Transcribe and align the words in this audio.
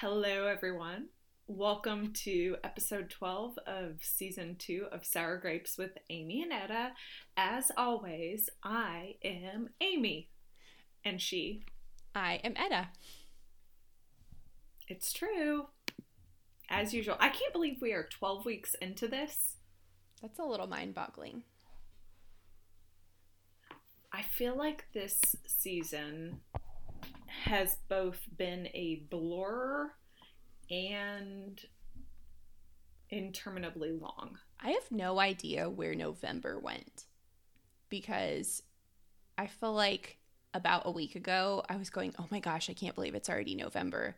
Hello, 0.00 0.46
everyone. 0.46 1.06
Welcome 1.46 2.12
to 2.24 2.56
episode 2.62 3.08
12 3.08 3.58
of 3.66 3.92
season 4.02 4.56
two 4.58 4.88
of 4.92 5.06
Sour 5.06 5.38
Grapes 5.38 5.78
with 5.78 5.92
Amy 6.10 6.42
and 6.42 6.52
Etta. 6.52 6.90
As 7.34 7.72
always, 7.78 8.50
I 8.62 9.14
am 9.24 9.70
Amy. 9.80 10.28
And 11.02 11.18
she. 11.18 11.64
I 12.14 12.42
am 12.44 12.52
Etta. 12.58 12.88
It's 14.86 15.14
true. 15.14 15.68
As 16.68 16.92
usual. 16.92 17.16
I 17.18 17.30
can't 17.30 17.54
believe 17.54 17.78
we 17.80 17.94
are 17.94 18.06
12 18.06 18.44
weeks 18.44 18.74
into 18.82 19.08
this. 19.08 19.56
That's 20.20 20.38
a 20.38 20.44
little 20.44 20.66
mind 20.66 20.94
boggling. 20.94 21.42
I 24.12 24.20
feel 24.20 24.58
like 24.58 24.88
this 24.92 25.18
season 25.46 26.40
has 27.46 27.76
both 27.88 28.20
been 28.36 28.68
a 28.74 29.06
blur 29.08 29.90
and 30.68 31.60
interminably 33.08 33.92
long. 33.92 34.38
I 34.60 34.70
have 34.70 34.90
no 34.90 35.20
idea 35.20 35.70
where 35.70 35.94
November 35.94 36.58
went 36.58 37.04
because 37.88 38.62
I 39.38 39.46
feel 39.46 39.72
like 39.72 40.18
about 40.54 40.82
a 40.86 40.90
week 40.90 41.14
ago 41.14 41.62
I 41.68 41.76
was 41.76 41.88
going, 41.88 42.14
oh 42.18 42.26
my 42.30 42.40
gosh, 42.40 42.68
I 42.68 42.74
can't 42.74 42.96
believe 42.96 43.14
it's 43.14 43.30
already 43.30 43.54
November. 43.54 44.16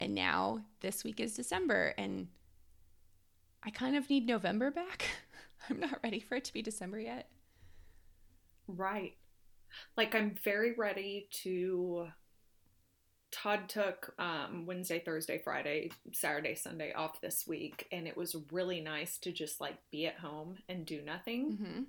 And 0.00 0.14
now 0.14 0.60
this 0.80 1.04
week 1.04 1.20
is 1.20 1.34
December 1.34 1.94
and 1.96 2.26
I 3.62 3.70
kind 3.70 3.96
of 3.96 4.10
need 4.10 4.26
November 4.26 4.72
back. 4.72 5.06
I'm 5.70 5.78
not 5.78 6.00
ready 6.02 6.20
for 6.20 6.34
it 6.34 6.44
to 6.44 6.52
be 6.52 6.62
December 6.62 6.98
yet. 6.98 7.28
Right. 8.66 9.14
Like 9.96 10.16
I'm 10.16 10.34
very 10.42 10.74
ready 10.74 11.28
to 11.42 12.08
Todd 13.32 13.68
took 13.68 14.14
um, 14.18 14.64
Wednesday, 14.66 15.00
Thursday, 15.04 15.38
Friday, 15.42 15.90
Saturday, 16.12 16.54
Sunday 16.54 16.92
off 16.92 17.20
this 17.20 17.46
week, 17.46 17.86
and 17.92 18.06
it 18.06 18.16
was 18.16 18.36
really 18.50 18.80
nice 18.80 19.18
to 19.18 19.32
just 19.32 19.60
like 19.60 19.76
be 19.90 20.06
at 20.06 20.16
home 20.18 20.56
and 20.68 20.86
do 20.86 21.02
nothing 21.02 21.52
Mm-hmm. 21.52 21.82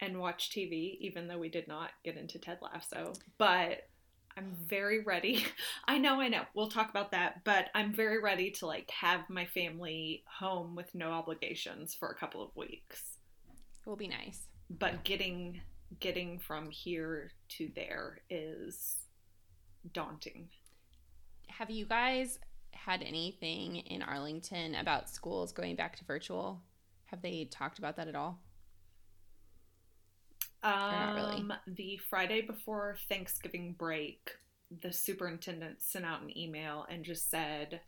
and 0.00 0.20
watch 0.20 0.50
TV, 0.50 0.96
even 1.00 1.26
though 1.26 1.38
we 1.38 1.48
did 1.48 1.66
not 1.68 1.90
get 2.04 2.16
into 2.16 2.38
Ted 2.38 2.58
Lasso. 2.62 3.12
But 3.38 3.88
I'm 4.36 4.56
very 4.66 5.02
ready. 5.02 5.44
I 5.88 5.98
know, 5.98 6.20
I 6.20 6.28
know. 6.28 6.42
We'll 6.54 6.68
talk 6.68 6.90
about 6.90 7.10
that, 7.10 7.42
but 7.44 7.66
I'm 7.74 7.92
very 7.92 8.20
ready 8.20 8.50
to 8.52 8.66
like 8.66 8.90
have 8.90 9.28
my 9.28 9.46
family 9.46 10.22
home 10.38 10.76
with 10.76 10.94
no 10.94 11.10
obligations 11.10 11.94
for 11.94 12.08
a 12.08 12.14
couple 12.14 12.42
of 12.42 12.54
weeks. 12.54 13.18
It 13.84 13.88
will 13.88 13.96
be 13.96 14.08
nice. 14.08 14.42
But 14.70 15.02
getting 15.02 15.60
getting 15.98 16.38
from 16.38 16.70
here 16.70 17.32
to 17.48 17.70
there 17.74 18.18
is 18.28 18.96
daunting. 19.92 20.48
Have 21.48 21.70
you 21.70 21.86
guys 21.86 22.38
had 22.72 23.02
anything 23.02 23.76
in 23.76 24.02
Arlington 24.02 24.74
about 24.74 25.10
schools 25.10 25.52
going 25.52 25.76
back 25.76 25.96
to 25.96 26.04
virtual? 26.04 26.62
Have 27.06 27.22
they 27.22 27.46
talked 27.50 27.78
about 27.78 27.96
that 27.96 28.08
at 28.08 28.14
all? 28.14 28.40
not 30.62 31.14
really? 31.14 31.36
Um, 31.36 31.52
the 31.66 31.98
Friday 32.10 32.42
before 32.42 32.96
Thanksgiving 33.08 33.74
break, 33.78 34.30
the 34.82 34.92
superintendent 34.92 35.82
sent 35.82 36.04
out 36.04 36.22
an 36.22 36.36
email 36.36 36.86
and 36.90 37.04
just 37.04 37.30
said, 37.30 37.80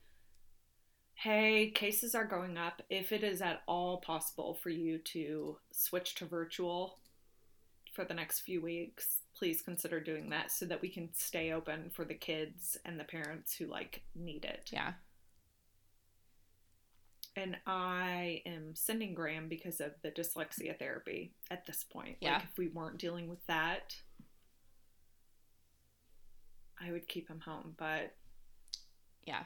Hey, 1.14 1.70
cases 1.74 2.14
are 2.14 2.24
going 2.24 2.56
up. 2.56 2.80
If 2.88 3.12
it 3.12 3.22
is 3.22 3.42
at 3.42 3.62
all 3.66 3.98
possible 3.98 4.58
for 4.62 4.70
you 4.70 4.98
to 5.12 5.58
switch 5.70 6.14
to 6.16 6.24
virtual 6.24 6.98
for 7.92 8.04
the 8.04 8.14
next 8.14 8.40
few 8.40 8.62
weeks, 8.62 9.20
please 9.40 9.62
consider 9.62 10.00
doing 10.00 10.28
that 10.28 10.52
so 10.52 10.66
that 10.66 10.82
we 10.82 10.88
can 10.90 11.08
stay 11.14 11.50
open 11.50 11.88
for 11.88 12.04
the 12.04 12.14
kids 12.14 12.76
and 12.84 13.00
the 13.00 13.04
parents 13.04 13.54
who 13.54 13.66
like 13.66 14.02
need 14.14 14.44
it. 14.44 14.68
Yeah. 14.70 14.92
And 17.36 17.56
I 17.66 18.42
am 18.44 18.74
sending 18.74 19.14
Graham 19.14 19.48
because 19.48 19.80
of 19.80 19.92
the 20.02 20.10
dyslexia 20.10 20.78
therapy 20.78 21.32
at 21.50 21.64
this 21.64 21.84
point. 21.90 22.18
Yeah. 22.20 22.34
Like 22.34 22.42
if 22.44 22.58
we 22.58 22.68
weren't 22.68 22.98
dealing 22.98 23.28
with 23.28 23.44
that, 23.46 23.96
I 26.78 26.92
would 26.92 27.08
keep 27.08 27.26
him 27.26 27.40
home. 27.40 27.74
But 27.78 28.14
Yeah. 29.24 29.44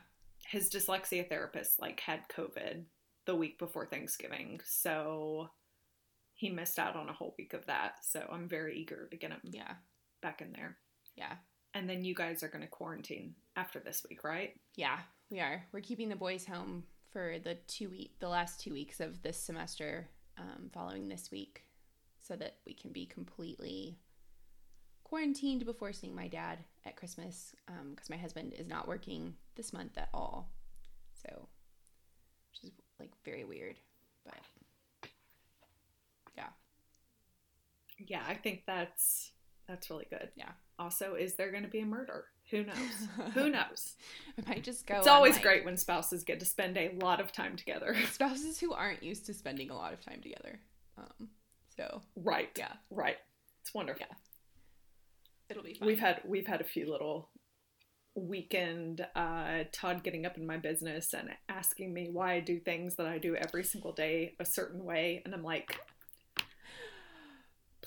his 0.48 0.70
dyslexia 0.70 1.28
therapist 1.28 1.78
like 1.78 2.00
had 2.00 2.28
COVID 2.28 2.84
the 3.26 3.36
week 3.36 3.60
before 3.60 3.86
Thanksgiving. 3.86 4.60
So 4.64 5.50
he 6.34 6.50
missed 6.50 6.78
out 6.78 6.96
on 6.96 7.08
a 7.08 7.12
whole 7.12 7.34
week 7.38 7.54
of 7.54 7.64
that. 7.66 8.04
So 8.04 8.26
I'm 8.30 8.48
very 8.48 8.76
eager 8.78 9.06
to 9.10 9.16
get 9.16 9.30
him 9.30 9.40
Yeah. 9.44 9.74
back 10.20 10.40
in 10.42 10.52
there. 10.52 10.76
Yeah. 11.16 11.36
And 11.74 11.88
then 11.88 12.04
you 12.04 12.14
guys 12.14 12.42
are 12.42 12.48
going 12.48 12.62
to 12.62 12.68
quarantine 12.68 13.34
after 13.56 13.78
this 13.80 14.04
week, 14.08 14.24
right? 14.24 14.58
Yeah, 14.76 15.00
we 15.30 15.40
are. 15.40 15.64
We're 15.72 15.80
keeping 15.80 16.08
the 16.08 16.16
boys 16.16 16.46
home 16.46 16.84
for 17.10 17.38
the 17.38 17.54
two 17.66 17.88
week, 17.90 18.16
the 18.20 18.28
last 18.28 18.60
two 18.60 18.72
weeks 18.72 19.00
of 19.00 19.22
this 19.22 19.36
semester, 19.36 20.08
um, 20.38 20.70
following 20.72 21.08
this 21.08 21.30
week, 21.30 21.64
so 22.20 22.34
that 22.36 22.58
we 22.66 22.74
can 22.74 22.92
be 22.92 23.06
completely 23.06 23.98
quarantined 25.04 25.64
before 25.64 25.92
seeing 25.92 26.14
my 26.14 26.26
dad 26.28 26.58
at 26.84 26.96
Christmas, 26.96 27.54
because 27.90 28.10
my 28.10 28.16
husband 28.16 28.52
is 28.54 28.66
not 28.66 28.88
working 28.88 29.34
this 29.54 29.72
month 29.72 29.96
at 29.98 30.08
all. 30.14 30.50
So, 31.22 31.48
which 32.50 32.64
is 32.64 32.70
like 32.98 33.12
very 33.24 33.44
weird, 33.44 33.78
but 34.24 34.34
yeah, 36.36 36.48
Yeah, 38.06 38.22
I 38.26 38.34
think 38.34 38.62
that's 38.66 39.32
that's 39.68 39.88
really 39.90 40.06
good. 40.10 40.30
Yeah. 40.36 40.50
Also, 40.78 41.14
is 41.14 41.34
there 41.36 41.50
going 41.50 41.62
to 41.62 41.68
be 41.68 41.80
a 41.80 41.86
murder? 41.86 42.26
Who 42.50 42.64
knows? 42.64 43.08
Who 43.34 43.48
knows? 43.50 43.94
I 44.38 44.48
might 44.48 44.64
just 44.64 44.86
go. 44.86 44.96
It's 44.98 45.06
always 45.06 45.34
like, 45.34 45.42
great 45.42 45.64
when 45.64 45.76
spouses 45.76 46.24
get 46.24 46.40
to 46.40 46.46
spend 46.46 46.76
a 46.76 46.90
lot 47.00 47.20
of 47.20 47.32
time 47.32 47.56
together. 47.56 47.96
spouses 48.12 48.58
who 48.60 48.72
aren't 48.72 49.02
used 49.02 49.26
to 49.26 49.34
spending 49.34 49.70
a 49.70 49.76
lot 49.76 49.92
of 49.92 50.00
time 50.04 50.20
together. 50.20 50.60
Um, 50.98 51.28
so 51.76 52.02
right. 52.16 52.50
yeah, 52.58 52.72
Right. 52.90 53.16
It's 53.62 53.72
wonderful. 53.72 54.06
Yeah. 54.08 54.16
it'll 55.48 55.62
be 55.62 55.74
fun. 55.74 55.86
We've 55.88 56.00
had 56.00 56.20
we've 56.26 56.46
had 56.46 56.60
a 56.60 56.64
few 56.64 56.90
little 56.90 57.30
weekend 58.16 59.04
uh 59.16 59.64
Todd 59.72 60.04
getting 60.04 60.24
up 60.24 60.36
in 60.36 60.46
my 60.46 60.56
business 60.56 61.12
and 61.14 61.30
asking 61.48 61.92
me 61.92 62.08
why 62.12 62.34
I 62.34 62.40
do 62.40 62.60
things 62.60 62.94
that 62.96 63.06
I 63.06 63.18
do 63.18 63.34
every 63.34 63.64
single 63.64 63.92
day 63.92 64.34
a 64.38 64.44
certain 64.44 64.84
way 64.84 65.20
and 65.24 65.34
I'm 65.34 65.42
like 65.42 65.76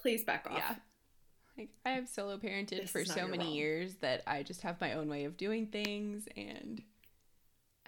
please 0.07 0.23
back 0.23 0.47
off. 0.49 0.57
Yeah. 0.57 0.75
Like 1.57 1.69
I 1.85 1.89
have 1.91 2.07
solo 2.07 2.37
parented 2.37 2.81
This 2.81 2.91
for 2.91 3.03
so 3.03 3.27
many 3.27 3.55
years 3.55 3.95
that 3.95 4.21
I 4.25 4.43
just 4.43 4.61
have 4.61 4.79
my 4.79 4.93
own 4.93 5.09
way 5.09 5.25
of 5.25 5.37
doing 5.37 5.67
things 5.67 6.27
and 6.37 6.81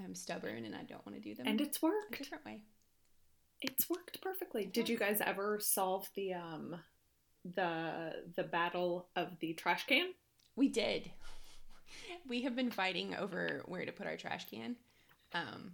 I'm 0.04 0.16
stubborn 0.16 0.66
and 0.66 0.76
I 0.76 0.84
don't 0.84 1.06
want 1.06 1.16
to 1.18 1.22
do 1.22 1.36
them 1.36 1.48
And 1.48 1.62
it's 1.62 1.82
a 1.82 1.86
worked. 1.86 2.18
different 2.18 2.46
way. 2.46 2.62
It's 3.62 3.90
worked 3.90 4.22
perfectly. 4.22 4.66
Did 4.66 4.90
you 4.90 4.98
guys 4.98 5.22
ever 5.26 5.60
solve 5.62 6.10
the 6.16 6.34
um 6.34 6.76
the 7.46 8.14
the 8.36 8.44
battle 8.44 9.08
of 9.16 9.40
the 9.40 9.54
trash 9.54 9.86
can? 9.86 10.10
We 10.56 10.68
did. 10.70 11.12
We 12.28 12.44
have 12.44 12.56
been 12.56 12.70
fighting 12.70 13.16
over 13.16 13.64
where 13.66 13.84
to 13.84 13.92
put 13.92 14.06
our 14.06 14.16
trash 14.18 14.46
can. 14.48 14.76
Um 15.34 15.72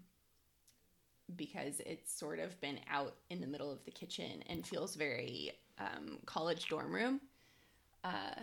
because 1.36 1.82
it's 1.86 2.18
sort 2.18 2.40
of 2.40 2.60
been 2.62 2.80
out 2.90 3.16
in 3.30 3.42
the 3.42 3.48
middle 3.48 3.72
of 3.72 3.84
the 3.86 3.92
kitchen 3.92 4.44
and 4.48 4.66
feels 4.66 4.96
very 4.96 5.52
um, 5.80 6.20
college 6.26 6.68
dorm 6.68 6.94
room. 6.94 7.22
Uh, 8.04 8.36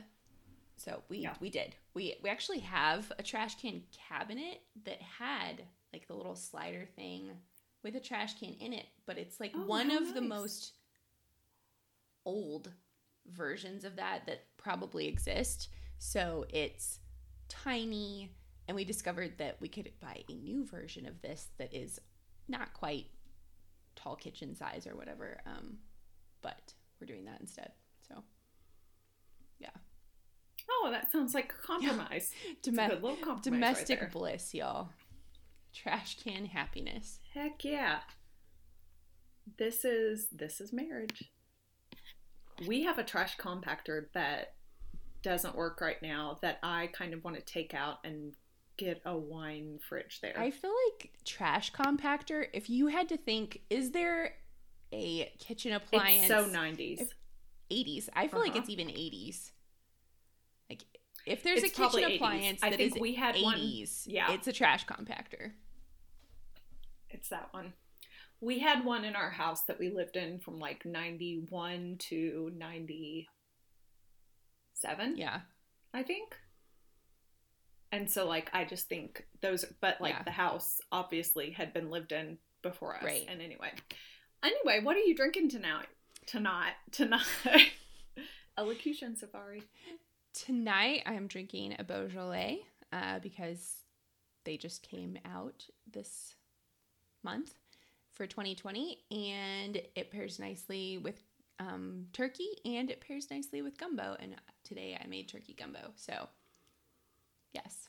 so 0.77 1.03
we 1.09 1.19
Yeah. 1.19 1.35
we 1.41 1.51
did. 1.51 1.75
We 1.95 2.17
we 2.23 2.29
actually 2.31 2.61
have 2.61 3.13
a 3.19 3.23
trash 3.23 3.55
can 3.61 3.83
cabinet 4.09 4.63
that 4.85 5.01
had 5.01 5.63
like 5.93 6.07
the 6.09 6.15
little 6.15 6.35
slider 6.35 6.87
thing 6.97 7.31
with 7.83 7.95
a 7.97 8.01
trash 8.01 8.39
can 8.39 8.55
in 8.55 8.73
it, 8.73 8.87
but 9.07 9.19
it's 9.19 9.39
like 9.41 9.53
Oh, 9.55 9.65
one 9.67 9.91
of 9.91 10.15
the 10.15 10.21
most 10.21 10.73
old 12.25 12.71
versions 13.27 13.85
of 13.85 13.97
that 13.97 14.27
that 14.27 14.45
probably 14.57 15.07
exist. 15.07 15.69
So 15.99 16.47
it's 16.49 17.01
tiny 17.49 18.31
and 18.69 18.75
we 18.77 18.85
discovered 18.85 19.39
that 19.39 19.57
we 19.61 19.69
could 19.69 19.91
buy 20.01 20.23
a 20.29 20.33
new 20.33 20.65
version 20.65 21.07
of 21.07 21.21
this 21.21 21.49
that 21.59 21.75
is 21.75 22.01
not 22.53 22.73
quite 22.75 23.07
tall 23.97 24.15
kitchen 24.17 24.55
size 24.55 24.87
or 24.87 24.95
whatever. 24.97 25.41
Um, 25.47 25.79
but 26.43 26.75
we're 27.01 27.07
doing 27.07 27.25
that 27.25 27.41
instead. 27.41 27.73
So 28.09 28.23
yeah. 29.59 29.71
Oh, 30.71 30.91
that 30.93 31.11
sounds 31.11 31.35
like 31.35 31.53
a 31.53 31.67
compromise. 31.67 32.31
It's 32.51 32.69
a 32.69 32.71
Dome- 32.71 33.03
little 33.03 33.17
compromise 33.17 33.43
domestic 33.45 34.01
there. 34.01 34.11
bliss, 34.13 34.55
y'all. 34.55 34.91
Trash 35.75 36.19
can 36.23 36.47
happiness. 36.47 37.19
Heck 37.35 37.65
yeah. 37.65 38.01
This 39.59 39.85
is 39.85 40.29
this 40.31 40.61
is 40.61 40.73
marriage. 40.73 41.31
We 42.67 42.85
have 42.85 42.99
a 42.99 43.05
trash 43.05 43.37
compactor 43.39 44.07
that 44.15 44.55
doesn't 45.23 45.57
work 45.57 45.81
right 45.81 46.01
now 46.03 46.39
that 46.43 46.59
I 46.63 46.89
kind 46.93 47.15
of 47.15 47.25
want 47.25 47.37
to 47.37 47.43
take 47.43 47.75
out 47.75 47.99
and 48.05 48.35
get 48.85 49.01
a 49.05 49.17
wine 49.17 49.79
fridge 49.89 50.21
there. 50.21 50.39
I 50.39 50.51
feel 50.51 50.73
like 50.91 51.13
trash 51.25 51.73
compactor. 51.73 52.47
If 52.53 52.69
you 52.71 52.87
had 52.89 53.09
to 53.11 53.17
think, 53.17 53.63
is 53.71 53.91
there 53.93 54.35
a 54.93 55.33
kitchen 55.39 55.73
appliance? 55.73 56.21
it's 56.21 56.29
so 56.29 56.45
90s. 56.49 57.01
If- 57.01 57.15
80s. 57.71 58.09
I 58.15 58.29
feel 58.29 58.41
like 58.41 58.51
Uh-huh. 58.51 58.59
it's 58.61 58.69
even 58.69 58.89
80s. 58.89 59.53
Like 60.69 60.83
If 61.25 61.43
there's 61.43 61.63
It's 61.63 61.73
a 61.79 61.83
kitchen 61.83 62.03
80s. 62.11 62.17
appliance 62.17 62.61
I 62.63 62.69
that 62.71 62.77
think 62.77 62.97
is 62.97 63.01
we 63.01 63.15
had 63.15 63.37
one- 63.41 63.57
80s, 63.59 64.07
yeah. 64.07 64.33
it's 64.33 64.47
a 64.49 64.53
trash 64.53 64.85
compactor. 64.87 65.53
It's 67.11 67.29
that 67.31 67.53
one. 67.55 67.73
We 68.41 68.59
had 68.59 68.85
one 68.85 69.05
in 69.05 69.15
our 69.15 69.31
house 69.31 69.63
that 69.67 69.79
we 69.79 69.89
lived 69.91 70.17
in 70.17 70.41
from 70.41 70.59
like 70.59 70.85
91 70.85 71.97
to 72.11 72.51
97, 72.57 75.17
Yeah. 75.17 75.43
I 75.95 76.03
think. 76.03 76.37
And 77.93 78.11
so, 78.11 78.27
like, 78.27 78.51
I 78.55 78.65
just 78.65 78.89
think 78.89 79.27
those, 79.43 79.65
but 79.81 80.01
like 80.01 80.15
Yeah. 80.15 80.23
the 80.23 80.31
house 80.31 80.81
obviously 80.91 81.51
had 81.51 81.73
been 81.75 81.91
lived 81.91 82.11
in 82.13 82.39
before 82.63 82.97
us. 82.97 83.03
Right. 83.05 83.27
And 83.29 83.43
anyway, 83.43 83.71
anyway, 84.43 84.81
what 84.83 84.97
are 84.97 85.01
you 85.01 85.15
drinking 85.15 85.51
tonight? 85.51 85.87
Tonight, 86.27 86.73
tonight. 86.91 87.27
Elocution 88.59 89.17
safari. 89.17 89.63
Tonight 90.35 91.03
I'm 91.07 91.27
drinking 91.27 91.77
a 91.79 91.85
Beaujolais 91.85 92.61
uh, 92.93 93.19
because 93.19 93.77
they 94.45 94.57
just 94.57 94.83
came 94.83 95.19
out 95.25 95.65
this 95.91 96.35
month 97.23 97.55
for 98.13 98.27
2020 98.27 98.99
and 99.11 99.77
it 99.95 100.11
pairs 100.11 100.39
nicely 100.39 100.99
with 100.99 101.23
um, 101.59 102.07
turkey 102.13 102.49
and 102.65 102.91
it 102.91 103.01
pairs 103.01 103.29
nicely 103.31 103.63
with 103.63 103.77
gumbo. 103.79 104.17
And 104.19 104.37
today 104.65 104.99
I 105.03 105.07
made 105.07 105.29
turkey 105.29 105.55
gumbo. 105.59 105.93
So, 105.97 106.29
yes. 107.53 107.89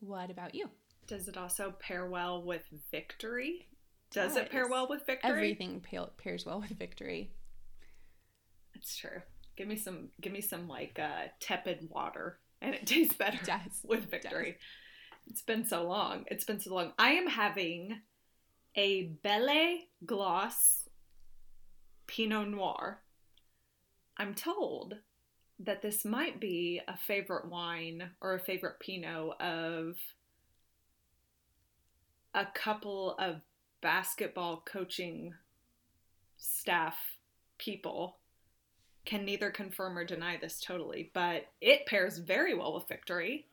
What 0.00 0.30
about 0.30 0.54
you? 0.54 0.70
Does 1.06 1.28
it 1.28 1.36
also 1.36 1.72
pair 1.78 2.06
well 2.06 2.42
with 2.42 2.62
victory? 2.90 3.66
Does 4.12 4.36
it 4.36 4.50
pair 4.50 4.68
well 4.68 4.88
with 4.88 5.06
victory? 5.06 5.30
Everything 5.30 5.80
pa- 5.80 6.10
pairs 6.16 6.44
well 6.46 6.60
with 6.60 6.70
victory. 6.78 7.32
That's 8.74 8.96
true. 8.96 9.20
Give 9.56 9.68
me 9.68 9.76
some 9.76 10.08
give 10.20 10.32
me 10.32 10.40
some 10.40 10.68
like 10.68 10.98
uh 10.98 11.28
tepid 11.40 11.88
water 11.90 12.38
and 12.62 12.74
it 12.74 12.86
tastes 12.86 13.14
better 13.14 13.38
It 13.40 13.44
does. 13.46 13.80
with 13.84 14.10
victory. 14.10 14.56
It's 15.26 15.42
been 15.42 15.64
so 15.66 15.86
long. 15.86 16.24
It's 16.28 16.44
been 16.44 16.60
so 16.60 16.74
long. 16.74 16.92
I 16.98 17.10
am 17.12 17.26
having 17.28 18.00
a 18.76 19.04
Belle 19.22 19.78
Glos 20.06 20.88
Pinot 22.06 22.48
Noir. 22.48 23.02
I'm 24.16 24.34
told 24.34 24.94
that 25.64 25.82
this 25.82 26.04
might 26.04 26.40
be 26.40 26.80
a 26.88 26.96
favorite 26.96 27.48
wine 27.48 28.10
or 28.20 28.34
a 28.34 28.40
favorite 28.40 28.80
Pinot 28.80 29.40
of 29.40 29.96
a 32.34 32.46
couple 32.54 33.14
of 33.18 33.42
basketball 33.82 34.62
coaching 34.64 35.34
staff 36.38 36.96
people. 37.58 38.16
Can 39.04 39.24
neither 39.24 39.50
confirm 39.50 39.98
or 39.98 40.04
deny 40.04 40.38
this 40.38 40.60
totally, 40.60 41.10
but 41.14 41.46
it 41.60 41.86
pairs 41.86 42.18
very 42.18 42.54
well 42.54 42.74
with 42.74 42.88
victory. 42.88 43.46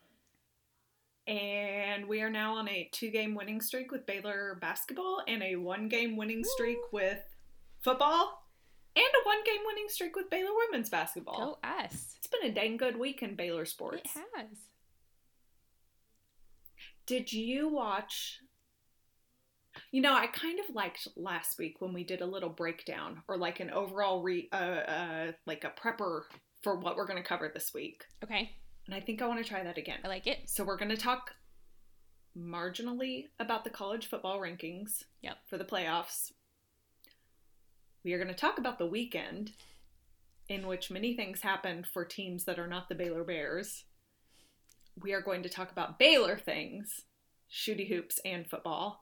And 1.25 2.07
we 2.07 2.21
are 2.21 2.30
now 2.30 2.56
on 2.56 2.69
a 2.69 2.89
two 2.94 3.09
game 3.09 3.36
winning 3.36 3.59
streak 3.59 3.92
with 3.92 4.06
Baylor 4.06 4.57
basketball 4.62 5.24
and 5.27 5.44
a 5.44 5.57
one 5.57 5.89
game 5.89 6.15
winning 6.15 6.44
streak 6.44 6.77
with 6.94 7.19
football 7.81 8.46
and 8.97 9.05
a 9.23 9.25
one 9.25 9.44
game 9.45 9.61
winning 9.65 9.88
streak 9.89 10.15
with 10.15 10.29
Baylor 10.29 10.51
women's 10.67 10.89
basketball. 10.89 11.59
Go 11.63 11.67
us. 11.67 12.15
It's 12.17 12.27
been 12.27 12.49
a 12.49 12.53
dang 12.53 12.77
good 12.77 12.97
week 12.97 13.21
in 13.21 13.35
Baylor 13.35 13.65
sports. 13.65 14.15
It 14.15 14.21
has. 14.35 14.57
Did 17.05 17.31
you 17.31 17.69
watch? 17.69 18.39
You 19.91 20.01
know, 20.01 20.13
I 20.13 20.27
kind 20.27 20.59
of 20.59 20.73
liked 20.75 21.07
last 21.15 21.59
week 21.59 21.75
when 21.79 21.94
we 21.94 22.03
did 22.03 22.21
a 22.21 22.25
little 22.25 22.49
breakdown 22.49 23.21
or 23.27 23.38
like 23.38 23.59
an 23.59 23.69
overall 23.69 24.21
re, 24.23 24.49
uh, 24.51 24.55
uh, 24.55 25.31
like 25.45 25.63
a 25.63 25.69
prepper 25.79 26.21
for 26.63 26.75
what 26.79 26.97
we're 26.97 27.05
going 27.05 27.21
to 27.21 27.27
cover 27.27 27.51
this 27.53 27.73
week. 27.73 28.03
Okay. 28.23 28.51
And 28.88 28.95
I 28.95 28.99
think 28.99 29.21
I 29.21 29.27
want 29.27 29.41
to 29.44 29.47
try 29.47 29.63
that 29.63 29.77
again. 29.77 29.99
I 30.03 30.07
like 30.07 30.25
it. 30.25 30.49
So 30.49 30.63
we're 30.63 30.77
going 30.77 30.89
to 30.89 30.97
talk 30.97 31.35
marginally 32.38 33.25
about 33.39 33.63
the 33.63 33.69
college 33.69 34.07
football 34.07 34.39
rankings 34.39 35.03
Yep. 35.21 35.38
for 35.47 35.57
the 35.57 35.65
playoffs. 35.65 36.31
We 38.07 38.13
are 38.13 38.24
going 38.24 38.33
to 38.33 38.39
talk 38.39 38.57
about 38.57 38.77
the 38.80 38.86
weekend 38.86 39.51
in 40.48 40.65
which 40.65 40.89
many 40.89 41.13
things 41.13 41.42
happened 41.42 41.86
for 41.92 42.06
teams 42.06 42.45
that 42.45 42.57
are 42.57 42.65
not 42.65 42.88
the 42.88 42.95
Baylor 42.95 43.25
Bears. 43.25 43.83
We 45.04 45.12
are 45.12 45.19
going 45.19 45.44
to 45.44 45.50
talk 45.50 45.74
about 45.74 46.00
Baylor 46.00 46.38
things, 46.38 47.01
shooty 47.51 47.89
hoops 47.89 48.18
and 48.24 48.48
football. 48.50 49.01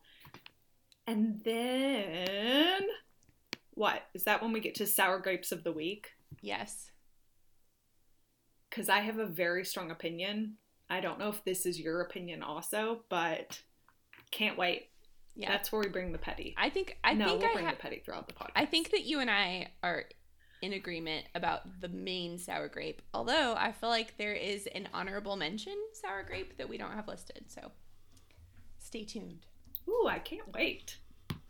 And 1.05 1.39
then 1.45 2.81
what? 3.75 4.01
Is 4.15 4.23
that 4.23 4.41
when 4.41 4.53
we 4.53 4.59
get 4.59 4.73
to 4.75 4.87
sour 4.87 5.19
grapes 5.19 5.51
of 5.51 5.63
the 5.63 5.71
week? 5.71 6.07
Yes. 6.41 6.89
because 8.69 8.89
I 8.89 8.99
have 8.99 9.19
a 9.19 9.25
very 9.25 9.63
strong 9.65 9.91
opinion. 9.91 10.57
I 10.89 10.99
don't 10.99 11.19
know 11.19 11.29
if 11.29 11.43
this 11.43 11.65
is 11.65 11.79
your 11.79 12.01
opinion 12.01 12.43
also, 12.43 13.01
but 13.09 13.61
can't 14.31 14.57
wait. 14.57 14.89
Yeah. 15.35 15.51
That's 15.51 15.71
where 15.71 15.81
we 15.81 15.89
bring 15.89 16.11
the 16.11 16.17
petty. 16.17 16.55
I 16.57 16.69
think 16.69 16.97
I 17.03 17.13
no, 17.13 17.27
think 17.27 17.41
we'll 17.41 17.49
I 17.49 17.53
bring 17.53 17.65
ha- 17.65 17.71
the 17.71 17.77
petty 17.77 18.01
throughout 18.05 18.27
the 18.27 18.33
podcast. 18.33 18.51
I 18.55 18.65
think 18.65 18.91
that 18.91 19.03
you 19.03 19.19
and 19.19 19.29
I 19.29 19.71
are 19.83 20.05
in 20.61 20.73
agreement 20.73 21.25
about 21.35 21.81
the 21.81 21.89
main 21.89 22.39
sour 22.39 22.69
grape. 22.69 23.01
Although 23.13 23.53
I 23.57 23.73
feel 23.73 23.89
like 23.89 24.17
there 24.17 24.33
is 24.33 24.67
an 24.73 24.87
honorable 24.93 25.35
mention 25.35 25.75
sour 25.93 26.23
grape 26.23 26.57
that 26.57 26.69
we 26.69 26.77
don't 26.77 26.93
have 26.93 27.07
listed. 27.07 27.45
So 27.47 27.71
stay 28.79 29.03
tuned. 29.03 29.45
Ooh, 29.89 30.07
I 30.07 30.19
can't 30.19 30.51
wait. 30.53 30.97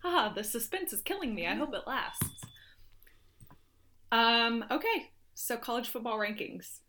Ah, 0.04 0.32
the 0.36 0.44
suspense 0.44 0.92
is 0.92 1.02
killing 1.02 1.34
me. 1.36 1.48
I 1.48 1.56
hope 1.56 1.74
it 1.74 1.88
lasts. 1.88 2.42
Um, 4.12 4.66
okay. 4.72 5.12
So 5.34 5.58
college 5.58 5.90
football 5.90 6.18
rankings. 6.18 6.80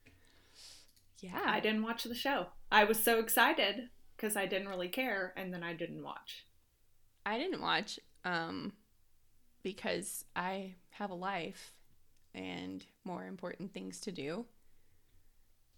Yeah. 1.21 1.41
I 1.45 1.61
didn't 1.61 1.83
watch 1.83 2.05
the 2.05 2.15
show. 2.15 2.47
I 2.71 2.85
was 2.85 3.03
so 3.03 3.19
excited 3.19 3.89
because 4.17 4.37
I 4.37 4.47
didn't 4.47 4.69
really 4.69 4.89
care, 4.89 5.33
and 5.37 5.53
then 5.53 5.63
I 5.63 5.73
didn't 5.73 6.03
watch. 6.03 6.47
I 7.27 7.37
didn't 7.37 7.61
watch 7.61 8.01
um 8.25 8.73
because 9.63 10.25
I 10.35 10.77
have 10.91 11.11
a 11.11 11.15
life 11.15 11.73
and 12.35 12.87
more 13.05 13.27
important 13.27 13.75
things 13.75 14.01
to 14.03 14.13
do 14.13 14.47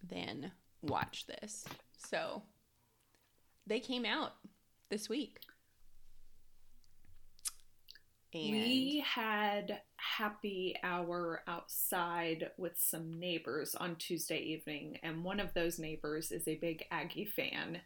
than 0.07 0.53
watch 0.83 1.27
this. 1.27 1.65
So 1.97 2.43
they 3.67 3.81
came 3.81 4.05
out 4.05 4.33
this 4.91 5.09
week. 5.09 5.41
And 8.35 8.51
We 8.51 9.05
had 9.07 9.81
happy 9.97 10.77
hour 10.83 11.43
outside 11.47 12.51
with 12.59 12.79
some 12.79 13.19
neighbors 13.19 13.75
on 13.75 13.97
Tuesday 13.97 14.39
evening, 14.39 14.99
and 15.03 15.25
one 15.25 15.41
of 15.41 15.55
those 15.55 15.79
neighbors 15.79 16.31
is 16.31 16.47
a 16.47 16.57
big 16.57 16.85
Aggie 16.91 17.25
fan. 17.25 17.81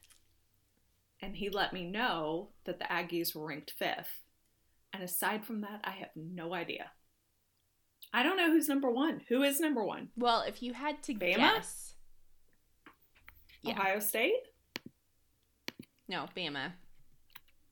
And 1.23 1.37
he 1.37 1.49
let 1.49 1.73
me 1.73 1.85
know 1.87 2.49
that 2.65 2.81
the 2.81 2.85
Aggies 2.87 3.35
were 3.35 3.46
ranked 3.46 3.70
fifth. 3.79 4.20
And 4.93 5.03
aside 5.03 5.44
from 5.44 5.61
that, 5.63 5.81
I 5.85 5.93
have 5.93 6.11
no 6.17 6.53
idea. 6.53 6.91
I 8.13 8.23
don't 8.25 8.37
know 8.37 8.51
who's 8.51 8.69
number 8.69 8.91
one. 8.91 9.23
Who 9.29 9.43
is 9.43 9.61
number 9.61 9.82
one? 9.85 10.08
well, 10.17 10.43
if 10.43 10.63
you 10.63 10.73
had 10.75 11.03
to 11.05 11.15
Bama? 11.15 11.37
guess, 11.37 11.94
Yeah. 13.63 13.73
Ohio 13.75 14.01
State? 14.01 14.35
no, 16.08 16.27
Bama. 16.37 16.73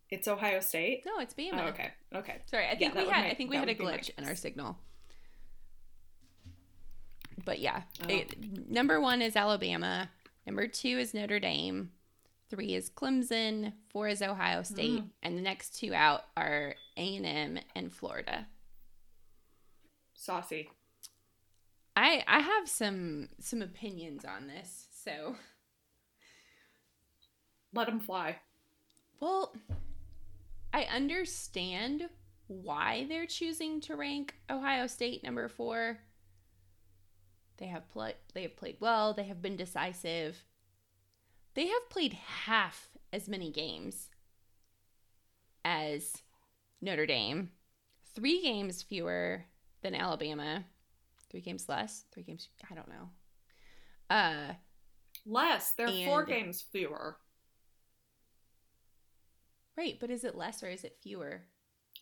It's 0.09 0.27
Ohio 0.29 0.61
State? 0.61 1.03
No, 1.05 1.19
it's 1.21 1.35
Bama. 1.35 1.61
Oh, 1.67 1.69
okay. 1.69 1.91
Okay. 2.15 2.37
Sorry, 2.47 2.67
I 2.69 2.77
think 2.77 2.95
that 2.95 3.05
we 3.07 3.13
had 3.13 3.27
I 3.27 3.35
think 3.35 3.51
we 3.51 3.57
had 3.57 3.69
a 3.69 3.75
my 3.83 3.93
glitch 3.97 4.11
in 4.17 4.25
our 4.25 4.35
signal. 4.37 4.79
But 7.45 7.59
yeah, 7.59 7.83
Oh. 8.05 8.09
it- 8.09 8.69
number 8.71 9.01
one 9.01 9.23
is 9.23 9.37
Alabama. 9.37 10.11
Number 10.47 10.67
two 10.69 10.99
is 10.99 11.13
Notre 11.15 11.41
Dame. 11.41 11.93
Three 12.51 12.75
is 12.75 12.91
Clemson. 12.91 13.73
Four 13.91 14.09
is 14.09 14.21
Ohio 14.23 14.63
State, 14.65 15.01
Mm. 15.03 15.11
and 15.23 15.39
the 15.39 15.43
next 15.43 15.79
two 15.79 15.95
out 15.95 16.25
are 16.37 16.75
A 16.97 17.17
and 17.17 17.25
M 17.27 17.59
and 17.77 17.93
Florida. 17.93 18.49
Saucy. 20.15 20.69
I 21.97 22.25
I 22.27 22.41
have 22.41 22.69
some 22.69 23.29
some 23.41 23.63
opinions 23.63 24.25
on 24.25 24.47
this. 24.49 24.89
So 24.93 25.37
Let 27.73 27.87
them 27.87 28.01
fly. 28.01 28.41
Well, 29.21 29.55
I 30.73 30.83
understand 30.85 32.09
why 32.49 33.07
they're 33.09 33.27
choosing 33.27 33.81
to 33.83 33.95
rank 33.95 34.35
Ohio 34.51 34.89
State 34.89 35.23
number 35.23 35.47
four. 35.49 36.01
They 37.59 37.67
have 37.67 37.89
played. 37.91 38.17
They 38.35 38.43
have 38.43 38.57
played 38.57 38.79
well. 38.81 39.15
They 39.15 39.25
have 39.25 39.41
been 39.41 39.57
decisive. 39.57 40.45
They 41.55 41.67
have 41.67 41.91
played 41.91 42.13
half 42.15 42.89
as 43.13 43.29
many 43.29 43.51
games 43.51 44.09
as 45.65 46.23
Notre 46.81 47.07
Dame. 47.07 47.51
Three 48.15 48.43
games 48.43 48.83
fewer 48.83 49.45
than 49.83 49.95
Alabama. 49.95 50.65
Three 51.31 51.41
games 51.41 51.69
less. 51.69 52.05
Three 52.13 52.23
games. 52.23 52.49
I 52.71 52.75
don't 52.75 52.89
know. 52.89 53.11
Uh, 54.09 54.55
Less. 55.27 55.73
They're 55.73 56.07
four 56.07 56.25
games 56.25 56.65
fewer. 56.73 57.17
right. 59.77 59.97
But 60.01 60.11
is 60.11 60.25
it 60.25 60.35
less 60.35 60.63
or 60.63 60.69
is 60.69 60.85
it 60.85 60.97
fewer? 61.03 61.43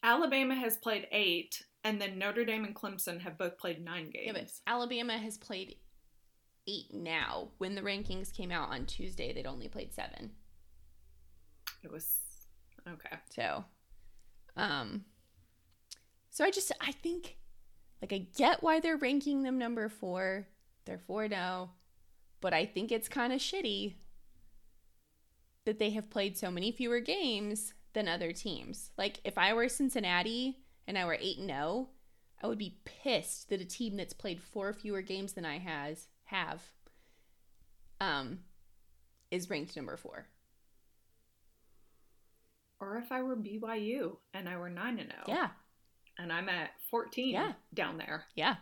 Alabama 0.02 0.54
has 0.54 0.76
played 0.76 1.08
eight, 1.10 1.62
and 1.82 2.00
then 2.00 2.18
Notre 2.18 2.44
Dame 2.44 2.64
and 2.64 2.74
Clemson 2.74 3.20
have 3.20 3.36
both 3.36 3.58
played 3.58 3.84
nine 3.84 4.10
games. 4.10 4.26
Yeah, 4.26 4.32
but 4.32 4.52
Alabama 4.66 5.18
has 5.18 5.36
played 5.36 5.76
eight 6.68 6.92
now. 6.92 7.48
When 7.58 7.74
the 7.74 7.80
rankings 7.82 8.32
came 8.32 8.52
out 8.52 8.68
on 8.68 8.86
Tuesday, 8.86 9.32
they'd 9.32 9.46
only 9.46 9.68
played 9.68 9.92
seven. 9.92 10.30
It 11.82 11.90
was 11.90 12.18
okay. 12.86 13.16
So, 13.30 13.64
um, 14.56 15.04
so 16.30 16.44
I 16.44 16.50
just 16.50 16.70
I 16.80 16.92
think 16.92 17.38
like 18.02 18.12
I 18.12 18.26
get 18.36 18.62
why 18.62 18.80
they're 18.80 18.96
ranking 18.96 19.42
them 19.42 19.58
number 19.58 19.88
four. 19.88 20.46
They're 20.84 20.98
four 20.98 21.28
now, 21.28 21.70
but 22.40 22.52
I 22.52 22.66
think 22.66 22.92
it's 22.92 23.08
kind 23.08 23.32
of 23.32 23.40
shitty 23.40 23.94
that 25.64 25.78
they 25.78 25.90
have 25.90 26.10
played 26.10 26.36
so 26.36 26.50
many 26.50 26.72
fewer 26.72 27.00
games 27.00 27.74
than 27.92 28.08
other 28.08 28.32
teams. 28.32 28.90
Like 28.96 29.20
if 29.24 29.36
I 29.36 29.52
were 29.52 29.68
Cincinnati 29.68 30.58
and 30.86 30.96
I 30.96 31.04
were 31.04 31.18
eight 31.20 31.38
and 31.38 31.48
zero, 31.48 31.88
I 32.42 32.46
would 32.46 32.58
be 32.58 32.78
pissed 32.84 33.48
that 33.48 33.60
a 33.60 33.64
team 33.64 33.96
that's 33.96 34.14
played 34.14 34.40
four 34.40 34.72
fewer 34.72 35.02
games 35.02 35.32
than 35.32 35.44
I 35.44 35.58
has 35.58 36.08
have 36.28 36.62
um 38.00 38.38
is 39.30 39.50
ranked 39.50 39.76
number 39.76 39.96
four. 39.96 40.26
Or 42.80 42.96
if 42.96 43.10
I 43.10 43.22
were 43.22 43.36
BYU 43.36 44.16
and 44.32 44.48
I 44.48 44.56
were 44.56 44.70
9 44.70 44.98
and 45.00 45.10
0. 45.10 45.22
Yeah. 45.26 45.48
And 46.16 46.32
I'm 46.32 46.48
at 46.48 46.70
14 46.90 47.30
Yeah. 47.30 47.52
down 47.74 47.98
there. 47.98 48.24
Yeah. 48.36 48.56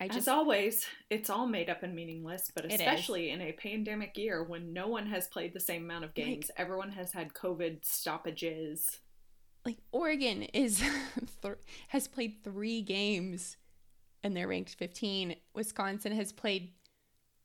I 0.00 0.06
As 0.06 0.14
just 0.14 0.28
always, 0.28 0.86
it's 1.10 1.28
all 1.30 1.46
made 1.46 1.68
up 1.70 1.82
and 1.82 1.94
meaningless, 1.94 2.50
but 2.54 2.64
especially 2.66 3.30
in 3.30 3.40
a 3.40 3.52
pandemic 3.52 4.16
year 4.16 4.42
when 4.44 4.72
no 4.72 4.86
one 4.88 5.06
has 5.06 5.26
played 5.28 5.52
the 5.54 5.60
same 5.60 5.84
amount 5.84 6.04
of 6.04 6.14
games, 6.14 6.50
everyone 6.56 6.90
has 6.92 7.12
had 7.12 7.32
COVID 7.32 7.84
stoppages. 7.84 9.00
like 9.64 9.78
Oregon 9.92 10.42
is 10.44 10.78
th- 11.42 11.54
has 11.88 12.06
played 12.08 12.42
3 12.44 12.82
games 12.82 13.56
and 14.24 14.34
they're 14.34 14.48
ranked 14.48 14.74
15. 14.74 15.36
Wisconsin 15.54 16.12
has 16.12 16.32
played 16.32 16.72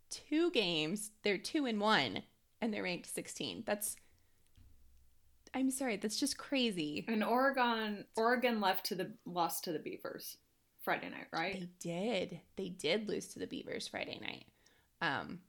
2 0.09 0.49
games. 0.51 1.11
They're 1.23 1.37
2 1.37 1.65
and 1.65 1.79
1 1.79 2.23
and 2.61 2.73
they're 2.73 2.83
ranked 2.83 3.13
16. 3.13 3.63
That's 3.67 3.97
I'm 5.53 5.71
sorry, 5.71 5.97
that's 5.97 6.19
just 6.19 6.37
crazy. 6.37 7.05
And 7.07 7.23
Oregon, 7.23 8.05
Oregon 8.15 8.61
left 8.61 8.85
to 8.87 8.95
the 8.95 9.11
lost 9.25 9.63
to 9.63 9.71
the 9.71 9.79
Beavers 9.79 10.37
Friday 10.79 11.09
night, 11.09 11.25
right? 11.33 11.59
They 11.59 11.69
did. 11.79 12.39
They 12.55 12.69
did 12.69 13.09
lose 13.09 13.27
to 13.29 13.39
the 13.39 13.47
Beavers 13.47 13.87
Friday 13.87 14.19
night. 14.21 14.45
Um 15.01 15.39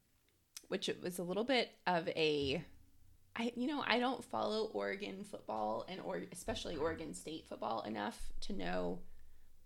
which 0.69 0.89
it 0.89 1.03
was 1.03 1.19
a 1.19 1.23
little 1.23 1.45
bit 1.45 1.71
of 1.87 2.09
a 2.09 2.65
I 3.37 3.53
you 3.55 3.69
know, 3.69 3.85
I 3.87 4.01
don't 4.01 4.25
follow 4.25 4.71
Oregon 4.73 5.23
football 5.23 5.87
and 5.89 6.01
or 6.01 6.23
especially 6.33 6.77
Oregon 6.77 7.15
State 7.15 7.47
football 7.49 7.83
enough 7.83 8.19
to 8.43 8.53
know 8.53 8.99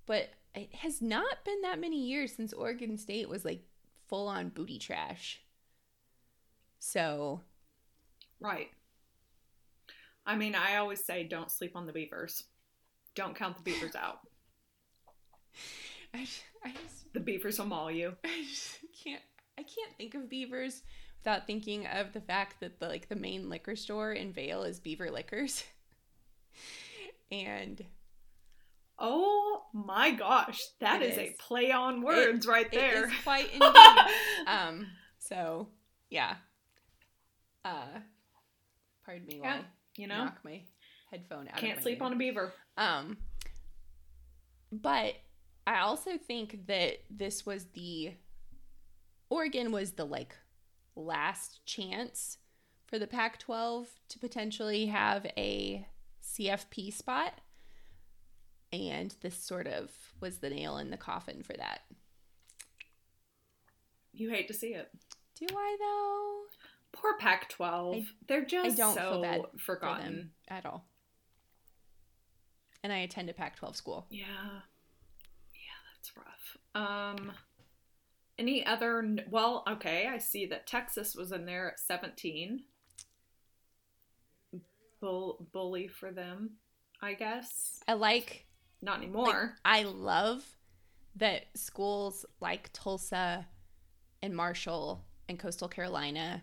but 0.07 0.29
it 0.55 0.75
has 0.77 1.03
not 1.03 1.45
been 1.45 1.61
that 1.63 1.81
many 1.81 2.07
years 2.07 2.35
since 2.35 2.53
Oregon 2.53 2.97
State 2.99 3.29
was 3.29 3.45
like 3.45 3.63
full 4.09 4.29
on 4.29 4.49
booty 4.51 4.79
trash. 4.79 5.41
So, 6.79 7.41
Right. 8.41 8.71
I 10.27 10.37
mean, 10.37 10.55
I 10.55 10.77
always 10.77 11.05
say 11.05 11.25
don't 11.25 11.51
sleep 11.51 11.73
on 11.77 11.87
the 11.87 11.93
Beavers. 11.93 12.45
Don't 13.15 13.35
count 13.37 13.57
the 13.57 13.63
Beavers 13.63 13.95
out. 13.95 14.21
I, 16.15 16.27
I 16.65 16.71
just 16.71 17.13
The 17.13 17.21
Beavers 17.21 17.59
will 17.59 17.67
maul 17.67 17.91
you. 17.91 18.15
I 18.25 18.45
just 18.49 18.79
can't 19.03 19.23
I 19.59 19.63
can't 19.63 19.97
think 19.97 20.15
of 20.15 20.29
beavers 20.29 20.83
without 21.19 21.47
thinking 21.47 21.87
of 21.87 22.13
the 22.13 22.21
fact 22.21 22.61
that 22.61 22.81
the 22.81 22.89
like 22.89 23.09
the 23.09 23.17
main 23.17 23.49
liquor 23.49 23.77
store 23.77 24.13
in 24.13 24.33
Vail 24.33 24.63
is 24.65 24.81
Beaver 24.81 25.11
Liquors. 25.11 25.65
and 27.31 27.85
Oh 28.99 29.63
my 29.73 30.13
gosh, 30.13 30.61
that 30.81 31.03
is, 31.03 31.17
It 31.19 31.23
is, 31.23 31.31
a 31.33 31.43
play 31.43 31.71
on 31.73 32.03
words 32.03 32.47
right 32.47 32.71
there. 32.71 33.11
quite 33.25 33.51
indeed. 33.53 33.75
um 34.47 34.87
so 35.19 35.69
yeah. 36.11 36.37
Uh 37.65 37.87
pardon 39.05 39.27
me 39.27 39.41
Yeah, 39.43 39.63
you 39.97 40.07
know, 40.07 40.25
knock 40.27 40.39
my 40.45 40.63
headphone 41.11 41.49
out. 41.49 41.57
can't 41.57 41.83
sleep 41.83 42.03
on 42.03 42.13
a 42.13 42.17
beaver. 42.17 42.53
Um, 42.77 43.17
but 44.73 45.15
I 45.67 45.81
also 45.81 46.19
think 46.19 46.67
that 46.67 46.99
this 47.11 47.47
was 47.47 47.67
the 47.75 48.13
Oregon 49.31 49.73
was 49.73 49.93
the 49.93 50.05
like 50.05 50.37
last 50.97 51.65
chance 51.67 52.39
for 52.87 52.99
the 52.99 53.07
Pac 53.07 53.39
12 53.39 53.89
to 54.11 54.19
potentially 54.19 54.87
have 54.87 55.27
a 55.37 55.87
CFP 56.23 56.93
spot. 56.93 57.41
And 58.75 59.15
this 59.21 59.37
sort 59.37 59.67
of 59.67 59.91
was 60.21 60.39
the 60.39 60.51
nail 60.51 60.79
in 60.79 60.91
the 60.91 60.97
coffin 60.97 61.43
for 61.43 61.55
that. 61.55 61.81
You 64.13 64.31
hate 64.31 64.49
to 64.49 64.55
see 64.55 64.75
it. 64.75 64.91
Do 65.39 65.47
I 65.57 65.77
though? 65.81 66.41
Poor 67.01 67.17
Pac 67.19 67.49
12. 67.49 67.95
I- 67.97 68.07
They're 68.29 68.45
just 68.45 68.77
don't 68.77 68.95
so 68.95 69.11
feel 69.13 69.23
bad 69.23 69.41
For 69.59 69.59
forgotten. 69.77 70.05
them 70.17 70.31
at 70.49 70.65
all. 70.67 70.85
And 72.83 72.93
I 72.93 72.99
attend 72.99 73.29
a 73.31 73.33
Pac 73.33 73.57
12 73.57 73.77
school. 73.77 74.07
Yeah. 74.11 74.27
Yeah, 75.53 75.81
that's 75.97 76.17
rough. 76.17 76.57
Um 76.75 77.33
any 78.39 78.65
other 78.67 79.17
well, 79.31 79.65
okay, 79.69 80.07
I 80.09 80.19
see 80.19 80.47
that 80.47 80.67
Texas 80.67 81.15
was 81.15 81.33
in 81.33 81.45
there 81.47 81.73
at 81.73 81.81
17. 81.81 82.63
Bull, 85.01 85.47
bully 85.53 85.87
for 85.89 86.11
them, 86.13 86.53
I 87.03 87.13
guess. 87.15 87.81
I 87.87 87.93
like 87.95 88.47
Not 88.85 88.99
anymore. 88.99 89.57
I 89.65 89.85
love 89.85 90.45
that 91.17 91.47
schools 91.55 92.27
like 92.41 92.71
Tulsa 92.73 93.47
and 94.23 94.37
Marshall 94.37 95.05
and 95.29 95.39
Coastal 95.39 95.69
Carolina 95.69 96.43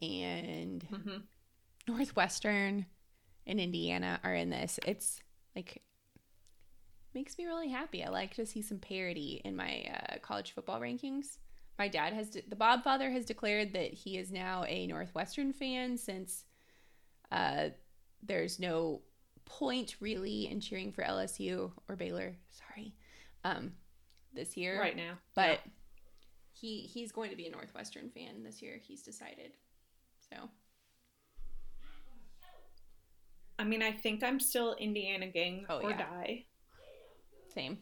and 0.00 0.82
hmm 0.82 1.16
Northwestern 1.88 2.86
and 3.44 3.58
Indiana 3.60 4.20
are 4.22 4.34
in 4.34 4.50
this. 4.50 4.78
It's 4.86 5.20
like 5.56 5.82
makes 7.12 7.36
me 7.36 7.44
really 7.44 7.68
happy. 7.68 8.04
I 8.04 8.08
like 8.08 8.34
to 8.34 8.46
see 8.46 8.62
some 8.62 8.78
parity 8.78 9.42
in 9.44 9.56
my 9.56 9.84
uh, 9.92 10.18
college 10.22 10.52
football 10.52 10.80
rankings. 10.80 11.38
My 11.80 11.88
dad 11.88 12.12
has 12.12 12.30
de- 12.30 12.42
the 12.48 12.54
Bob 12.54 12.84
father 12.84 13.10
has 13.10 13.24
declared 13.24 13.72
that 13.72 13.92
he 13.92 14.16
is 14.16 14.30
now 14.30 14.64
a 14.68 14.86
Northwestern 14.86 15.52
fan 15.52 15.98
since 15.98 16.44
uh, 17.32 17.70
there's 18.22 18.60
no 18.60 19.02
point 19.44 19.96
really 20.00 20.46
in 20.50 20.60
cheering 20.60 20.92
for 20.92 21.02
LSU 21.02 21.70
or 21.88 21.96
Baylor. 21.96 22.34
Sorry, 22.50 22.94
um, 23.44 23.72
this 24.34 24.56
year 24.56 24.78
Right 24.80 24.96
now. 24.96 25.14
but 25.34 25.60
he 26.52 26.80
he's 26.82 27.12
going 27.12 27.30
to 27.30 27.36
be 27.36 27.46
a 27.46 27.50
Northwestern 27.50 28.10
fan 28.10 28.42
this 28.44 28.62
year. 28.62 28.78
He's 28.82 29.02
decided. 29.02 29.52
So 30.30 30.48
I 33.58 33.64
mean, 33.64 33.82
I 33.82 33.92
think 33.92 34.22
I'm 34.24 34.40
still 34.40 34.74
Indiana 34.74 35.26
gang 35.28 35.66
Oh, 35.68 35.78
or 35.80 35.90
yeah. 35.90 35.98
die. 35.98 36.44
same. 37.54 37.78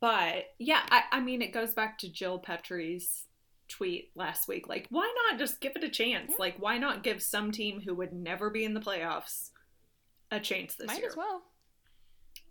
But 0.00 0.46
yeah, 0.58 0.80
I, 0.90 1.02
I 1.12 1.20
mean, 1.20 1.42
it 1.42 1.52
goes 1.52 1.74
back 1.74 1.98
to 1.98 2.08
Jill 2.12 2.38
Petrie's 2.38 3.24
tweet 3.68 4.10
last 4.14 4.46
week. 4.46 4.68
Like, 4.68 4.86
why 4.90 5.12
not 5.30 5.38
just 5.38 5.60
give 5.60 5.72
it 5.76 5.82
a 5.84 5.88
chance? 5.88 6.30
Yeah. 6.30 6.36
Like, 6.38 6.56
why 6.58 6.78
not 6.78 7.02
give 7.02 7.22
some 7.22 7.50
team 7.50 7.80
who 7.80 7.94
would 7.94 8.12
never 8.12 8.50
be 8.50 8.64
in 8.64 8.74
the 8.74 8.80
playoffs 8.80 9.50
a 10.30 10.40
chance 10.40 10.74
this 10.74 10.86
year. 10.86 10.94
Might 10.94 11.00
year? 11.00 11.08
as 11.10 11.16
well. 11.16 11.42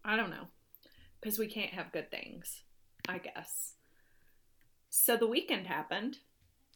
I 0.03 0.15
don't 0.15 0.29
know. 0.29 0.47
Because 1.21 1.37
we 1.39 1.47
can't 1.47 1.73
have 1.73 1.91
good 1.91 2.11
things, 2.11 2.63
I 3.09 3.17
guess. 3.17 3.73
So 4.89 5.17
the 5.17 5.27
weekend 5.27 5.67
happened. 5.67 6.17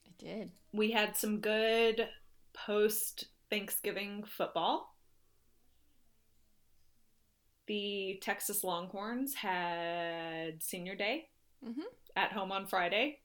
It 0.06 0.18
did. 0.18 0.52
We 0.74 0.92
had 0.92 1.16
some 1.16 1.40
good 1.40 2.08
post 2.54 3.26
Thanksgiving 3.50 4.24
football. 4.24 4.96
The 7.68 8.20
Texas 8.22 8.64
Longhorns 8.64 9.36
had 9.36 10.62
senior 10.62 10.96
day 10.96 11.30
Mhm. 11.64 11.84
at 12.16 12.32
home 12.34 12.52
on 12.52 12.68
Friday 12.68 13.22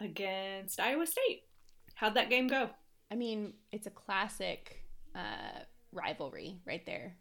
against 0.00 0.80
Iowa 0.80 1.06
State. 1.06 1.48
How'd 1.94 2.14
that 2.14 2.30
game 2.30 2.46
go? 2.46 2.70
I 3.10 3.14
mean, 3.16 3.54
it's 3.72 3.86
a 3.86 3.90
classic 3.90 4.80
uh, 5.14 5.64
rivalry 5.94 6.60
right 6.66 6.84
there. 6.86 7.16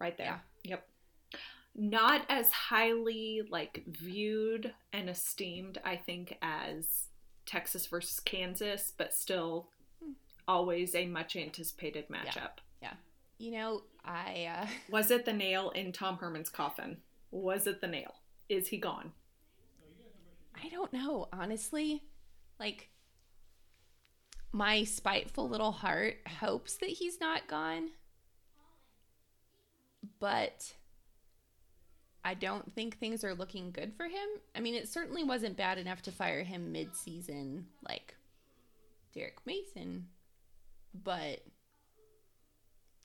Right 0.00 0.16
there. 0.16 0.42
Yep. 0.64 0.86
Not 1.76 2.26
as 2.28 2.50
highly 2.52 3.42
like 3.48 3.84
viewed 3.86 4.72
and 4.92 5.10
esteemed, 5.10 5.80
I 5.84 5.96
think, 5.96 6.38
as 6.42 7.08
Texas 7.46 7.86
versus 7.86 8.20
Kansas, 8.20 8.92
but 8.96 9.12
still 9.12 9.68
always 10.46 10.94
a 10.94 11.06
much 11.06 11.36
anticipated 11.36 12.08
matchup. 12.08 12.58
Yeah. 12.80 12.94
You 13.38 13.52
know, 13.52 13.82
I 14.04 14.48
uh, 14.56 14.66
Was 14.90 15.10
it 15.10 15.24
the 15.24 15.32
nail 15.32 15.70
in 15.70 15.92
Tom 15.92 16.18
Herman's 16.18 16.50
coffin? 16.50 16.98
Was 17.30 17.66
it 17.66 17.80
the 17.80 17.88
nail? 17.88 18.14
Is 18.48 18.68
he 18.68 18.78
gone? 18.78 19.12
I 20.54 20.68
don't 20.68 20.92
know, 20.92 21.28
honestly. 21.32 22.04
Like 22.60 22.88
my 24.54 24.84
spiteful 24.84 25.48
little 25.48 25.72
heart 25.72 26.18
hopes 26.38 26.76
that 26.76 26.88
he's 26.88 27.20
not 27.20 27.48
gone. 27.48 27.90
But 30.20 30.72
I 32.24 32.34
don't 32.34 32.72
think 32.72 32.96
things 32.96 33.24
are 33.24 33.34
looking 33.34 33.72
good 33.72 33.92
for 33.96 34.04
him. 34.04 34.28
I 34.54 34.60
mean, 34.60 34.74
it 34.74 34.88
certainly 34.88 35.24
wasn't 35.24 35.56
bad 35.56 35.76
enough 35.76 36.02
to 36.02 36.12
fire 36.12 36.44
him 36.44 36.70
mid-season 36.70 37.66
like 37.86 38.14
Derek 39.12 39.40
Mason, 39.44 40.06
but 41.02 41.40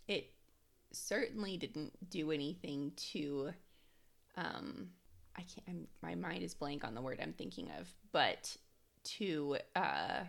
it 0.07 0.27
certainly 0.91 1.57
didn't 1.57 2.09
do 2.11 2.31
anything 2.31 2.91
to 2.95 3.51
um 4.37 4.89
I 5.35 5.41
can't 5.41 5.67
I'm, 5.67 5.87
my 6.01 6.15
mind 6.15 6.43
is 6.43 6.53
blank 6.53 6.83
on 6.83 6.93
the 6.93 7.01
word 7.01 7.19
I'm 7.21 7.33
thinking 7.33 7.69
of, 7.79 7.87
but 8.11 8.55
to 9.03 9.57
uh 9.75 10.21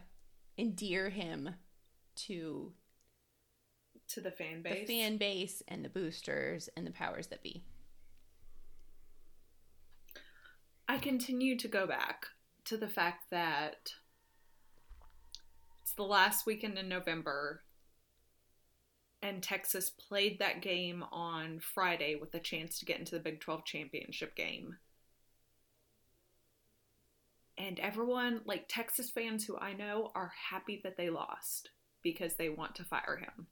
endear 0.60 1.10
him 1.10 1.54
to 2.14 2.72
to 4.08 4.20
the 4.20 4.30
fan 4.30 4.62
base. 4.62 4.86
the 4.86 5.00
fan 5.00 5.16
base 5.16 5.62
and 5.68 5.84
the 5.84 5.88
boosters 5.88 6.68
and 6.76 6.86
the 6.86 6.90
powers 6.90 7.28
that 7.28 7.42
be. 7.42 7.62
I 10.88 10.98
continue 10.98 11.56
to 11.58 11.68
go 11.68 11.86
back 11.86 12.26
to 12.64 12.76
the 12.76 12.88
fact 12.88 13.30
that 13.30 13.92
it's 15.82 15.92
the 15.92 16.02
last 16.02 16.46
weekend 16.46 16.76
in 16.76 16.88
November 16.88 17.62
and 19.22 19.42
Texas 19.42 19.90
played 19.90 20.38
that 20.38 20.62
game 20.62 21.04
on 21.12 21.60
Friday 21.60 22.16
with 22.16 22.34
a 22.34 22.40
chance 22.40 22.78
to 22.78 22.86
get 22.86 22.98
into 22.98 23.14
the 23.14 23.20
Big 23.20 23.40
12 23.40 23.64
championship 23.64 24.34
game. 24.34 24.76
And 27.60 27.78
everyone, 27.78 28.40
like 28.46 28.64
Texas 28.68 29.10
fans 29.10 29.44
who 29.44 29.58
I 29.58 29.74
know, 29.74 30.10
are 30.14 30.32
happy 30.50 30.80
that 30.82 30.96
they 30.96 31.10
lost 31.10 31.68
because 32.02 32.34
they 32.36 32.48
want 32.48 32.74
to 32.76 32.84
fire 32.84 33.18
him. 33.20 33.48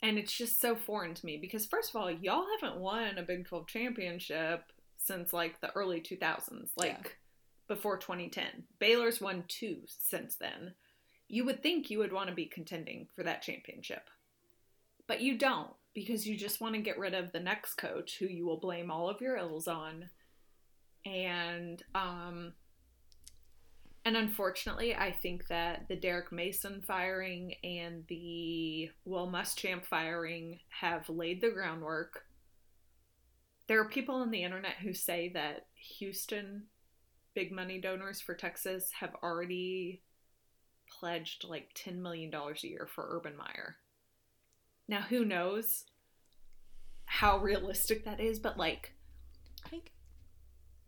And 0.00 0.16
it's 0.16 0.32
just 0.32 0.60
so 0.60 0.76
foreign 0.76 1.14
to 1.14 1.26
me 1.26 1.36
because, 1.36 1.66
first 1.66 1.90
of 1.90 1.96
all, 1.96 2.08
y'all 2.10 2.46
haven't 2.60 2.80
won 2.80 3.18
a 3.18 3.22
Big 3.22 3.46
12 3.46 3.66
championship 3.66 4.70
since 4.98 5.32
like 5.32 5.60
the 5.60 5.72
early 5.74 6.00
2000s, 6.00 6.70
like 6.76 7.02
Yeah. 7.04 7.10
before 7.66 7.96
2010. 7.98 8.68
Baylor's 8.78 9.20
won 9.20 9.44
two 9.48 9.82
since 9.86 10.36
then. 10.36 10.74
You 11.26 11.44
would 11.44 11.60
think 11.60 11.90
you 11.90 11.98
would 11.98 12.12
want 12.12 12.28
to 12.28 12.34
be 12.36 12.46
contending 12.46 13.08
for 13.16 13.24
that 13.24 13.42
championship. 13.42 14.08
But 15.08 15.22
you 15.22 15.36
don't 15.38 15.74
because 15.92 16.28
you 16.28 16.36
just 16.36 16.60
want 16.60 16.76
to 16.76 16.80
get 16.80 16.98
rid 16.98 17.14
of 17.14 17.32
the 17.32 17.40
next 17.40 17.74
coach 17.74 18.18
who 18.18 18.26
you 18.26 18.46
will 18.46 18.60
blame 18.60 18.92
all 18.92 19.08
of 19.08 19.20
your 19.20 19.36
ills 19.36 19.66
on. 19.66 20.10
And 21.06 21.82
um 21.94 22.52
and 24.04 24.16
unfortunately, 24.16 24.94
I 24.94 25.10
think 25.10 25.48
that 25.48 25.88
the 25.88 25.96
Derek 25.96 26.30
Mason 26.30 26.80
firing 26.86 27.54
and 27.64 28.04
the 28.08 28.88
Will 29.04 29.28
Muschamp 29.28 29.84
firing 29.84 30.60
have 30.68 31.08
laid 31.08 31.40
the 31.40 31.50
groundwork. 31.50 32.24
There 33.66 33.80
are 33.80 33.88
people 33.88 34.14
on 34.14 34.30
the 34.30 34.44
internet 34.44 34.76
who 34.80 34.92
say 34.94 35.32
that 35.34 35.66
Houston 35.98 36.66
big 37.34 37.50
money 37.50 37.80
donors 37.80 38.20
for 38.20 38.34
Texas 38.34 38.92
have 39.00 39.14
already 39.24 40.02
pledged 40.88 41.44
like 41.44 41.74
$10 41.74 41.98
million 41.98 42.32
a 42.32 42.66
year 42.66 42.88
for 42.92 43.08
Urban 43.10 43.36
Meyer. 43.36 43.76
Now, 44.86 45.02
who 45.02 45.24
knows 45.24 45.84
how 47.06 47.38
realistic 47.38 48.04
that 48.04 48.20
is, 48.20 48.38
but 48.38 48.56
like 48.56 48.92
I 49.64 49.68
think 49.68 49.90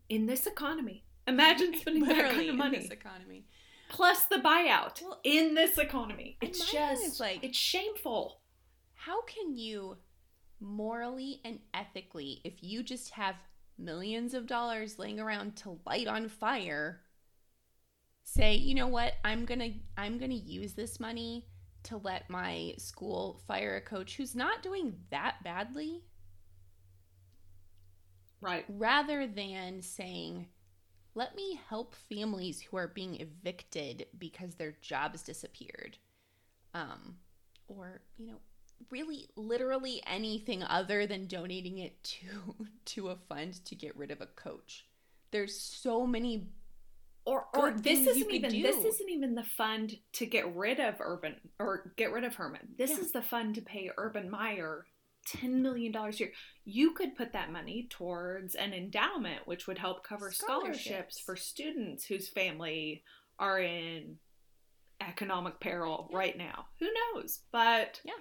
in 0.09 0.27
this 0.27 0.47
economy, 0.47 1.05
imagine 1.27 1.77
spending 1.81 2.05
that 2.05 2.31
kind 2.31 2.43
of 2.43 2.49
in 2.49 2.57
money 2.57 2.79
this 2.79 2.91
economy. 2.91 3.47
plus 3.89 4.25
the 4.25 4.37
buyout 4.37 5.01
Well, 5.03 5.21
in 5.25 5.55
this 5.55 5.79
economy. 5.79 6.37
It's 6.41 6.71
just 6.71 7.21
like 7.21 7.41
it's 7.43 7.59
shameful. 7.59 8.41
How 8.95 9.23
can 9.23 9.57
you 9.57 9.97
morally 10.61 11.41
and 11.45 11.61
ethically, 11.73 12.41
if 12.45 12.63
you 12.63 12.83
just 12.83 13.11
have 13.11 13.37
millions 13.79 14.35
of 14.35 14.47
dollars 14.47 14.99
laying 14.99 15.21
around 15.21 15.57
to 15.57 15.79
light 15.87 16.09
on 16.09 16.29
fire, 16.29 17.01
say, 18.25 18.55
you 18.57 18.75
know 18.75 18.89
what, 18.89 19.13
I'm 19.25 19.45
gonna 19.45 19.71
I'm 19.97 20.19
gonna 20.19 20.35
use 20.35 20.75
this 20.75 20.99
money 20.99 21.47
to 21.85 21.97
let 21.99 22.29
my 22.29 22.75
school 22.77 23.41
fire 23.47 23.77
a 23.77 23.81
coach 23.81 24.17
who's 24.17 24.35
not 24.35 24.63
doing 24.63 24.95
that 25.11 25.37
badly, 25.45 26.03
Right. 28.41 28.65
rather 28.69 29.27
than 29.27 29.83
saying, 29.83 30.47
let 31.15 31.35
me 31.35 31.61
help 31.69 31.95
families 32.09 32.61
who 32.61 32.77
are 32.77 32.89
being 32.89 33.21
evicted 33.21 34.07
because 34.19 34.55
their 34.55 34.77
jobs 34.81 35.23
disappeared. 35.23 35.99
Um, 36.75 37.17
or, 37.69 38.01
you 38.17 38.27
know, 38.29 38.39
really 38.91 39.29
literally 39.37 40.01
anything 40.07 40.63
other 40.63 41.07
than 41.07 41.27
donating 41.27 41.79
it 41.79 42.03
to 42.05 42.27
to 42.87 43.09
a 43.09 43.17
fund 43.17 43.65
to 43.65 43.75
get 43.75 43.97
rid 43.97 44.11
of 44.11 44.21
a 44.21 44.27
coach. 44.27 44.87
There's 45.33 45.59
so 45.59 46.07
many 46.07 46.49
Or 47.25 47.47
or 47.55 47.73
this 47.73 48.07
isn't 48.07 48.31
could 48.31 48.35
even 48.35 48.51
do. 48.53 48.63
this 48.63 48.85
isn't 48.85 49.11
even 49.11 49.35
the 49.35 49.45
fund 49.45 49.99
to 50.15 50.27
get 50.27 50.55
rid 50.55 50.81
of 50.81 50.95
Urban 51.01 51.37
or 51.59 51.93
get 51.97 52.13
rid 52.13 52.25
of 52.25 52.35
Herman. 52.35 52.75
This 52.79 52.91
Yeah. 52.91 52.99
is 52.99 53.13
the 53.13 53.23
fund 53.23 53.57
to 53.57 53.63
pay 53.63 53.91
Urban 53.97 54.31
Meyer 54.31 54.87
ten 55.29 55.63
million 55.63 55.93
dollars 55.93 56.17
a 56.17 56.25
year. 56.25 56.33
You 56.65 56.93
could 56.93 57.17
put 57.17 57.33
that 57.33 57.53
money 57.53 57.87
towards 57.91 58.55
an 58.55 58.73
endowment, 58.73 59.47
which 59.47 59.67
would 59.67 59.79
help 59.79 60.05
cover 60.05 60.31
scholarships, 60.31 60.85
Scholarships. 60.85 61.21
for 61.21 61.37
students 61.37 62.05
whose 62.07 62.29
family 62.29 63.03
are 63.39 63.59
in 63.61 64.19
economic 65.01 65.61
peril 65.61 66.09
Yeah. 66.11 66.19
right 66.19 66.37
now. 66.37 66.67
Who 66.81 66.89
knows? 66.93 67.41
But 67.53 68.01
Yeah. 68.05 68.15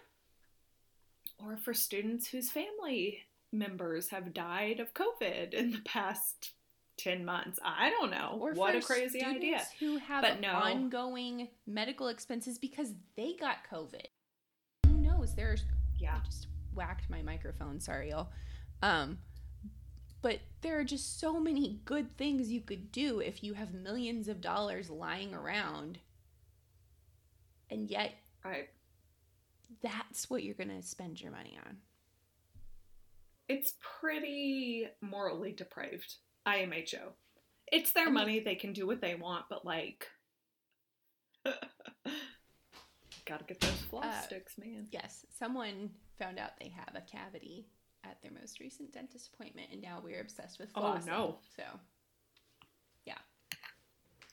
or 1.39 1.57
for 1.57 1.73
students 1.73 2.27
whose 2.29 2.51
family 2.51 3.23
members 3.51 4.09
have 4.09 4.33
died 4.33 4.79
of 4.79 4.93
COVID 4.93 5.53
in 5.53 5.71
the 5.71 5.79
past 5.85 6.53
10 6.97 7.23
months. 7.25 7.59
I 7.63 7.89
don't 7.91 8.09
know. 8.11 8.37
or 8.41 8.53
what 8.53 8.75
a 8.75 8.81
crazy 8.81 9.19
students 9.19 9.37
idea. 9.37 9.61
who 9.79 9.97
have 9.97 10.21
But 10.23 10.39
no. 10.41 10.49
ongoing 10.53 11.49
medical 11.67 12.07
expenses 12.07 12.57
because 12.57 12.93
they 13.15 13.33
got 13.35 13.57
COVID. 13.71 14.07
Who 14.87 14.97
knows? 14.97 15.35
There's 15.35 15.63
Yeah. 15.99 16.21
Just 16.25 16.47
whacked 16.77 17.09
my 17.09 17.21
microphone. 17.21 17.79
Sorry, 17.81 18.11
y'all. 18.11 18.29
Um, 18.81 19.17
but 20.21 20.39
there 20.61 20.79
are 20.79 20.83
just 20.83 21.19
so 21.19 21.39
many 21.39 21.81
good 21.83 22.15
things 22.17 22.51
you 22.51 22.61
could 22.61 22.91
do 22.91 23.19
if 23.19 23.43
you 23.43 23.53
have 23.55 23.73
millions 23.73 24.27
of 24.27 24.39
dollars 24.39 24.89
lying 24.89 25.33
around, 25.33 25.99
and 27.69 27.89
yet 27.89 28.13
Right. 28.45 28.69
that's 29.81 30.29
what 30.29 30.43
you're 30.43 30.53
gonna 30.55 30.81
spend 30.83 31.19
your 31.19 31.31
money 31.31 31.57
on. 31.65 31.77
It's 33.49 33.75
pretty 33.99 34.87
morally 35.01 35.51
depraved. 35.53 36.15
IMHO. 36.45 37.13
It's 37.71 37.91
their 37.91 38.03
I 38.03 38.05
mean- 38.05 38.13
money. 38.13 38.39
They 38.39 38.55
can 38.55 38.71
do 38.73 38.85
what 38.87 39.01
they 39.01 39.15
want, 39.15 39.45
but 39.49 39.65
like. 39.65 40.07
Gotta 43.25 43.43
get 43.45 43.59
those 43.59 43.81
floss 43.89 44.05
Uh, 44.05 44.21
sticks, 44.21 44.57
man. 44.57 44.87
Yes, 44.91 45.25
someone 45.37 45.91
found 46.19 46.39
out 46.39 46.51
they 46.59 46.69
have 46.75 46.95
a 46.95 47.01
cavity 47.01 47.67
at 48.03 48.21
their 48.21 48.31
most 48.31 48.59
recent 48.59 48.93
dentist 48.93 49.29
appointment, 49.33 49.69
and 49.71 49.81
now 49.81 49.99
we're 50.03 50.21
obsessed 50.21 50.59
with 50.59 50.69
Oh, 50.75 50.81
flossing. 50.81 51.07
no. 51.07 51.37
So 51.55 51.63
yeah, 53.05 53.17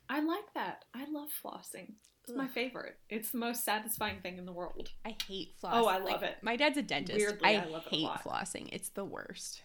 I 0.08 0.20
like 0.20 0.52
that. 0.54 0.84
I 0.94 1.06
love 1.10 1.28
flossing. 1.44 1.94
It's 2.26 2.34
my 2.36 2.48
favorite. 2.48 2.96
It's 3.10 3.30
the 3.32 3.38
most 3.38 3.64
satisfying 3.64 4.20
thing 4.22 4.38
in 4.38 4.46
the 4.46 4.52
world. 4.52 4.90
I 5.04 5.14
hate 5.28 5.54
flossing. 5.62 5.70
Oh, 5.74 5.86
I 5.86 5.98
love 5.98 6.22
it. 6.22 6.36
My 6.40 6.56
dad's 6.56 6.78
a 6.78 6.82
dentist. 6.82 7.18
Weirdly, 7.18 7.56
I, 7.56 7.62
I 7.62 7.66
love 7.66 7.86
it 7.86 7.94
hate 7.94 8.02
lot. 8.04 8.24
flossing. 8.24 8.68
It's 8.72 8.88
the 8.88 9.04
worst. 9.04 9.60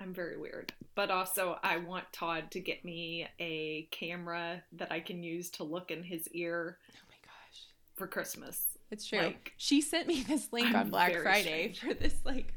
I'm 0.00 0.12
very 0.12 0.36
weird. 0.36 0.72
But 0.96 1.12
also, 1.12 1.58
I 1.62 1.76
want 1.76 2.12
Todd 2.12 2.50
to 2.50 2.60
get 2.60 2.84
me 2.84 3.28
a 3.38 3.86
camera 3.92 4.64
that 4.72 4.90
I 4.90 4.98
can 4.98 5.22
use 5.22 5.48
to 5.50 5.64
look 5.64 5.92
in 5.92 6.02
his 6.02 6.26
ear 6.30 6.78
Oh 6.90 6.96
my 7.08 7.14
gosh. 7.22 7.60
for 7.94 8.08
Christmas. 8.08 8.71
It's 8.92 9.06
true. 9.06 9.18
Like- 9.20 9.54
she 9.56 9.80
sent 9.80 10.06
me 10.06 10.22
this 10.22 10.52
link 10.52 10.68
I'm 10.68 10.76
on 10.76 10.90
Black 10.90 11.16
Friday 11.16 11.72
strange. 11.74 11.80
for 11.80 11.94
this 11.94 12.14
like 12.24 12.54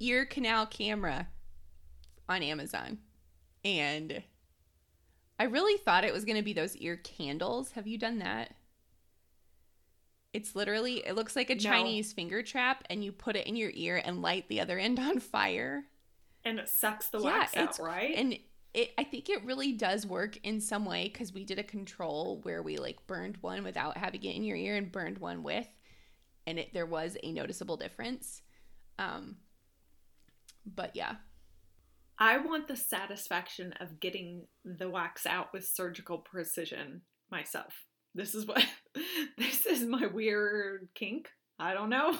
ear 0.00 0.24
canal 0.24 0.64
camera 0.66 1.28
on 2.28 2.42
Amazon. 2.42 2.98
And 3.64 4.22
I 5.38 5.44
really 5.44 5.76
thought 5.78 6.04
it 6.04 6.12
was 6.14 6.24
going 6.24 6.36
to 6.36 6.42
be 6.44 6.52
those 6.52 6.76
ear 6.76 6.96
candles. 6.96 7.72
Have 7.72 7.86
you 7.88 7.98
done 7.98 8.20
that? 8.20 8.54
It's 10.32 10.54
literally 10.54 11.04
it 11.06 11.14
looks 11.16 11.34
like 11.34 11.50
a 11.50 11.54
No. 11.54 11.60
Chinese 11.60 12.12
finger 12.12 12.42
trap 12.42 12.84
and 12.88 13.02
you 13.02 13.10
put 13.12 13.34
it 13.34 13.46
in 13.46 13.56
your 13.56 13.72
ear 13.74 14.00
and 14.04 14.22
light 14.22 14.48
the 14.48 14.60
other 14.60 14.78
end 14.78 14.98
on 15.00 15.18
fire. 15.18 15.84
And 16.44 16.58
it 16.60 16.68
sucks 16.68 17.08
the 17.08 17.18
Yeah, 17.18 17.24
wax 17.24 17.56
out, 17.56 17.78
right? 17.80 18.14
And 18.16 18.38
it, 18.74 18.90
I 18.98 19.04
think 19.04 19.28
it 19.28 19.44
really 19.44 19.72
does 19.72 20.06
work 20.06 20.38
in 20.42 20.60
some 20.60 20.84
way 20.84 21.08
because 21.12 21.32
we 21.32 21.44
did 21.44 21.58
a 21.58 21.64
control 21.64 22.40
where 22.42 22.62
we 22.62 22.76
like 22.76 23.06
burned 23.06 23.38
one 23.40 23.64
without 23.64 23.96
having 23.96 24.22
it 24.22 24.36
in 24.36 24.44
your 24.44 24.56
ear 24.56 24.76
and 24.76 24.92
burned 24.92 25.18
one 25.18 25.42
with, 25.42 25.66
and 26.46 26.58
it 26.58 26.72
there 26.74 26.86
was 26.86 27.16
a 27.22 27.32
noticeable 27.32 27.76
difference. 27.76 28.42
Um, 28.98 29.36
but 30.66 30.94
yeah, 30.94 31.16
I 32.18 32.38
want 32.38 32.68
the 32.68 32.76
satisfaction 32.76 33.72
of 33.80 34.00
getting 34.00 34.46
the 34.64 34.90
wax 34.90 35.24
out 35.24 35.52
with 35.52 35.64
surgical 35.64 36.18
precision 36.18 37.02
myself. 37.30 37.72
This 38.14 38.34
is 38.34 38.46
what 38.46 38.64
this 39.38 39.66
is 39.66 39.84
my 39.84 40.06
weird 40.06 40.88
kink. 40.94 41.28
I 41.58 41.74
don't 41.74 41.90
know. 41.90 42.16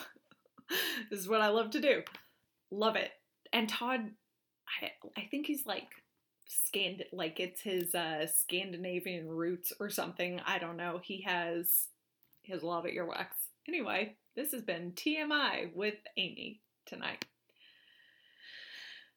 this 1.10 1.20
is 1.20 1.28
what 1.28 1.40
I 1.40 1.48
love 1.48 1.70
to 1.70 1.80
do. 1.80 2.02
Love 2.70 2.96
it. 2.96 3.10
and 3.52 3.68
Todd, 3.68 4.00
I, 4.82 4.90
I 5.16 5.28
think 5.30 5.46
he's 5.46 5.64
like 5.66 5.88
scand 6.48 7.04
like 7.12 7.38
it's 7.40 7.60
his 7.60 7.94
uh 7.94 8.26
Scandinavian 8.26 9.28
roots 9.28 9.72
or 9.78 9.90
something. 9.90 10.40
I 10.46 10.58
don't 10.58 10.76
know. 10.76 11.00
He 11.02 11.22
has 11.22 11.88
he 12.42 12.52
has 12.52 12.62
a 12.62 12.66
lot 12.66 12.86
of 12.86 12.92
earwax. 12.92 13.26
Anyway, 13.68 14.16
this 14.34 14.52
has 14.52 14.62
been 14.62 14.92
TMI 14.92 15.74
with 15.74 15.96
Amy 16.16 16.60
tonight. 16.86 17.24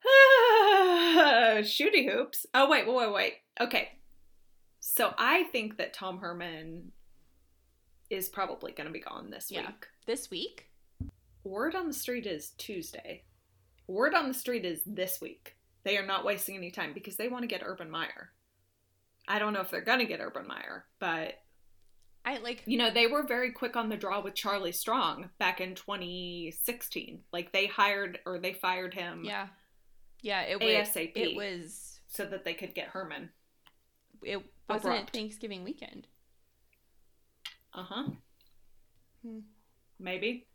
Shooty 1.64 2.10
hoops. 2.12 2.46
Oh 2.54 2.70
wait, 2.70 2.88
wait, 2.88 2.96
wait, 2.96 3.14
wait. 3.14 3.34
Okay. 3.60 3.90
So 4.80 5.14
I 5.18 5.44
think 5.46 5.78
that 5.78 5.94
Tom 5.94 6.18
Herman 6.18 6.92
is 8.10 8.28
probably 8.30 8.72
going 8.74 8.88
to 8.88 8.94
be 8.94 9.00
gone 9.00 9.30
this 9.30 9.50
Yeah. 9.50 9.68
week. 9.68 9.88
This 10.06 10.30
week? 10.30 10.68
Word 11.44 11.76
on 11.76 11.88
the 11.88 11.94
street 11.94 12.26
is 12.26 12.50
Tuesday. 12.58 13.24
Word 13.88 14.14
on 14.16 14.28
the 14.28 14.34
street 14.34 14.66
is 14.66 14.82
this 14.86 15.22
week. 15.22 15.56
They 15.84 15.98
are 15.98 16.06
not 16.06 16.26
wasting 16.26 16.56
any 16.56 16.72
time 16.72 16.94
because 16.94 17.16
they 17.16 17.28
want 17.28 17.44
to 17.44 17.48
get 17.48 17.64
Urban 17.66 17.90
Meyer. 17.90 18.32
I 19.28 19.40
don't 19.40 19.54
know 19.54 19.62
if 19.62 19.70
they're 19.70 19.82
going 19.82 20.00
to 20.00 20.06
get 20.06 20.20
Urban 20.20 20.48
Meyer, 20.48 20.86
but 21.00 21.40
I 22.24 22.38
like 22.40 22.64
you 22.66 22.78
know, 22.78 22.92
they 22.92 23.08
were 23.08 23.24
very 23.24 23.52
quick 23.52 23.76
on 23.76 23.90
the 23.90 23.98
draw 23.98 24.22
with 24.22 24.36
Charlie 24.36 24.72
Strong 24.72 25.30
back 25.40 25.60
in 25.60 25.76
2016. 25.76 27.22
Like 27.34 27.52
they 27.52 27.66
hired 27.68 28.20
or 28.26 28.38
they 28.40 28.54
fired 28.54 28.94
him 28.94 29.24
yeah. 29.24 29.48
Yeah, 30.22 30.42
it 30.42 30.60
was 30.60 30.70
ASAP 30.70 31.14
it 31.16 31.36
was 31.36 32.00
so 32.08 32.26
that 32.26 32.44
they 32.46 32.54
could 32.54 32.76
get 32.76 32.90
Herman. 32.90 33.30
it 34.24 34.42
wasn't 34.70 34.94
Abrupt. 34.94 35.14
Thanksgiving 35.14 35.64
weekend. 35.64 36.08
Uh 37.74 37.84
huh. 37.84 38.04
Hmm. 39.26 39.40
Maybe. 40.00 40.48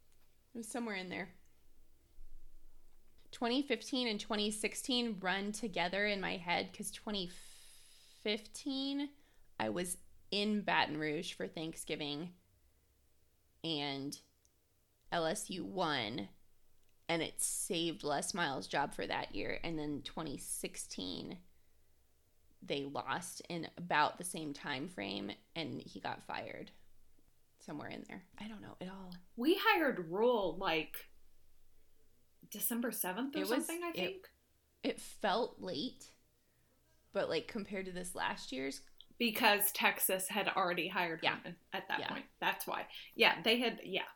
It 0.54 0.58
was 0.58 0.68
somewhere 0.68 0.96
in 0.96 1.08
there. 1.08 1.30
2015 3.36 4.08
and 4.08 4.18
2016 4.18 5.18
run 5.20 5.52
together 5.52 6.06
in 6.06 6.22
my 6.22 6.38
head 6.38 6.70
because 6.72 6.90
2015 6.90 9.10
I 9.60 9.68
was 9.68 9.98
in 10.30 10.62
Baton 10.62 10.96
Rouge 10.96 11.34
for 11.34 11.46
Thanksgiving 11.46 12.30
and 13.62 14.18
LSU 15.12 15.60
won 15.60 16.28
and 17.10 17.20
it 17.20 17.42
saved 17.42 18.04
Les 18.04 18.32
Miles' 18.32 18.66
job 18.66 18.94
for 18.94 19.06
that 19.06 19.34
year. 19.34 19.58
And 19.62 19.78
then 19.78 20.00
2016 20.02 21.36
they 22.62 22.84
lost 22.84 23.42
in 23.50 23.68
about 23.76 24.16
the 24.16 24.24
same 24.24 24.54
time 24.54 24.88
frame 24.88 25.30
and 25.54 25.82
he 25.84 26.00
got 26.00 26.26
fired 26.26 26.70
somewhere 27.60 27.90
in 27.90 28.02
there. 28.08 28.22
I 28.40 28.48
don't 28.48 28.62
know 28.62 28.78
it 28.80 28.88
all. 28.88 29.12
We 29.36 29.60
hired 29.62 30.10
Rhule 30.10 30.56
like 30.58 31.10
December 32.56 32.90
7th 32.90 33.34
or 33.36 33.38
It 33.38 33.48
was- 33.48 33.48
something, 33.66 33.82
I 33.84 33.92
think. 33.92 34.28
it 34.82 35.00
felt 35.00 35.60
late, 35.60 36.10
but 37.12 37.28
like 37.28 37.48
compared 37.48 37.86
to 37.86 37.92
this 37.92 38.14
last 38.14 38.52
year's, 38.52 38.82
because 39.18 39.72
Texas 39.72 40.28
had 40.28 40.48
already 40.48 40.88
hired 40.88 41.20
Yeah. 41.22 41.36
Herman 41.36 41.56
at 41.72 41.88
that 41.88 42.00
Yeah. 42.00 42.08
point. 42.08 42.26
That's 42.40 42.66
why. 42.66 42.88
Yeah, 43.14 43.40
they 43.42 43.58
had 43.58 43.80
yeah. 43.84 44.08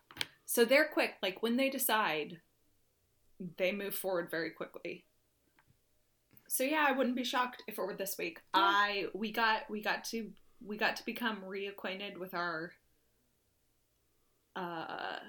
So 0.47 0.65
they're 0.65 0.89
quick. 0.89 1.17
Like 1.23 1.43
when 1.43 1.57
they 1.57 1.71
decide, 1.71 2.41
they 3.57 3.73
move 3.73 3.95
forward 3.95 4.31
very 4.31 4.51
quickly. 4.51 5.07
So 6.49 6.65
yeah, 6.65 6.85
I 6.87 6.93
wouldn't 6.93 7.17
be 7.17 7.25
shocked 7.25 7.63
if 7.69 7.79
it 7.79 7.83
were 7.83 7.95
this 7.95 8.19
week. 8.19 8.39
Yeah. 8.55 8.61
I 8.63 9.07
we 9.15 9.33
got 9.33 9.71
we 9.71 9.81
got 9.83 10.05
to 10.07 10.33
we 10.61 10.77
got 10.77 10.97
to 10.97 11.05
become 11.07 11.43
reacquainted 11.43 12.19
with 12.19 12.35
our 12.35 12.75
uh 14.57 15.21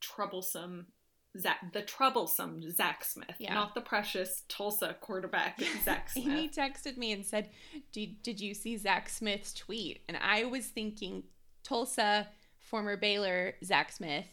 troublesome 0.00 0.92
Zach 1.38 1.72
the 1.72 1.82
troublesome 1.82 2.70
Zach 2.70 3.04
Smith, 3.04 3.36
Yeah. 3.38 3.54
not 3.54 3.74
the 3.74 3.80
precious 3.80 4.42
Tulsa 4.48 4.96
quarterback 5.00 5.60
Zach 5.84 6.10
Smith. 6.10 6.26
Amy 6.26 6.48
texted 6.48 6.96
me 6.96 7.12
and 7.12 7.24
said, 7.24 7.50
did, 7.92 8.22
"Did 8.22 8.40
you 8.40 8.54
see 8.54 8.76
Zach 8.76 9.08
Smith's 9.08 9.52
tweet?" 9.54 10.00
And 10.08 10.16
I 10.16 10.44
was 10.44 10.66
thinking 10.66 11.24
Tulsa 11.62 12.28
former 12.58 12.96
Baylor 12.96 13.54
Zach 13.64 13.92
Smith, 13.92 14.26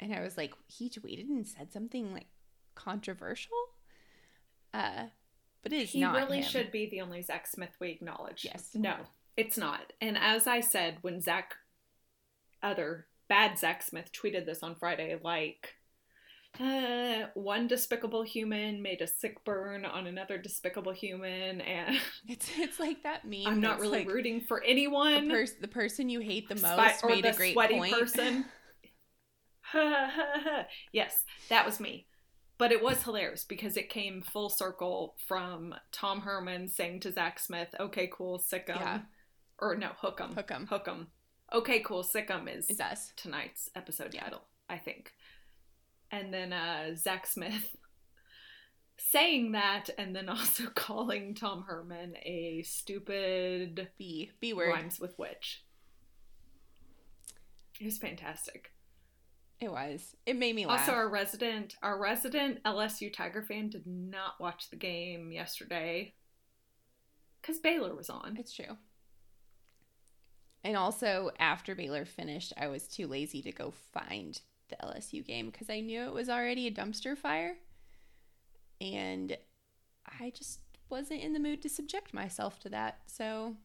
and 0.00 0.14
I 0.14 0.20
was 0.20 0.36
like, 0.36 0.52
he 0.66 0.88
tweeted 0.88 1.28
and 1.28 1.46
said 1.46 1.72
something 1.72 2.12
like 2.12 2.26
controversial. 2.74 3.52
Uh, 4.72 5.04
but 5.62 5.72
it 5.72 5.82
is 5.82 5.90
he 5.90 6.00
not 6.00 6.14
really 6.16 6.38
him. 6.38 6.44
should 6.48 6.72
be 6.72 6.88
the 6.88 7.00
only 7.00 7.22
Zach 7.22 7.46
Smith 7.46 7.70
we 7.80 7.90
acknowledge. 7.90 8.44
Yes. 8.44 8.70
No, 8.74 8.96
it's 9.36 9.56
not. 9.56 9.92
And 10.00 10.18
as 10.18 10.46
I 10.46 10.60
said, 10.60 10.98
when 11.02 11.20
Zach, 11.20 11.54
other 12.62 13.06
bad 13.28 13.58
Zach 13.58 13.82
Smith 13.82 14.10
tweeted 14.12 14.46
this 14.46 14.62
on 14.62 14.74
Friday, 14.74 15.18
like, 15.22 15.74
uh, 16.60 17.26
one 17.34 17.66
despicable 17.66 18.22
human 18.22 18.82
made 18.82 19.00
a 19.00 19.06
sick 19.06 19.44
burn 19.44 19.84
on 19.84 20.06
another 20.06 20.38
despicable 20.38 20.92
human, 20.92 21.60
and 21.60 21.96
It's 22.28 22.50
it's 22.58 22.80
like 22.80 23.02
that 23.02 23.24
meme. 23.24 23.46
I'm 23.46 23.60
not 23.60 23.80
really 23.80 24.00
like, 24.00 24.08
rooting 24.08 24.40
for 24.40 24.60
the, 24.60 24.70
anyone. 24.70 25.28
pers- 25.30 25.54
the 25.60 25.68
person 25.68 26.08
you 26.08 26.20
hate 26.20 26.48
the 26.48 26.54
most 26.56 27.02
or 27.04 27.10
made 27.10 27.24
the 27.24 27.30
a 27.30 27.34
great 27.34 27.52
sweaty 27.54 27.74
point. 27.78 27.92
person. 27.92 28.44
yes, 30.92 31.24
that 31.48 31.66
was 31.66 31.80
me. 31.80 32.06
But 32.56 32.70
it 32.70 32.82
was 32.82 33.02
hilarious 33.02 33.44
because 33.44 33.76
it 33.76 33.90
came 33.90 34.22
full 34.22 34.48
circle 34.48 35.16
from 35.26 35.74
Tom 35.90 36.20
Herman 36.20 36.68
saying 36.68 37.00
to 37.00 37.12
Zach 37.12 37.38
Smith, 37.40 37.74
"Okay, 37.80 38.08
cool, 38.12 38.38
sick 38.38 38.66
'em," 38.68 38.76
Yeah. 38.80 39.00
or 39.58 39.74
no, 39.76 39.88
hook 39.98 40.20
'em, 40.20 40.34
Hook 40.34 40.50
'em. 40.52 40.66
hook 40.66 40.86
'em. 40.86 41.08
Okay, 41.52 41.80
cool, 41.80 42.04
sick 42.04 42.30
'em 42.30 42.46
is 42.46 42.70
Is 42.70 42.80
us. 42.80 43.12
tonight's 43.16 43.68
episode 43.74 44.14
Yeah. 44.14 44.22
title, 44.24 44.42
I 44.68 44.78
think. 44.78 45.12
And 46.14 46.32
then 46.32 46.52
uh, 46.52 46.94
Zach 46.94 47.26
Smith 47.26 47.74
saying 48.98 49.52
that, 49.52 49.90
and 49.98 50.14
then 50.14 50.28
also 50.28 50.66
calling 50.74 51.34
Tom 51.34 51.64
Herman 51.66 52.14
a 52.24 52.62
stupid 52.62 53.88
B 53.98 54.30
B 54.40 54.52
word. 54.52 54.68
rhymes 54.68 55.00
with 55.00 55.18
witch. 55.18 55.64
It 57.80 57.84
was 57.86 57.98
fantastic. 57.98 58.70
It 59.60 59.72
was. 59.72 60.14
It 60.24 60.36
made 60.36 60.54
me 60.54 60.66
laugh. 60.66 60.80
Also, 60.80 60.92
our 60.92 61.08
resident, 61.08 61.74
our 61.82 61.98
resident 61.98 62.62
LSU 62.62 63.12
Tiger 63.12 63.42
fan 63.42 63.68
did 63.70 63.84
not 63.84 64.34
watch 64.38 64.70
the 64.70 64.76
game 64.76 65.32
yesterday 65.32 66.14
because 67.40 67.58
Baylor 67.58 67.96
was 67.96 68.08
on. 68.08 68.36
It's 68.38 68.52
true. 68.52 68.76
And 70.62 70.76
also, 70.76 71.30
after 71.40 71.74
Baylor 71.74 72.04
finished, 72.04 72.52
I 72.56 72.68
was 72.68 72.86
too 72.86 73.08
lazy 73.08 73.42
to 73.42 73.52
go 73.52 73.72
find 73.92 74.40
the 74.78 74.86
LSU 74.86 75.24
game 75.24 75.50
because 75.50 75.70
I 75.70 75.80
knew 75.80 76.02
it 76.02 76.12
was 76.12 76.28
already 76.28 76.66
a 76.66 76.70
dumpster 76.70 77.16
fire. 77.16 77.56
And 78.80 79.36
I 80.20 80.30
just 80.30 80.60
wasn't 80.90 81.22
in 81.22 81.32
the 81.32 81.40
mood 81.40 81.62
to 81.62 81.68
subject 81.68 82.12
myself 82.12 82.58
to 82.60 82.68
that. 82.70 83.00
So, 83.06 83.56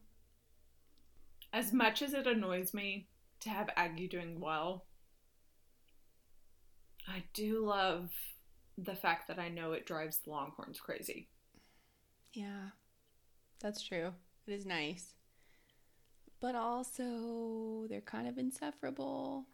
As 1.52 1.72
much 1.72 2.02
as 2.02 2.14
it 2.14 2.26
annoys 2.26 2.72
me 2.74 3.08
to 3.40 3.50
have 3.50 3.70
Aggie 3.76 4.08
doing 4.08 4.40
well, 4.40 4.86
I 7.08 7.24
do 7.34 7.64
love 7.64 8.10
the 8.78 8.94
fact 8.94 9.28
that 9.28 9.38
I 9.38 9.48
know 9.48 9.72
it 9.72 9.86
drives 9.86 10.18
the 10.18 10.30
Longhorns 10.30 10.80
crazy. 10.80 11.28
yeah, 12.32 12.70
that's 13.60 13.82
true. 13.82 14.14
It 14.46 14.52
is 14.52 14.64
nice. 14.66 15.14
But 16.40 16.54
also, 16.54 17.86
they're 17.88 18.00
kind 18.00 18.26
of 18.28 18.38
insufferable. 18.38 19.46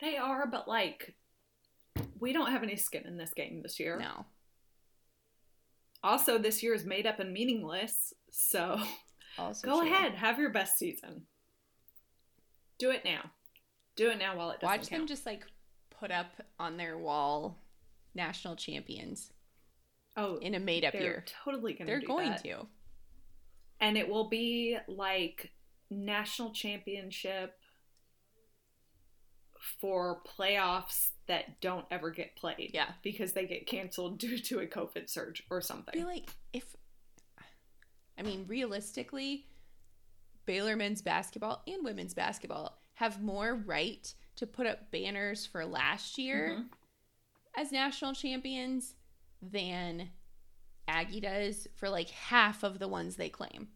They 0.00 0.16
are, 0.16 0.46
but 0.46 0.66
like, 0.68 1.14
we 2.18 2.32
don't 2.32 2.50
have 2.50 2.62
any 2.62 2.76
skin 2.76 3.04
in 3.06 3.16
this 3.16 3.32
game 3.34 3.60
this 3.62 3.78
year. 3.78 3.98
No. 3.98 4.26
Also, 6.02 6.38
this 6.38 6.62
year 6.62 6.72
is 6.74 6.84
made 6.84 7.06
up 7.06 7.20
and 7.20 7.32
meaningless, 7.32 8.14
so 8.30 8.80
Also, 9.38 9.66
go 9.68 9.80
true. 9.80 9.90
ahead, 9.92 10.14
have 10.14 10.38
your 10.38 10.50
best 10.50 10.78
season. 10.78 11.22
Do 12.78 12.90
it 12.90 13.04
now. 13.04 13.30
Do 13.96 14.08
it 14.10 14.18
now 14.18 14.36
while 14.36 14.50
it 14.50 14.60
doesn't 14.60 14.78
Watch 14.78 14.88
them 14.88 15.06
just 15.06 15.26
like 15.26 15.44
put 15.90 16.10
up 16.10 16.32
on 16.58 16.78
their 16.78 16.96
wall 16.96 17.58
national 18.14 18.56
champions 18.56 19.32
oh, 20.16 20.36
in 20.38 20.54
a 20.54 20.58
made 20.58 20.84
up 20.86 20.94
year. 20.94 21.24
totally 21.44 21.74
gonna. 21.74 21.86
They're 21.90 22.00
do 22.00 22.06
going 22.06 22.30
that. 22.30 22.42
to. 22.44 22.66
and 23.80 23.98
it 23.98 24.08
will 24.08 24.30
be 24.30 24.78
like 24.88 25.50
national 25.90 26.52
championship 26.52 27.59
for 29.80 30.20
playoffs 30.38 31.10
that 31.26 31.60
don't 31.60 31.84
ever 31.90 32.10
get 32.10 32.34
played. 32.36 32.70
Yeah. 32.74 32.92
because 33.02 33.32
they 33.34 33.46
get 33.46 33.66
canceled 33.66 34.18
due 34.18 34.38
to 34.38 34.60
a 34.60 34.66
COVID 34.66 35.08
surge 35.08 35.42
or 35.50 35.60
something. 35.60 35.92
I 35.94 35.98
feel 35.98 36.06
like 36.08 36.28
if, 36.52 36.64
I 38.18 38.22
mean, 38.22 38.44
realistically, 38.48 39.46
Baylor 40.46 40.76
men's 40.76 41.02
basketball 41.02 41.62
and 41.66 41.84
women's 41.84 42.14
basketball 42.14 42.80
have 42.94 43.22
more 43.22 43.54
right 43.54 44.12
to 44.36 44.46
put 44.46 44.66
up 44.66 44.90
banners 44.90 45.46
for 45.46 45.64
last 45.64 46.18
year 46.18 46.56
Mhm. 46.58 46.68
as 47.56 47.70
national 47.72 48.14
champions 48.14 48.94
than 49.42 50.10
Aggie 50.88 51.20
does 51.20 51.68
for 51.76 51.88
like 51.88 52.10
half 52.10 52.62
of 52.62 52.78
the 52.78 52.88
ones 52.88 53.16
they 53.16 53.28
claim. 53.28 53.68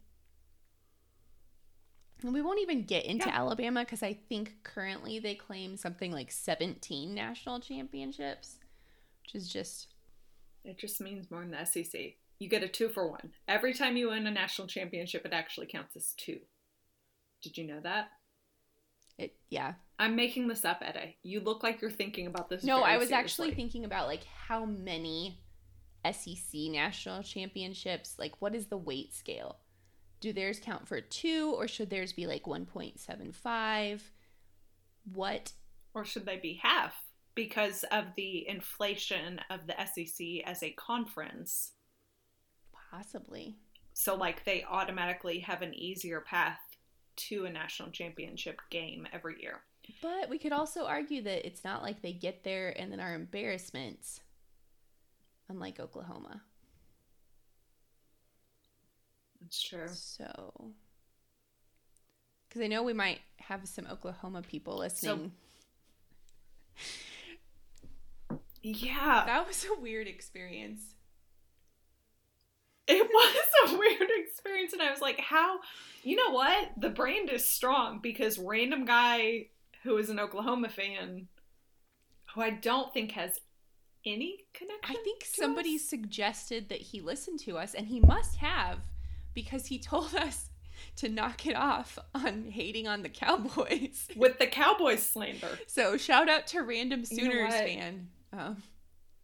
And 2.24 2.32
we 2.32 2.40
won't 2.40 2.60
even 2.60 2.84
get 2.84 3.04
into 3.04 3.28
Yeah. 3.28 3.36
Alabama 3.36 3.80
because 3.84 4.02
I 4.02 4.14
think 4.14 4.54
currently 4.62 5.18
they 5.18 5.34
claim 5.34 5.76
something 5.76 6.10
like 6.10 6.32
17 6.32 7.14
national 7.14 7.60
championships. 7.60 8.56
which 9.22 9.34
is 9.34 9.48
just 9.52 9.88
It 10.64 10.78
just 10.78 11.00
means 11.00 11.30
more 11.30 11.40
than 11.40 11.50
the 11.50 11.64
SEC. 11.66 12.16
You 12.38 12.48
get 12.48 12.62
a 12.62 12.68
two 12.68 12.88
for 12.88 13.08
one. 13.10 13.34
Every 13.46 13.74
time 13.74 13.96
you 13.98 14.08
win 14.08 14.26
a 14.26 14.30
national 14.30 14.66
championship, 14.68 15.24
it 15.26 15.32
actually 15.34 15.66
counts 15.66 15.94
as 15.96 16.14
two. 16.16 16.40
Did 17.42 17.58
you 17.58 17.64
know 17.66 17.80
that? 17.80 18.08
it. 19.18 19.36
Yeah. 19.48 19.74
I'm 19.98 20.16
making 20.16 20.48
this 20.48 20.64
up, 20.64 20.82
Ede. 20.82 21.14
You 21.22 21.40
look 21.40 21.62
like 21.62 21.80
you're 21.80 21.90
thinking 21.90 22.26
about 22.26 22.48
this. 22.48 22.64
No, 22.64 22.80
I 22.82 22.96
was 22.96 23.12
actually 23.12 23.54
thinking 23.54 23.84
about 23.84 24.08
like 24.08 24.24
how 24.24 24.64
many 24.64 25.38
SEC 26.10 26.52
national 26.70 27.22
championships. 27.22 28.18
Like, 28.18 28.40
what 28.42 28.54
is 28.56 28.66
the 28.66 28.76
weight 28.76 29.14
scale? 29.14 29.58
Do 30.24 30.32
theirs 30.32 30.58
count 30.58 30.88
for 30.88 31.02
two, 31.02 31.52
or 31.54 31.68
should 31.68 31.90
theirs 31.90 32.14
be 32.14 32.26
like 32.26 32.46
one 32.46 32.64
point 32.64 32.98
seven 32.98 33.30
five? 33.30 34.10
What? 35.12 35.52
Or 35.92 36.06
should 36.06 36.24
they 36.24 36.38
be 36.38 36.58
half? 36.62 36.94
Because 37.34 37.84
of 37.92 38.06
the 38.16 38.48
inflation 38.48 39.38
of 39.50 39.66
the 39.66 39.74
SEC 39.84 40.26
as 40.46 40.62
a 40.62 40.70
conference. 40.70 41.72
Possibly. 42.90 43.58
So, 43.92 44.14
like, 44.14 44.46
they 44.46 44.64
automatically 44.66 45.40
have 45.40 45.60
an 45.60 45.74
easier 45.74 46.22
path 46.22 46.58
to 47.16 47.44
a 47.44 47.52
national 47.52 47.90
championship 47.90 48.62
game 48.70 49.06
every 49.12 49.42
year. 49.42 49.60
But 50.00 50.30
we 50.30 50.38
could 50.38 50.52
also 50.52 50.86
argue 50.86 51.20
that 51.20 51.46
it's 51.46 51.64
not 51.64 51.82
like 51.82 52.00
they 52.00 52.14
get 52.14 52.44
there 52.44 52.70
and 52.80 52.90
then 52.90 52.98
are 52.98 53.14
embarrassments, 53.14 54.22
unlike 55.50 55.78
Oklahoma. 55.78 56.40
That's 59.44 59.62
true. 59.62 59.88
So, 59.92 60.72
because 62.48 62.62
I 62.62 62.66
know 62.66 62.82
we 62.82 62.94
might 62.94 63.20
have 63.36 63.68
some 63.68 63.86
Oklahoma 63.90 64.42
people 64.42 64.78
listening. 64.78 65.32
Yeah, 68.62 69.24
that 69.26 69.46
was 69.46 69.66
a 69.66 69.78
weird 69.78 70.08
experience. 70.08 70.80
it 72.88 73.06
was 73.12 73.72
a 73.72 73.78
weird 73.78 74.10
experience. 74.24 74.72
And 74.72 74.80
I 74.80 74.90
was 74.90 75.02
like, 75.02 75.20
how? 75.20 75.58
You 76.02 76.16
know 76.16 76.30
what? 76.30 76.70
The 76.78 76.88
brand 76.88 77.28
is 77.28 77.46
strong 77.46 77.98
because 78.02 78.38
random 78.38 78.86
guy 78.86 79.48
who 79.82 79.98
is 79.98 80.08
an 80.08 80.18
Oklahoma 80.18 80.70
fan, 80.70 81.28
who 82.34 82.40
I 82.40 82.50
don't 82.50 82.94
think 82.94 83.12
has 83.12 83.38
any 84.06 84.46
connection. 84.54 84.96
I 84.96 85.02
think 85.02 85.24
somebody 85.26 85.76
us. 85.76 85.82
suggested 85.82 86.70
that 86.70 86.80
he 86.80 87.02
listened 87.02 87.40
to 87.40 87.58
us, 87.58 87.74
and 87.74 87.88
he 87.88 88.00
must 88.00 88.36
have 88.36 88.78
because 89.34 89.66
he 89.66 89.78
told 89.80 90.14
us 90.14 90.50
to 90.96 91.08
knock 91.08 91.46
it 91.46 91.56
off 91.56 91.98
on 92.14 92.44
hating 92.50 92.86
on 92.86 93.02
the 93.02 93.08
Cowboys. 93.08 94.08
with 94.16 94.38
the 94.38 94.46
Cowboys 94.46 95.04
slander. 95.04 95.58
So 95.66 95.96
shout 95.96 96.28
out 96.28 96.46
to 96.48 96.62
random 96.62 97.04
You 97.10 97.16
know 97.16 97.22
Sooners 97.24 97.54
fan. 97.54 98.08
Um, 98.32 98.62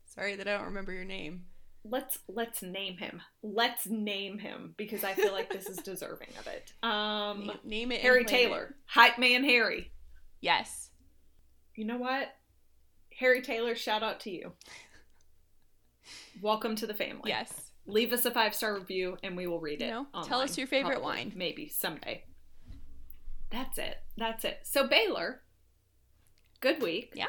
sorry 0.07 0.37
that 0.37 0.47
I 0.49 0.57
don't 0.57 0.67
remember 0.67 0.93
your 0.93 1.05
name. 1.05 1.45
Let's 1.83 2.19
let's 2.29 2.63
name 2.63 2.99
him. 2.99 3.23
Let's 3.43 3.87
name 3.87 4.39
him 4.39 4.75
because 4.77 5.03
I 5.03 5.15
feel 5.15 5.33
like 5.33 5.51
this 5.51 5.67
is 5.67 5.77
deserving 5.85 6.29
of 6.39 6.47
it. 6.47 6.73
Um, 6.83 7.47
Name, 7.47 7.59
name 7.65 7.93
it. 7.93 8.01
Harry 8.03 8.25
claim 8.25 8.41
it. 8.41 8.49
Taylor, 8.49 8.75
hype 8.85 9.19
man 9.19 9.45
Harry. 9.45 9.91
Yes. 10.43 10.91
You 11.75 11.87
know 11.87 11.97
what? 11.97 12.29
Harry 13.19 13.41
Taylor, 13.41 13.75
shout 13.75 14.03
out 14.03 14.21
to 14.21 14.31
you. 14.31 14.53
Welcome 16.43 16.77
to 16.77 16.87
the 16.87 16.95
family. 16.95 17.31
Yes. 17.31 17.70
Leave 17.91 18.13
us 18.13 18.25
a 18.25 18.31
five 18.31 18.55
star 18.55 18.75
review 18.75 19.19
and 19.23 19.37
we 19.37 19.47
will 19.47 19.61
read 19.61 19.83
it. 19.83 19.87
You 19.87 19.91
know, 19.91 20.07
online, 20.15 20.29
tell 20.29 20.41
us 20.41 20.57
your 20.57 20.67
favorite 20.67 21.01
probably, 21.01 21.05
wine. 21.05 21.33
Maybe 21.35 21.69
someday. 21.69 22.25
That's 23.51 23.79
it. 23.79 23.99
That's 24.17 24.45
it. 24.45 24.61
So 24.63 24.87
Baylor, 24.87 25.43
good 26.61 26.83
week. 26.83 27.13
Yeah. 27.15 27.27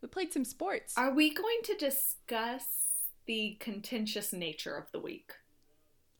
We 0.00 0.08
played 0.08 0.32
some 0.32 0.44
sports. 0.44 0.94
Are 0.96 1.14
we 1.14 1.32
going 1.32 1.60
to 1.64 1.74
discuss 1.76 2.64
the 3.26 3.56
contentious 3.58 4.32
nature 4.32 4.76
of 4.76 4.90
the 4.92 5.00
week? 5.00 5.32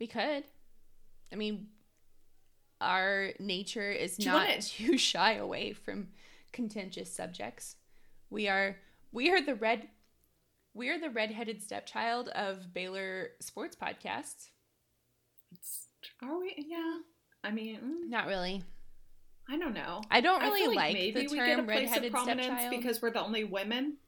We 0.01 0.07
could. 0.07 0.45
I 1.33 1.37
mean, 1.37 1.69
our 2.81 3.33
nature 3.39 3.91
is 3.91 4.17
Do 4.17 4.27
not 4.27 4.61
to 4.61 4.99
shy 4.99 5.35
away 5.35 5.73
from 5.73 6.09
contentious 6.53 7.13
subjects. 7.13 7.77
We 8.31 8.49
are 8.49 8.77
we 9.13 9.31
are 9.31 9.41
the 9.41 9.55
red 9.55 9.89
we 10.75 10.91
are 10.91 10.99
the 10.99 11.11
redheaded 11.11 11.63
stepchild 11.63 12.29
of 12.29 12.75
Baylor 12.75 13.29
sports 13.41 13.77
podcasts. 13.81 14.49
It's, 15.53 15.89
are 16.23 16.39
we? 16.39 16.55
Yeah. 16.69 16.99
I 17.43 17.51
mean, 17.51 17.77
mm, 17.77 18.11
Not 18.11 18.27
really. 18.27 18.63
I 19.49 19.59
don't 19.59 19.75
know. 19.75 20.01
I 20.11 20.21
don't 20.21 20.41
really 20.41 20.61
feel 20.61 20.75
like, 20.75 20.95
maybe 20.95 21.27
the 21.27 21.33
we 21.33 21.37
get 21.37 21.51
a 21.51 21.57
term 21.57 21.67
place 21.67 21.79
of 21.79 21.85
redheaded 21.87 22.13
prominence 22.13 22.47
stepchild. 22.47 22.71
because 22.71 23.03
we're 23.03 23.11
the 23.11 23.21
only 23.21 23.45
women. 23.45 23.99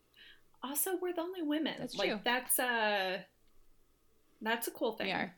Also, 0.62 0.92
we're 1.00 1.12
the 1.12 1.20
only 1.20 1.42
women. 1.42 1.74
That's 1.78 1.94
like 1.94 2.08
true. 2.08 2.20
that's 2.24 2.58
a 2.58 3.24
that's 4.40 4.66
a 4.66 4.70
cool 4.70 4.92
thing. 4.92 5.08
we 5.08 5.12
are. 5.12 5.34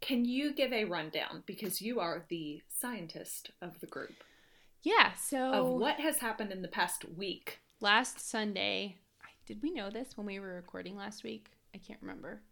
Can 0.00 0.24
you 0.24 0.52
give 0.52 0.72
a 0.72 0.84
rundown 0.84 1.42
because 1.46 1.80
you 1.80 1.98
are 1.98 2.24
the 2.28 2.62
scientist 2.68 3.50
of 3.62 3.80
the 3.80 3.86
group 3.86 4.22
Yeah, 4.82 5.14
so 5.14 5.38
of 5.52 5.66
what 5.66 5.98
has 5.98 6.18
happened 6.18 6.52
in 6.52 6.62
the 6.62 6.68
past 6.68 7.04
week? 7.16 7.60
Last 7.80 8.20
Sunday, 8.28 8.96
did 9.46 9.62
we 9.62 9.70
know 9.70 9.90
this 9.90 10.16
when 10.16 10.26
we 10.26 10.38
were 10.40 10.54
recording 10.54 10.96
last 10.96 11.24
week? 11.24 11.50
I 11.74 11.78
can't 11.78 12.00
remember. 12.00 12.42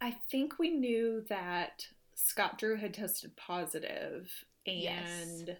I 0.00 0.16
think 0.30 0.58
we 0.58 0.70
knew 0.70 1.24
that 1.28 1.86
Scott 2.14 2.58
Drew 2.58 2.76
had 2.76 2.94
tested 2.94 3.36
positive 3.36 4.30
Yes. 4.64 5.08
and 5.22 5.56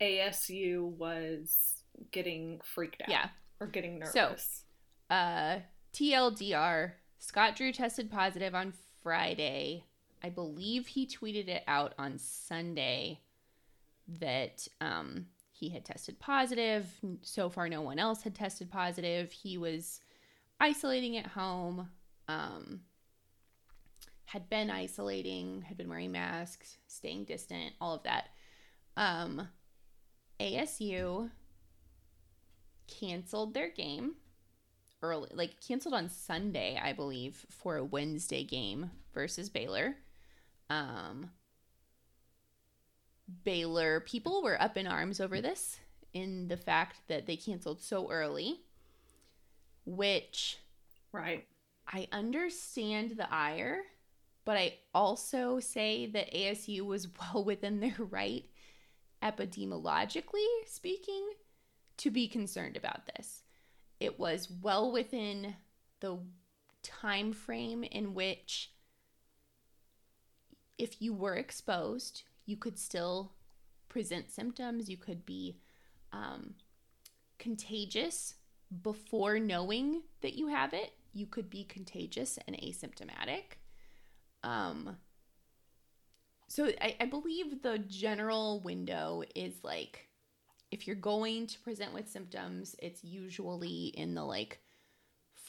ASU 0.00 0.84
was 0.96 1.82
getting 2.12 2.60
freaked 2.60 3.02
out 3.02 3.08
Yeah. 3.08 3.30
or 3.60 3.66
getting 3.66 3.98
nervous. 3.98 4.12
So- 5.08 5.14
Uh, 5.14 5.60
TLDR, 5.92 6.94
Scott 7.18 7.56
Drew 7.56 7.72
tested 7.72 8.10
positive 8.10 8.54
on 8.54 8.72
Friday. 9.02 9.84
I 10.22 10.30
believe 10.30 10.88
he 10.88 11.06
tweeted 11.06 11.48
it 11.48 11.62
out 11.66 11.94
on 11.98 12.18
Sunday 12.18 13.20
that 14.08 14.66
um, 14.80 15.28
he 15.58 15.70
had 15.70 15.84
tested 15.84 16.18
positive. 16.18 16.86
So 17.22 17.48
far, 17.48 17.68
no 17.68 17.80
one 17.80 17.98
else 17.98 18.22
had 18.22 18.34
tested 18.34 18.70
positive. 18.70 19.32
He 19.32 19.56
was 19.56 20.00
isolating 20.60 21.16
at 21.16 21.26
home, 21.26 21.88
um, 22.28 22.80
had 24.26 24.50
been 24.50 24.70
isolating, 24.70 25.62
had 25.62 25.76
been 25.76 25.88
wearing 25.88 26.12
masks, 26.12 26.76
staying 26.86 27.24
distant, 27.24 27.72
all 27.80 27.94
of 27.94 28.02
that. 28.02 28.28
Um, 28.96 29.48
ASU 30.40 31.30
canceled 32.86 33.54
their 33.54 33.70
game 33.70 34.14
early 35.02 35.28
like 35.34 35.60
canceled 35.66 35.94
on 35.94 36.08
Sunday, 36.08 36.80
I 36.82 36.92
believe, 36.92 37.46
for 37.50 37.76
a 37.76 37.84
Wednesday 37.84 38.44
game 38.44 38.90
versus 39.12 39.48
Baylor. 39.48 39.96
Um 40.70 41.30
Baylor 43.44 44.00
people 44.00 44.42
were 44.42 44.60
up 44.60 44.76
in 44.76 44.86
arms 44.86 45.20
over 45.20 45.40
this 45.40 45.78
in 46.12 46.48
the 46.48 46.56
fact 46.56 47.00
that 47.08 47.26
they 47.26 47.36
canceled 47.36 47.80
so 47.80 48.10
early, 48.10 48.60
which 49.84 50.58
right. 51.12 51.44
I 51.88 52.08
understand 52.12 53.12
the 53.16 53.32
ire, 53.32 53.82
but 54.44 54.56
I 54.56 54.74
also 54.94 55.60
say 55.60 56.06
that 56.06 56.32
ASU 56.32 56.82
was 56.82 57.08
well 57.34 57.44
within 57.44 57.80
their 57.80 57.96
right, 57.98 58.44
epidemiologically 59.22 60.46
speaking, 60.66 61.28
to 61.98 62.10
be 62.10 62.28
concerned 62.28 62.76
about 62.76 63.06
this. 63.16 63.42
It 63.98 64.18
was 64.18 64.50
well 64.62 64.92
within 64.92 65.56
the 66.00 66.18
time 66.82 67.32
frame 67.32 67.82
in 67.82 68.14
which 68.14 68.70
if 70.78 71.00
you 71.00 71.14
were 71.14 71.34
exposed, 71.34 72.22
you 72.46 72.56
could 72.56 72.78
still 72.78 73.32
present 73.88 74.30
symptoms. 74.30 74.88
You 74.88 74.96
could 74.96 75.26
be 75.26 75.58
um, 76.12 76.54
contagious 77.38 78.34
before 78.82 79.38
knowing 79.38 80.02
that 80.22 80.34
you 80.34 80.48
have 80.48 80.72
it. 80.72 80.92
You 81.12 81.26
could 81.26 81.50
be 81.50 81.64
contagious 81.64 82.38
and 82.46 82.56
asymptomatic. 82.56 83.58
Um, 84.42 84.96
so 86.48 86.70
I, 86.80 86.96
I 87.00 87.06
believe 87.06 87.62
the 87.62 87.78
general 87.78 88.60
window 88.60 89.22
is 89.34 89.54
like 89.62 90.08
if 90.70 90.86
you're 90.86 90.96
going 90.96 91.46
to 91.46 91.60
present 91.60 91.94
with 91.94 92.08
symptoms, 92.08 92.76
it's 92.80 93.02
usually 93.04 93.86
in 93.94 94.14
the 94.14 94.24
like 94.24 94.60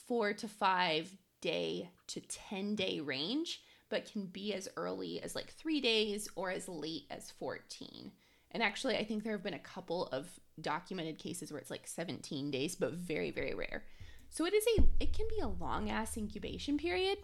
four 0.07 0.33
to 0.33 0.47
five 0.47 1.11
day 1.41 1.89
to 2.07 2.21
10 2.21 2.75
day 2.75 2.99
range, 2.99 3.61
but 3.89 4.11
can 4.11 4.25
be 4.25 4.53
as 4.53 4.67
early 4.75 5.21
as 5.21 5.35
like 5.35 5.51
three 5.53 5.81
days 5.81 6.27
or 6.35 6.51
as 6.51 6.67
late 6.67 7.05
as 7.09 7.31
14. 7.31 8.11
And 8.51 8.63
actually, 8.63 8.97
I 8.97 9.03
think 9.03 9.23
there 9.23 9.33
have 9.33 9.43
been 9.43 9.53
a 9.53 9.59
couple 9.59 10.07
of 10.07 10.27
documented 10.59 11.19
cases 11.19 11.51
where 11.51 11.59
it's 11.59 11.69
like 11.69 11.87
17 11.87 12.51
days, 12.51 12.75
but 12.75 12.93
very, 12.93 13.31
very 13.31 13.53
rare. 13.53 13.83
So 14.29 14.45
it 14.45 14.53
is 14.53 14.65
a, 14.77 14.83
it 14.99 15.13
can 15.13 15.27
be 15.29 15.39
a 15.39 15.47
long 15.47 15.89
ass 15.89 16.17
incubation 16.17 16.77
period. 16.77 17.17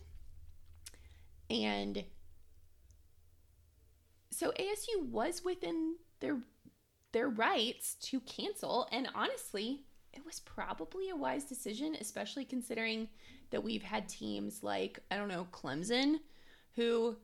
And 1.50 2.04
so 4.32 4.52
ASU 4.52 5.06
was 5.10 5.44
within 5.44 5.96
their 6.20 6.40
their 7.12 7.30
rights 7.30 7.94
to 8.02 8.20
cancel 8.22 8.88
and 8.92 9.08
honestly 9.14 9.84
it 10.14 10.26
was 10.26 10.40
probably 10.40 11.10
a 11.10 11.16
wise 11.16 11.44
decision, 11.44 11.98
especially 12.00 12.46
considering 12.46 13.10
that 13.50 13.64
we've 13.64 13.84
had 13.84 14.08
teams 14.08 14.64
like, 14.64 15.00
I 15.10 15.18
don't 15.18 15.28
know, 15.28 15.48
Clemson, 15.52 16.20
who 16.76 17.18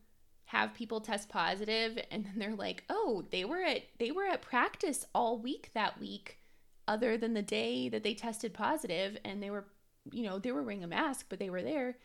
have 0.45 0.73
people 0.73 0.99
test 1.01 1.29
positive 1.29 1.99
and 2.11 2.25
then 2.25 2.33
they're 2.37 2.55
like, 2.55 2.83
"Oh, 2.89 3.25
they 3.31 3.45
were 3.45 3.61
at 3.63 3.83
they 3.99 4.11
were 4.11 4.25
at 4.25 4.41
practice 4.41 5.05
all 5.13 5.37
week 5.39 5.69
that 5.73 5.99
week 5.99 6.37
other 6.87 7.17
than 7.17 7.33
the 7.33 7.41
day 7.43 7.87
that 7.89 8.03
they 8.03 8.13
tested 8.15 8.53
positive 8.53 9.17
and 9.23 9.43
they 9.43 9.49
were, 9.51 9.65
you 10.11 10.23
know, 10.23 10.39
they 10.39 10.51
were 10.51 10.63
wearing 10.63 10.83
a 10.83 10.87
mask, 10.87 11.27
but 11.29 11.39
they 11.39 11.49
were 11.49 11.61
there." 11.63 11.97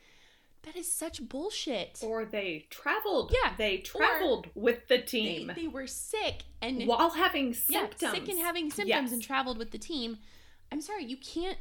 That 0.63 0.75
is 0.75 0.91
such 0.91 1.27
bullshit. 1.29 1.99
Or 2.03 2.25
they 2.25 2.65
traveled. 2.71 3.31
Yeah. 3.43 3.53
They 3.55 3.77
traveled 3.77 4.49
with 4.55 4.87
the 4.87 4.97
team 4.97 5.45
They, 5.45 5.53
they 5.53 5.67
were 5.67 5.85
sick 5.85 6.41
and 6.59 6.87
while 6.87 7.11
having 7.11 7.49
yeah, 7.69 7.81
symptoms. 7.81 8.11
sick 8.13 8.27
and 8.29 8.39
having 8.39 8.71
symptoms 8.71 8.87
Yes. 8.87 9.11
and 9.11 9.21
traveled 9.21 9.59
with 9.59 9.69
the 9.69 9.77
team. 9.77 10.17
I'm 10.71 10.81
sorry, 10.81 11.05
you 11.05 11.17
can't. 11.17 11.59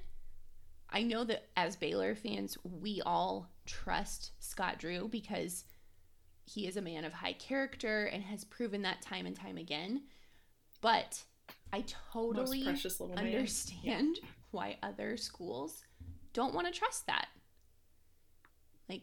I 0.89 1.03
know 1.03 1.23
that 1.25 1.49
as 1.55 1.77
Baylor 1.77 2.15
fans, 2.15 2.57
we 2.63 3.03
all 3.05 3.51
trust 3.67 4.31
Scott 4.39 4.79
Drew 4.79 5.07
because 5.09 5.65
he 6.45 6.67
is 6.67 6.77
a 6.77 6.83
man 6.83 7.05
of 7.05 7.13
high 7.13 7.33
character 7.33 8.05
and 8.05 8.23
has 8.25 8.45
proven 8.45 8.83
that 8.83 9.03
time 9.03 9.27
and 9.27 9.35
time 9.37 9.57
again. 9.57 10.03
But 10.81 11.23
I 11.73 11.85
totally 12.13 12.63
precious 12.65 13.01
little 13.01 13.17
man. 13.17 13.27
understand 13.27 14.19
why 14.51 14.77
other 14.83 15.17
schools 15.17 15.83
don't 16.33 16.55
want 16.55 16.67
to 16.67 16.73
trust 16.73 17.07
that. 17.07 17.29
Like, 18.89 19.03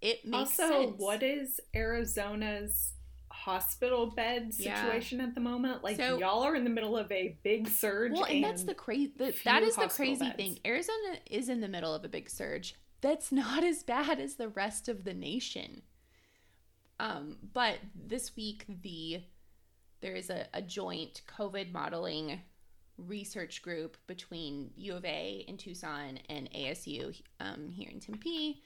it 0.00 0.24
makes 0.24 0.58
also, 0.58 0.82
sense. 0.86 0.94
what 0.98 1.22
is 1.22 1.60
Arizona's 1.74 2.92
hospital 3.30 4.06
bed 4.10 4.52
Yeah. 4.56 4.82
situation 4.82 5.20
at 5.20 5.34
the 5.34 5.40
moment? 5.40 5.84
Like 5.84 5.96
So- 5.96 6.18
y'all 6.18 6.42
are 6.42 6.56
in 6.56 6.64
the 6.64 6.70
middle 6.70 6.96
of 6.96 7.10
a 7.12 7.38
big 7.42 7.68
surge. 7.68 8.12
Well, 8.12 8.24
and, 8.24 8.42
that's 8.44 8.64
the 8.64 8.74
crazy. 8.74 9.12
That 9.44 9.62
is 9.62 9.76
the 9.76 9.88
crazy 9.88 10.24
beds. 10.24 10.36
thing. 10.36 10.58
Arizona 10.66 11.18
is 11.30 11.48
in 11.48 11.60
the 11.60 11.68
middle 11.68 11.94
of 11.94 12.04
a 12.04 12.08
big 12.08 12.28
surge. 12.28 12.74
That's 13.00 13.30
not 13.32 13.62
as 13.64 13.82
bad 13.84 14.18
as 14.18 14.34
the 14.34 14.48
rest 14.48 14.88
of 14.88 15.04
the 15.04 15.14
nation. 15.14 15.82
Um, 17.00 17.36
but 17.52 17.76
this 17.94 18.34
week 18.36 18.64
the 18.82 19.22
there 20.00 20.14
is 20.14 20.30
a, 20.30 20.46
a 20.54 20.62
joint 20.62 21.22
COVID 21.38 21.72
modeling 21.72 22.40
research 22.96 23.62
group 23.62 23.96
between 24.06 24.70
U 24.76 24.94
of 24.94 25.04
A 25.04 25.44
in 25.46 25.56
Tucson 25.56 26.18
and 26.28 26.50
ASU 26.52 27.20
um, 27.40 27.70
here 27.70 27.90
in 27.90 28.00
Tempe, 28.00 28.62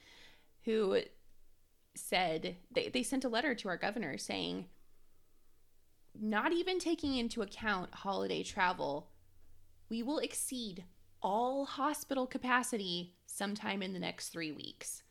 who 0.65 1.01
said 1.95 2.57
they, 2.71 2.89
they 2.89 3.03
sent 3.03 3.25
a 3.25 3.29
letter 3.29 3.55
to 3.55 3.69
our 3.69 3.77
governor 3.77 4.17
saying 4.17 4.67
not 6.19 6.53
even 6.53 6.79
taking 6.79 7.17
into 7.17 7.43
account 7.43 7.95
holiday 7.95 8.43
travel, 8.43 9.11
we 9.89 10.03
will 10.03 10.19
exceed 10.19 10.85
all 11.23 11.65
hospital 11.65 12.27
capacity 12.27 13.15
sometime 13.27 13.83
in 13.83 13.93
the 13.93 13.99
next 13.99 14.29
three 14.29 14.53
weeks. 14.53 15.03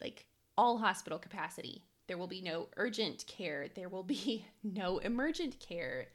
Like, 0.00 0.26
all 0.60 0.76
hospital 0.76 1.18
capacity. 1.18 1.82
There 2.06 2.18
will 2.18 2.26
be 2.26 2.42
no 2.42 2.68
urgent 2.76 3.24
care. 3.26 3.68
There 3.74 3.88
will 3.88 4.02
be 4.02 4.44
no 4.62 4.98
emergent 4.98 5.58
care. 5.58 6.08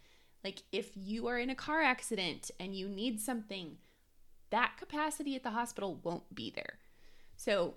Like, 0.44 0.62
if 0.72 0.92
you 0.96 1.26
are 1.28 1.40
in 1.40 1.50
a 1.50 1.56
car 1.56 1.82
accident 1.82 2.52
and 2.60 2.76
you 2.76 2.88
need 2.88 3.20
something, 3.20 3.78
that 4.52 4.76
capacity 4.78 5.36
at 5.36 5.42
the 5.42 5.50
hospital 5.50 6.00
won't 6.04 6.36
be 6.36 6.52
there. 6.54 6.78
So, 7.38 7.74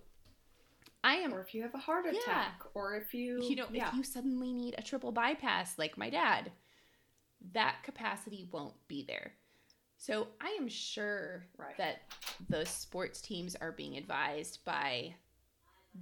I 1.02 1.14
am 1.14 1.33
or 1.33 1.40
if 1.40 1.54
you 1.54 1.62
have 1.62 1.74
a 1.74 1.78
heart 1.78 2.04
Yeah. 2.04 2.18
attack, 2.20 2.61
or 2.74 2.96
if 2.96 3.14
you, 3.14 3.42
you 3.42 3.57
know, 3.57 3.66
yeah. 3.72 3.88
if 3.88 3.94
you 3.94 4.02
suddenly 4.02 4.52
need 4.52 4.74
a 4.76 4.83
triple 4.83 5.11
bypass 5.12 5.78
like 5.78 5.96
my 5.96 6.11
dad, 6.11 6.52
that 7.52 7.76
capacity 7.85 8.46
won't 8.52 8.74
be 8.88 9.04
there. 9.09 9.33
So 9.96 10.28
I 10.40 10.50
am 10.61 10.68
sure 10.68 11.46
Right. 11.57 11.76
that 11.78 12.02
the 12.50 12.66
sports 12.66 13.20
teams 13.22 13.57
are 13.57 13.72
being 13.72 13.96
advised 13.96 14.64
by 14.64 15.14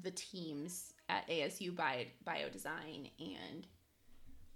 the 0.02 0.10
teams 0.10 0.92
at 1.08 1.28
ASU 1.28 1.74
Bio, 1.74 2.04
Biodesign 2.26 3.10
and 3.18 3.66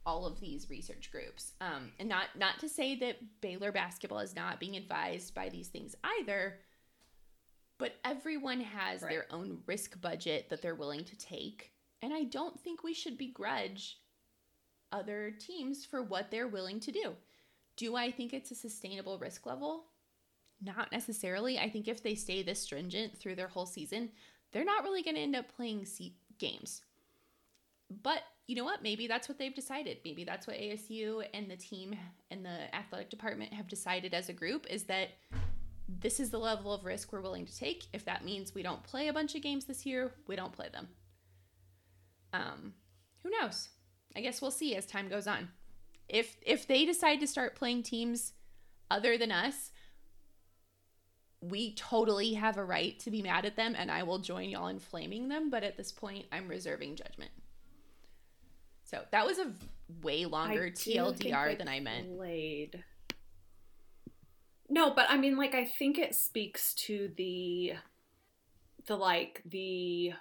all 0.07 0.27
of 0.27 0.41
these 0.41 0.71
research 0.71 1.11
groups. 1.13 1.53
Um, 1.61 1.93
and 1.99 2.09
not 2.09 2.27
not 2.37 2.59
to 2.61 2.69
say 2.69 2.95
that 2.97 3.41
Baylor 3.41 3.71
basketball 3.73 4.21
is 4.21 4.35
not 4.35 4.59
being 4.61 4.77
advised 4.77 5.35
by 5.35 5.49
these 5.49 5.69
things 5.69 5.95
either, 6.21 6.59
but 7.79 7.95
everyone 8.05 8.61
has 8.61 9.03
Right. 9.03 9.11
their 9.11 9.27
own 9.31 9.63
risk 9.67 10.01
budget 10.01 10.49
that 10.49 10.63
they're 10.63 10.75
willing 10.75 11.05
to 11.05 11.17
take. 11.17 11.73
And 12.03 12.13
I 12.15 12.25
don't 12.25 12.59
think 12.61 12.83
we 12.83 12.95
should 12.95 13.19
begrudge 13.19 13.99
other 14.91 15.31
teams 15.39 15.85
for 15.85 16.03
what 16.03 16.31
they're 16.31 16.49
willing 16.49 16.81
to 16.81 16.93
do. 16.93 17.17
Do 17.77 17.95
I 17.95 18.11
think 18.11 18.33
it's 18.33 18.51
a 18.51 18.55
sustainable 18.55 19.19
risk 19.19 19.47
level? 19.47 19.85
Not 20.63 20.93
necessarily. 20.93 21.59
I 21.59 21.71
think 21.71 21.89
if 21.89 22.03
they 22.03 22.15
stay 22.15 22.43
this 22.43 22.61
stringent 22.61 23.17
through 23.17 23.37
their 23.37 23.49
whole 23.49 23.67
season, 23.67 24.11
they're 24.53 24.65
not 24.65 24.85
really 24.85 25.03
going 25.03 25.17
to 25.17 25.21
end 25.21 25.37
up 25.37 25.55
playing 25.57 25.87
games. 26.39 26.83
But 28.03 28.23
you 28.47 28.57
know 28.57 28.65
what? 28.65 28.83
Maybe 28.83 29.07
that's 29.07 29.29
what 29.29 29.39
they've 29.39 29.55
decided. 29.55 29.99
Maybe 30.05 30.25
that's 30.25 30.47
what 30.47 30.57
ASU 30.57 31.25
and 31.35 31.51
the 31.51 31.57
team 31.57 31.95
and 32.31 32.45
the 32.45 32.75
athletic 32.75 33.11
department 33.11 33.53
have 33.53 33.69
decided 33.69 34.15
as 34.15 34.29
a 34.29 34.33
group 34.33 34.67
is 34.69 34.85
that 34.85 35.11
this 35.89 36.21
is 36.21 36.31
the 36.31 36.39
level 36.39 36.73
of 36.73 36.85
risk 36.85 37.13
we're 37.13 37.21
willing 37.21 37.47
to 37.47 37.57
take. 37.57 37.87
If 37.93 38.05
that 38.05 38.25
means 38.25 38.55
we 38.55 38.63
don't 38.63 38.83
play 38.83 39.09
a 39.09 39.13
bunch 39.13 39.35
of 39.35 39.43
games 39.43 39.65
this 39.65 39.85
year, 39.85 40.13
we 40.27 40.37
don't 40.37 40.53
play 40.53 40.69
them. 40.73 40.89
Um, 42.33 42.75
who 43.23 43.31
knows? 43.31 43.69
I 44.17 44.21
guess 44.21 44.41
we'll 44.41 44.51
see 44.51 44.77
as 44.77 44.87
time 44.87 45.09
goes 45.09 45.27
on. 45.27 45.49
If 46.09 46.37
if 46.43 46.67
they 46.67 46.85
decide 46.85 47.21
to 47.21 47.27
start 47.27 47.57
playing 47.57 47.85
teams 47.85 48.33
other 48.91 49.17
than 49.17 49.31
us, 49.31 49.71
we 51.41 51.75
totally 51.75 52.35
have 52.35 52.59
a 52.59 52.65
right 52.65 52.99
to 53.01 53.11
be 53.11 53.23
mad 53.23 53.47
at 53.47 53.57
them 53.57 53.75
and 53.77 53.91
I 53.91 54.03
will 54.03 54.19
join 54.19 54.51
y'all 54.51 54.69
in 54.69 54.79
flaming 54.79 55.29
them, 55.29 55.51
but 55.51 55.65
at 55.65 55.77
this 55.77 55.91
point 55.91 56.27
I'm 56.31 56.49
reserving 56.49 56.97
judgment. 56.97 57.31
So, 58.85 59.03
that 59.13 59.25
was 59.25 59.39
a 59.39 59.53
way 60.03 60.27
longer 60.27 60.67
I 60.67 60.71
TLDR 60.71 61.57
than 61.57 61.69
I 61.69 61.79
meant. 61.79 62.17
Played. 62.17 62.83
No, 64.69 64.93
but 64.93 65.07
I 65.09 65.17
mean, 65.17 65.37
like, 65.37 65.55
I 65.55 65.65
think 65.65 65.99
it 65.99 66.15
speaks 66.15 66.75
to 66.75 67.11
the, 67.17 67.75
the 68.87 68.97
like 68.97 69.43
the 69.45 70.13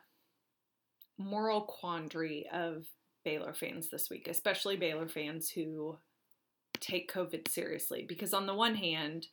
moral 1.18 1.62
quandary 1.62 2.48
of 2.52 2.86
Baylor 3.24 3.54
fans 3.54 3.90
this 3.90 4.10
week, 4.10 4.28
especially 4.28 4.78
Baylor 4.78 5.08
fans 5.08 5.50
who 5.50 5.98
take 6.80 7.12
COVID 7.12 7.48
seriously. 7.48 8.06
Because 8.08 8.34
on 8.34 8.46
the 8.46 8.56
one 8.56 8.76
hand, 8.76 9.28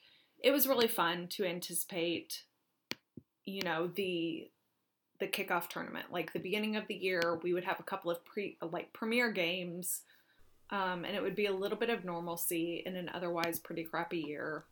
it 0.47 0.53
was 0.53 0.69
really 0.69 0.87
fun 0.87 1.27
to 1.27 1.45
anticipate, 1.45 2.45
you 3.45 3.63
know, 3.63 3.89
the 3.89 4.49
the 5.19 5.27
kickoff 5.27 5.67
tournament. 5.67 6.13
Like 6.13 6.33
the 6.33 6.39
beginning 6.39 6.77
of 6.77 6.87
the 6.87 6.95
year, 6.95 7.41
we 7.43 7.53
would 7.53 7.65
have 7.65 7.81
a 7.81 7.83
couple 7.83 8.13
of 8.13 8.25
pre 8.25 8.57
like 8.63 8.93
premier 8.93 9.33
games, 9.33 10.03
um, 10.71 11.05
and 11.05 11.17
it 11.17 11.23
would 11.23 11.35
be 11.35 11.47
a 11.47 11.53
little 11.53 11.77
bit 11.77 11.91
of 11.91 12.05
normalcy 12.05 12.85
in 12.87 12.95
an 12.95 13.11
otherwise 13.13 13.59
pretty 13.59 13.83
crappy 13.83 14.19
year. 14.19 14.67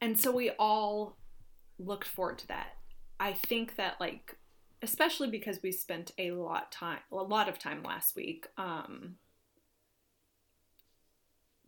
And 0.00 0.16
so 0.16 0.30
we 0.30 0.50
all 0.60 1.16
looked 1.80 2.06
forward 2.06 2.38
to 2.38 2.48
that. 2.48 2.76
I 3.18 3.32
think 3.32 3.74
that 3.78 3.94
like 3.98 4.36
especially 4.80 5.28
because 5.28 5.58
we 5.60 5.72
spent 5.72 6.12
a 6.18 6.30
lot 6.30 6.70
time 6.70 7.00
a 7.10 7.16
lot 7.16 7.48
of 7.48 7.58
time 7.58 7.82
last 7.82 8.14
week 8.14 8.46
um 8.56 9.16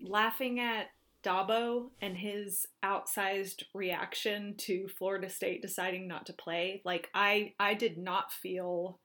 laughing 0.01 0.61
at 0.61 0.87
Dabo 1.23 1.91
and 2.01 2.17
his 2.17 2.67
outsized 2.85 3.63
reaction 3.75 4.55
to 4.59 4.89
Florida 4.89 5.29
State 5.29 5.63
deciding 5.63 6.09
not 6.09 6.27
to 6.27 6.33
play. 6.33 6.83
Like 6.85 7.09
I 7.15 7.55
I 7.59 7.75
did 7.75 7.99
not 7.99 8.33
feel 8.33 9.01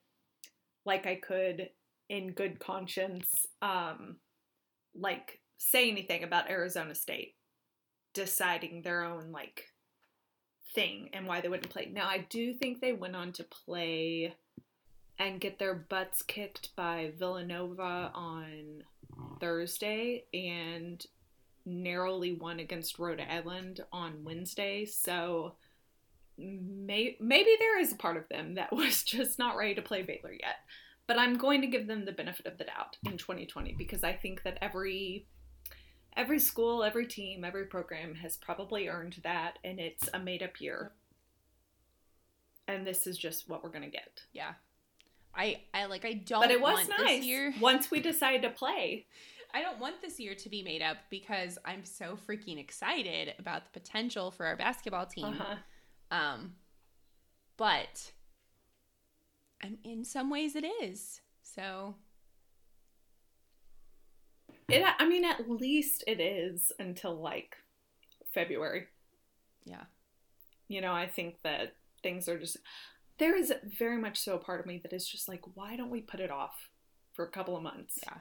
like 0.86 1.06
I 1.06 1.16
could 1.16 1.70
in 2.10 2.32
good 2.32 2.60
conscience 2.60 3.46
um 3.62 4.18
like 4.96 5.40
say 5.58 5.90
anything 5.90 6.24
about 6.24 6.50
Arizona 6.50 6.96
State 6.96 7.36
deciding 8.14 8.82
their 8.82 9.04
own 9.04 9.32
like 9.32 9.66
thing 10.74 11.10
and 11.14 11.28
why 11.28 11.42
they 11.42 11.50
wouldn't 11.50 11.72
play. 11.72 11.90
Now 11.92 12.08
I 12.08 12.26
do 12.30 12.54
think 12.54 12.82
they 12.82 12.94
went 12.94 13.16
on 13.16 13.32
to 13.34 13.44
play 13.44 14.34
and 15.20 15.42
get 15.42 15.60
their 15.60 15.74
butts 15.74 16.22
kicked 16.22 16.76
by 16.76 17.12
Villanova 17.18 18.12
on 18.14 18.84
Thursday 19.40 20.26
and 20.34 21.06
narrowly 21.68 22.34
won 22.34 22.60
against 22.60 22.98
Rhode 22.98 23.22
Island 23.22 23.82
on 23.92 24.24
Wednesday. 24.24 24.86
So 24.86 25.56
may- 26.38 27.18
maybe 27.20 27.52
there 27.60 27.80
is 27.80 27.92
a 27.92 27.98
part 27.98 28.18
of 28.18 28.28
them 28.30 28.56
that 28.56 28.72
was 28.76 29.04
just 29.04 29.38
not 29.38 29.58
ready 29.58 29.76
to 29.76 29.82
play 29.82 30.02
Baylor 30.02 30.34
yet. 30.34 30.56
But 31.06 31.20
I'm 31.20 31.38
going 31.38 31.62
to 31.62 31.68
give 31.68 31.88
them 31.88 32.06
the 32.06 32.12
benefit 32.12 32.46
of 32.48 32.58
the 32.58 32.66
doubt 32.66 32.98
in 33.06 33.18
2020 33.18 33.76
because 33.78 34.04
I 34.04 34.14
think 34.14 34.44
that 34.44 34.58
every 34.62 35.26
every 36.16 36.40
school, 36.40 36.84
every 36.84 37.06
team, 37.06 37.44
every 37.46 37.66
program 37.66 38.16
has 38.16 38.36
probably 38.38 38.88
earned 38.90 39.18
that 39.24 39.60
and 39.64 39.80
it's 39.80 40.10
a 40.14 40.20
made 40.20 40.42
up 40.44 40.60
year. 40.60 40.92
And 42.68 42.86
this 42.86 43.08
is 43.08 43.18
just 43.18 43.48
what 43.48 43.64
we're 43.64 43.70
going 43.70 43.84
to 43.86 43.90
get. 43.90 44.24
Yeah. 44.34 44.54
I 45.34 45.62
I 45.74 45.86
like 45.86 46.04
I 46.04 46.14
don't 46.14 46.42
But 46.42 46.52
it 46.52 46.60
was 46.60 46.90
nice 46.90 47.00
this 47.20 47.26
year. 47.26 47.54
once 47.62 47.92
we 47.92 48.00
decided 48.02 48.42
to 48.42 48.50
play. 48.50 49.06
I 49.54 49.62
don't 49.62 49.80
want 49.80 50.02
this 50.02 50.20
year 50.20 50.36
to 50.36 50.50
be 50.50 50.62
made 50.62 50.82
up 50.82 50.98
because 51.10 51.58
I'm 51.66 51.84
so 51.86 52.18
freaking 52.28 52.60
excited 52.60 53.34
about 53.40 53.64
the 53.66 53.80
potential 53.80 54.32
for 54.32 54.46
our 54.46 54.56
basketball 54.56 55.06
team. 55.06 55.26
Uh-huh. 55.26 55.56
Um, 56.12 56.54
but 57.58 58.12
I'm 59.64 59.78
in 59.84 60.04
some 60.06 60.30
ways 60.30 60.56
it 60.56 60.66
is. 60.66 61.22
So 61.44 61.96
It, 64.70 64.84
I 65.00 65.08
mean, 65.08 65.24
at 65.26 65.50
least 65.50 66.04
it 66.08 66.20
is 66.20 66.72
until 66.80 67.16
like 67.16 67.56
February. 68.34 68.88
yeah, 69.66 69.86
You 70.68 70.82
know, 70.82 70.94
I 70.94 71.08
think 71.08 71.42
that 71.44 71.76
things 72.04 72.28
are 72.28 72.38
just. 72.38 72.58
There 73.18 73.36
is 73.36 73.52
very 73.64 73.98
much 73.98 74.20
so 74.20 74.36
a 74.36 74.38
part 74.38 74.60
of 74.60 74.68
me 74.68 74.80
that 74.84 74.94
is 74.94 75.08
just 75.08 75.28
like, 75.28 75.42
why 75.56 75.76
don't 75.76 75.90
we 75.90 76.02
put 76.02 76.20
it 76.20 76.30
off 76.30 76.70
for 77.14 77.26
a 77.26 77.32
couple 77.32 77.58
of 77.58 77.64
months? 77.64 78.00
yeah. 78.04 78.18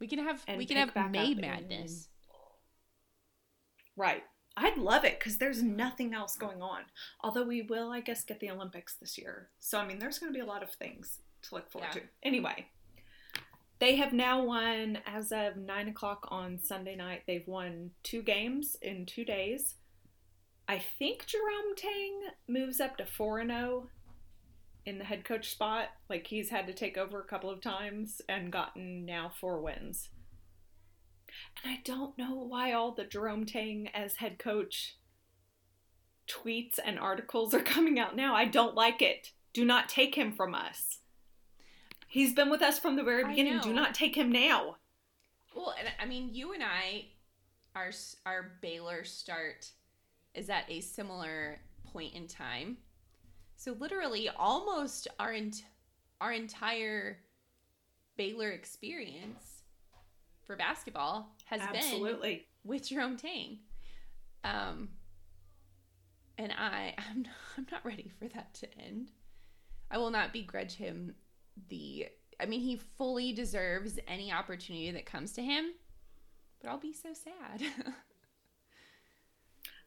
We 0.00 0.06
can 0.08 0.18
have 0.20 0.42
we 0.56 0.66
can 0.66 0.76
have 0.78 1.10
May 1.10 1.34
Madness. 1.34 2.08
Right. 3.96 4.22
I'd 4.56 4.78
love 4.78 5.04
it 5.04 5.18
because 5.18 5.38
there's 5.38 5.62
nothing 5.62 6.12
else 6.14 6.36
going 6.36 6.60
on. 6.60 6.80
Although 7.22 7.44
we 7.44 7.62
will, 7.62 7.90
I 7.90 8.00
guess, 8.00 8.24
get 8.24 8.40
the 8.40 8.50
Olympics 8.50 8.94
this 8.94 9.16
year. 9.16 9.50
So, 9.60 9.78
I 9.78 9.86
mean, 9.86 9.98
there's 9.98 10.18
going 10.18 10.32
to 10.32 10.36
be 10.36 10.42
a 10.42 10.48
lot 10.48 10.62
of 10.62 10.70
things 10.72 11.18
to 11.42 11.54
look 11.54 11.70
forward 11.70 11.88
Yeah. 11.94 12.00
to. 12.00 12.06
Anyway, 12.22 12.66
they 13.78 13.96
have 13.96 14.12
now 14.12 14.42
won, 14.42 14.98
as 15.06 15.32
of 15.32 15.56
9 15.56 15.88
o'clock 15.88 16.26
on 16.30 16.58
Sunday 16.58 16.96
night, 16.96 17.22
they've 17.26 17.46
won 17.46 17.92
two 18.02 18.22
games 18.22 18.76
in 18.82 19.06
two 19.06 19.24
days. 19.24 19.76
I 20.68 20.78
think 20.78 21.26
Jerome 21.26 21.74
Tang 21.76 22.20
moves 22.48 22.80
up 22.80 22.96
to 22.98 23.06
4 23.06 23.38
and 23.40 23.50
0 23.50 23.88
in 24.86 24.98
the 24.98 25.04
head 25.04 25.24
coach 25.24 25.50
spot. 25.50 25.88
Like, 26.08 26.26
he's 26.26 26.50
had 26.50 26.66
to 26.66 26.72
take 26.72 26.96
over 26.96 27.20
a 27.20 27.26
couple 27.26 27.50
of 27.50 27.60
times 27.60 28.20
and 28.28 28.52
gotten 28.52 29.04
now 29.04 29.30
four 29.40 29.60
wins. 29.60 30.10
And 31.62 31.72
I 31.72 31.80
don't 31.84 32.16
know 32.18 32.34
why 32.34 32.72
all 32.72 32.92
the 32.92 33.04
Jerome 33.04 33.46
Tang 33.46 33.88
as 33.94 34.16
head 34.16 34.38
coach 34.38 34.96
tweets 36.28 36.78
and 36.82 36.98
articles 36.98 37.54
are 37.54 37.60
coming 37.62 37.98
out 37.98 38.16
now. 38.16 38.34
I 38.34 38.44
don't 38.44 38.74
like 38.74 39.02
it. 39.02 39.32
Do 39.52 39.64
not 39.64 39.88
take 39.88 40.14
him 40.14 40.32
from 40.32 40.54
us. 40.54 40.98
He's 42.06 42.32
been 42.32 42.50
with 42.50 42.62
us 42.62 42.78
from 42.78 42.96
the 42.96 43.04
very 43.04 43.24
beginning. 43.24 43.60
Do 43.60 43.72
not 43.72 43.94
take 43.94 44.16
him 44.16 44.32
now. 44.32 44.76
Well, 45.54 45.74
and 45.78 45.88
I 46.00 46.06
mean, 46.06 46.30
you 46.32 46.52
and 46.52 46.62
I, 46.62 47.06
our 47.76 47.90
our 48.26 48.52
Baylor 48.60 49.04
start 49.04 49.70
is 50.34 50.50
at 50.50 50.64
a 50.68 50.80
similar 50.80 51.60
point 51.92 52.14
in 52.14 52.26
time. 52.26 52.78
So 53.60 53.76
literally, 53.78 54.30
almost 54.30 55.06
our 55.18 55.32
ent- 55.32 55.64
our 56.18 56.32
entire 56.32 57.18
Baylor 58.16 58.52
experience 58.52 59.64
for 60.46 60.56
basketball 60.56 61.36
has 61.44 61.60
been 61.66 61.76
Absolutely. 61.76 62.46
with 62.64 62.88
Jerome 62.88 63.18
Tang. 63.18 63.58
Um, 64.44 64.88
and 66.38 66.52
I, 66.52 66.94
I'm 67.10 67.20
not, 67.20 67.32
I'm 67.58 67.66
not 67.70 67.84
ready 67.84 68.10
for 68.18 68.28
that 68.28 68.54
to 68.54 68.78
end. 68.78 69.10
I 69.90 69.98
will 69.98 70.10
not 70.10 70.32
begrudge 70.32 70.76
him 70.76 71.14
the. 71.68 72.06
I 72.40 72.46
mean, 72.46 72.60
he 72.60 72.80
fully 72.96 73.34
deserves 73.34 73.98
any 74.08 74.32
opportunity 74.32 74.90
that 74.92 75.04
comes 75.04 75.34
to 75.34 75.42
him, 75.42 75.66
but 76.62 76.70
I'll 76.70 76.78
be 76.78 76.94
so 76.94 77.10
sad. 77.12 77.62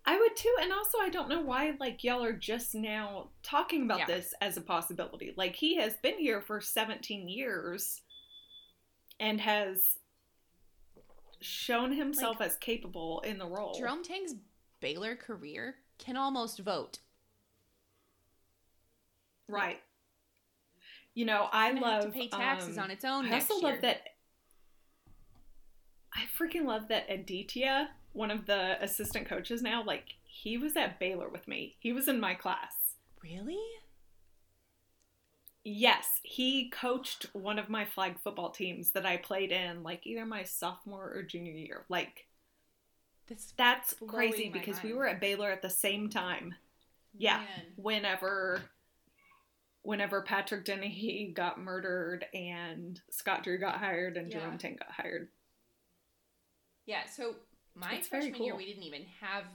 I 0.05 0.19
would 0.19 0.35
too. 0.35 0.53
And 0.61 0.73
also, 0.73 0.97
I 0.99 1.09
don't 1.09 1.29
know 1.29 1.41
why, 1.41 1.73
like, 1.79 2.03
y'all 2.03 2.23
are 2.23 2.33
just 2.33 2.75
now 2.75 3.29
talking 3.41 3.83
about 3.83 3.99
Yeah. 3.99 4.05
this 4.07 4.33
as 4.41 4.57
a 4.57 4.61
possibility. 4.61 5.33
Like, 5.37 5.55
he 5.55 5.75
has 5.77 5.95
been 5.97 6.17
here 6.17 6.41
for 6.41 6.59
17 6.59 7.29
years 7.29 8.01
and 9.19 9.39
has 9.39 9.99
shown 11.39 11.93
himself 11.93 12.41
as 12.41 12.57
capable 12.57 13.21
in 13.21 13.37
the 13.37 13.45
role. 13.45 13.73
Jerome 13.73 14.03
Tang's 14.03 14.35
Baylor 14.81 15.15
career 15.15 15.75
can 15.97 16.17
almost 16.17 16.59
vote. 16.59 16.99
Right. 19.47 19.81
You 21.13 21.25
know, 21.25 21.47
I 21.51 21.71
love 21.71 22.05
to 22.05 22.09
pay 22.09 22.27
taxes 22.27 22.77
um, 22.77 22.85
on 22.85 22.91
its 22.91 23.05
own 23.05 23.27
I 23.27 23.35
also 23.35 23.57
love 23.59 23.81
that. 23.81 24.01
I 26.13 26.25
freaking 26.37 26.65
love 26.65 26.87
that 26.89 27.09
Aditya, 27.09 27.89
one 28.13 28.31
of 28.31 28.45
the 28.45 28.81
assistant 28.83 29.27
coaches 29.27 29.61
now, 29.61 29.83
like 29.83 30.15
he 30.25 30.57
was 30.57 30.75
at 30.77 30.99
Baylor 30.99 31.29
with 31.29 31.47
me. 31.47 31.75
He 31.79 31.93
was 31.93 32.07
in 32.07 32.19
my 32.19 32.33
class. 32.35 32.95
Really? 33.21 33.57
Yes, 35.65 36.19
he 36.23 36.69
coached 36.69 37.27
one 37.33 37.57
of 37.57 37.69
my 37.69 37.85
flag 37.85 38.19
football 38.19 38.49
teams 38.51 38.91
that 38.91 39.05
I 39.05 39.17
played 39.17 39.51
in, 39.51 39.81
like 39.83 40.05
either 40.05 40.25
my 40.25 40.43
sophomore 40.43 41.09
or 41.13 41.23
junior 41.23 41.53
year. 41.53 41.85
Like 41.89 42.27
That's 43.27 43.53
that's 43.57 43.95
crazy 44.07 44.49
because 44.49 44.83
we 44.83 44.93
were 44.93 45.07
at 45.07 45.21
Baylor 45.21 45.51
at 45.51 45.61
the 45.61 45.69
same 45.69 46.09
time. 46.09 46.55
Yeah. 47.17 47.37
Man. 47.37 47.73
whenever 47.77 48.61
whenever 49.83 50.21
Patrick 50.21 50.65
Dennehy 50.65 51.33
got 51.35 51.59
murdered 51.59 52.25
and 52.33 52.99
Scott 53.09 53.43
Drew 53.43 53.57
got 53.59 53.77
hired 53.77 54.17
and 54.17 54.31
Yeah. 54.31 54.39
Jerome 54.39 54.57
Tang 54.57 54.75
got 54.77 54.91
hired. 54.91 55.29
Yeah, 56.85 57.05
so 57.05 57.35
my 57.75 57.95
It's 57.95 58.07
freshman 58.07 58.43
year 58.43 58.55
we 58.55 58.65
didn't 58.65 58.83
even 58.83 59.05
have 59.21 59.45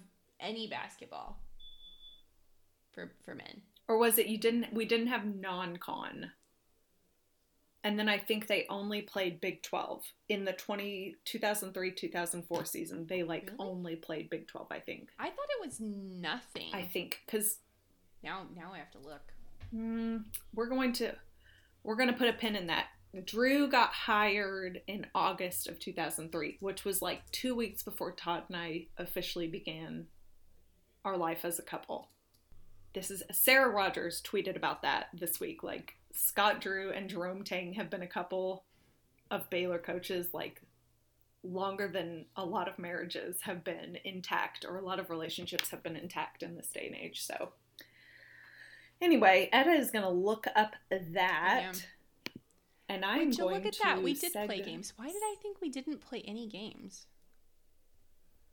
any 0.40 0.68
basketball 0.68 1.38
for 2.92 3.12
for 3.24 3.34
men. 3.34 3.62
Or 3.86 3.98
was 3.98 4.18
it 4.18 4.26
you 4.26 4.38
didn't 4.38 4.72
we 4.72 4.84
didn't 4.84 5.06
have 5.08 5.24
non-con. 5.24 6.32
And 7.84 7.96
then 7.98 8.08
I 8.08 8.18
think 8.18 8.48
they 8.48 8.66
only 8.68 9.02
played 9.02 9.40
Big 9.40 9.62
12 9.62 10.02
in 10.28 10.44
the 10.44 10.52
20 10.52 11.16
2003-2004 11.24 12.66
season. 12.66 13.06
They 13.06 13.22
like 13.22 13.44
Really? 13.46 13.56
only 13.70 13.96
played 13.96 14.28
Big 14.28 14.48
12, 14.48 14.66
I 14.70 14.80
think. 14.80 15.08
I 15.18 15.26
thought 15.30 15.46
it 15.60 15.64
was 15.66 15.78
nothing. 15.80 16.70
I 16.74 16.82
think 16.82 17.20
cuz 17.28 17.58
now 18.22 18.46
now 18.54 18.72
I 18.74 18.78
have 18.78 18.90
to 18.92 18.98
look. 18.98 19.32
Mm, 19.74 20.24
we're 20.54 20.66
going 20.68 20.92
to 20.94 21.14
we're 21.84 21.94
going 21.96 22.08
to 22.08 22.14
put 22.16 22.28
a 22.28 22.32
pin 22.32 22.56
in 22.56 22.66
that. 22.66 22.88
Drew 23.24 23.68
got 23.68 23.92
hired 23.92 24.82
in 24.86 25.06
August 25.14 25.66
of 25.66 25.78
2003, 25.78 26.58
which 26.60 26.84
was 26.84 27.00
like 27.00 27.30
2 27.32 27.54
weeks 27.54 27.82
before 27.82 28.12
Todd 28.12 28.44
and 28.48 28.56
I 28.56 28.86
officially 28.98 29.46
began 29.46 30.06
our 31.04 31.16
life 31.16 31.44
as 31.44 31.58
a 31.58 31.62
couple. 31.62 32.10
This 32.94 33.10
is 33.10 33.22
Sarah 33.32 33.70
Rogers 33.70 34.22
tweeted 34.22 34.56
about 34.56 34.82
that 34.82 35.08
this 35.14 35.40
week 35.40 35.62
like 35.62 35.94
Scott 36.12 36.60
Drew 36.60 36.90
and 36.90 37.08
Jerome 37.08 37.44
Tang 37.44 37.74
have 37.74 37.90
been 37.90 38.02
a 38.02 38.06
couple 38.06 38.64
of 39.30 39.48
Baylor 39.50 39.78
coaches 39.78 40.28
like 40.32 40.62
longer 41.42 41.88
than 41.88 42.26
a 42.36 42.44
lot 42.44 42.68
of 42.68 42.78
marriages 42.78 43.42
have 43.42 43.64
been 43.64 43.98
intact 44.04 44.64
or 44.68 44.76
a 44.76 44.84
lot 44.84 44.98
of 44.98 45.10
relationships 45.10 45.70
have 45.70 45.82
been 45.82 45.96
intact 45.96 46.42
in 46.42 46.56
this 46.56 46.68
day 46.68 46.86
and 46.86 46.96
age. 46.96 47.24
So 47.24 47.52
Anyway, 49.00 49.48
Etta 49.52 49.70
is 49.70 49.90
going 49.90 50.04
to 50.04 50.10
look 50.10 50.46
up 50.56 50.74
that. 50.90 51.86
And 52.88 53.04
I'm 53.04 53.26
Would 53.28 53.36
you 53.38 53.44
going 53.44 53.54
look 53.56 53.66
at 53.66 53.72
to 53.74 53.80
that? 53.84 54.02
We 54.02 54.14
did 54.14 54.32
play 54.32 54.62
games. 54.62 54.92
Why 54.96 55.06
did 55.06 55.22
I 55.22 55.34
think 55.42 55.60
we 55.60 55.68
didn't 55.68 56.00
play 56.00 56.22
any 56.26 56.48
games? 56.48 57.06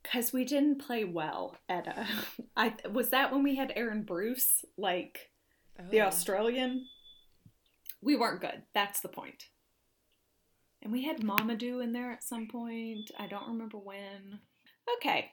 Because 0.04 0.34
we 0.34 0.44
didn't 0.46 0.80
play 0.86 1.04
well, 1.04 1.58
Etta. 1.70 2.02
Uh, 2.02 2.42
I 2.58 2.74
was 2.92 3.10
that 3.10 3.32
when 3.32 3.44
we 3.44 3.56
had 3.56 3.74
Aaron 3.76 4.04
Bruce, 4.04 4.64
like 4.78 5.32
the 5.90 6.02
Oh. 6.02 6.06
Australian. 6.08 6.86
We 8.02 8.16
weren't 8.16 8.42
good. 8.42 8.64
That's 8.74 9.00
the 9.00 9.08
point. 9.08 9.46
And 10.84 10.92
we 10.92 11.06
had 11.06 11.22
Mamadou 11.22 11.82
in 11.84 11.92
there 11.94 12.12
at 12.12 12.24
some 12.24 12.48
point. 12.48 13.10
I 13.18 13.26
don't 13.26 13.48
remember 13.48 13.78
when. 13.80 14.40
Okay. 14.98 15.32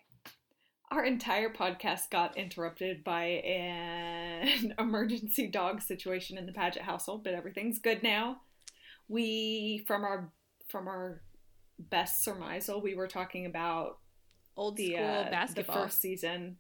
Our 0.91 1.05
entire 1.05 1.51
podcast 1.53 2.09
got 2.11 2.37
interrupted 2.39 3.05
by 3.05 3.25
an 3.25 4.75
emergency 4.79 5.49
dog 5.49 5.83
situation 5.83 6.39
in 6.39 6.47
the 6.47 6.53
Paget 6.53 6.83
household, 6.83 7.25
but 7.25 7.35
everything's 7.35 7.79
good 7.79 8.03
now. 8.03 8.39
We 9.09 9.85
from 9.87 10.05
our 10.05 10.33
from 10.69 10.89
our 10.89 11.23
best 11.79 12.27
surmisal, 12.27 12.83
we 12.83 12.95
were 12.95 13.09
talking 13.09 13.47
about 13.47 13.99
Old 14.57 14.77
the 14.77 14.95
school 14.95 15.05
uh, 15.05 15.31
basketball. 15.31 15.77
the 15.77 15.83
first 15.83 16.01
season. 16.01 16.57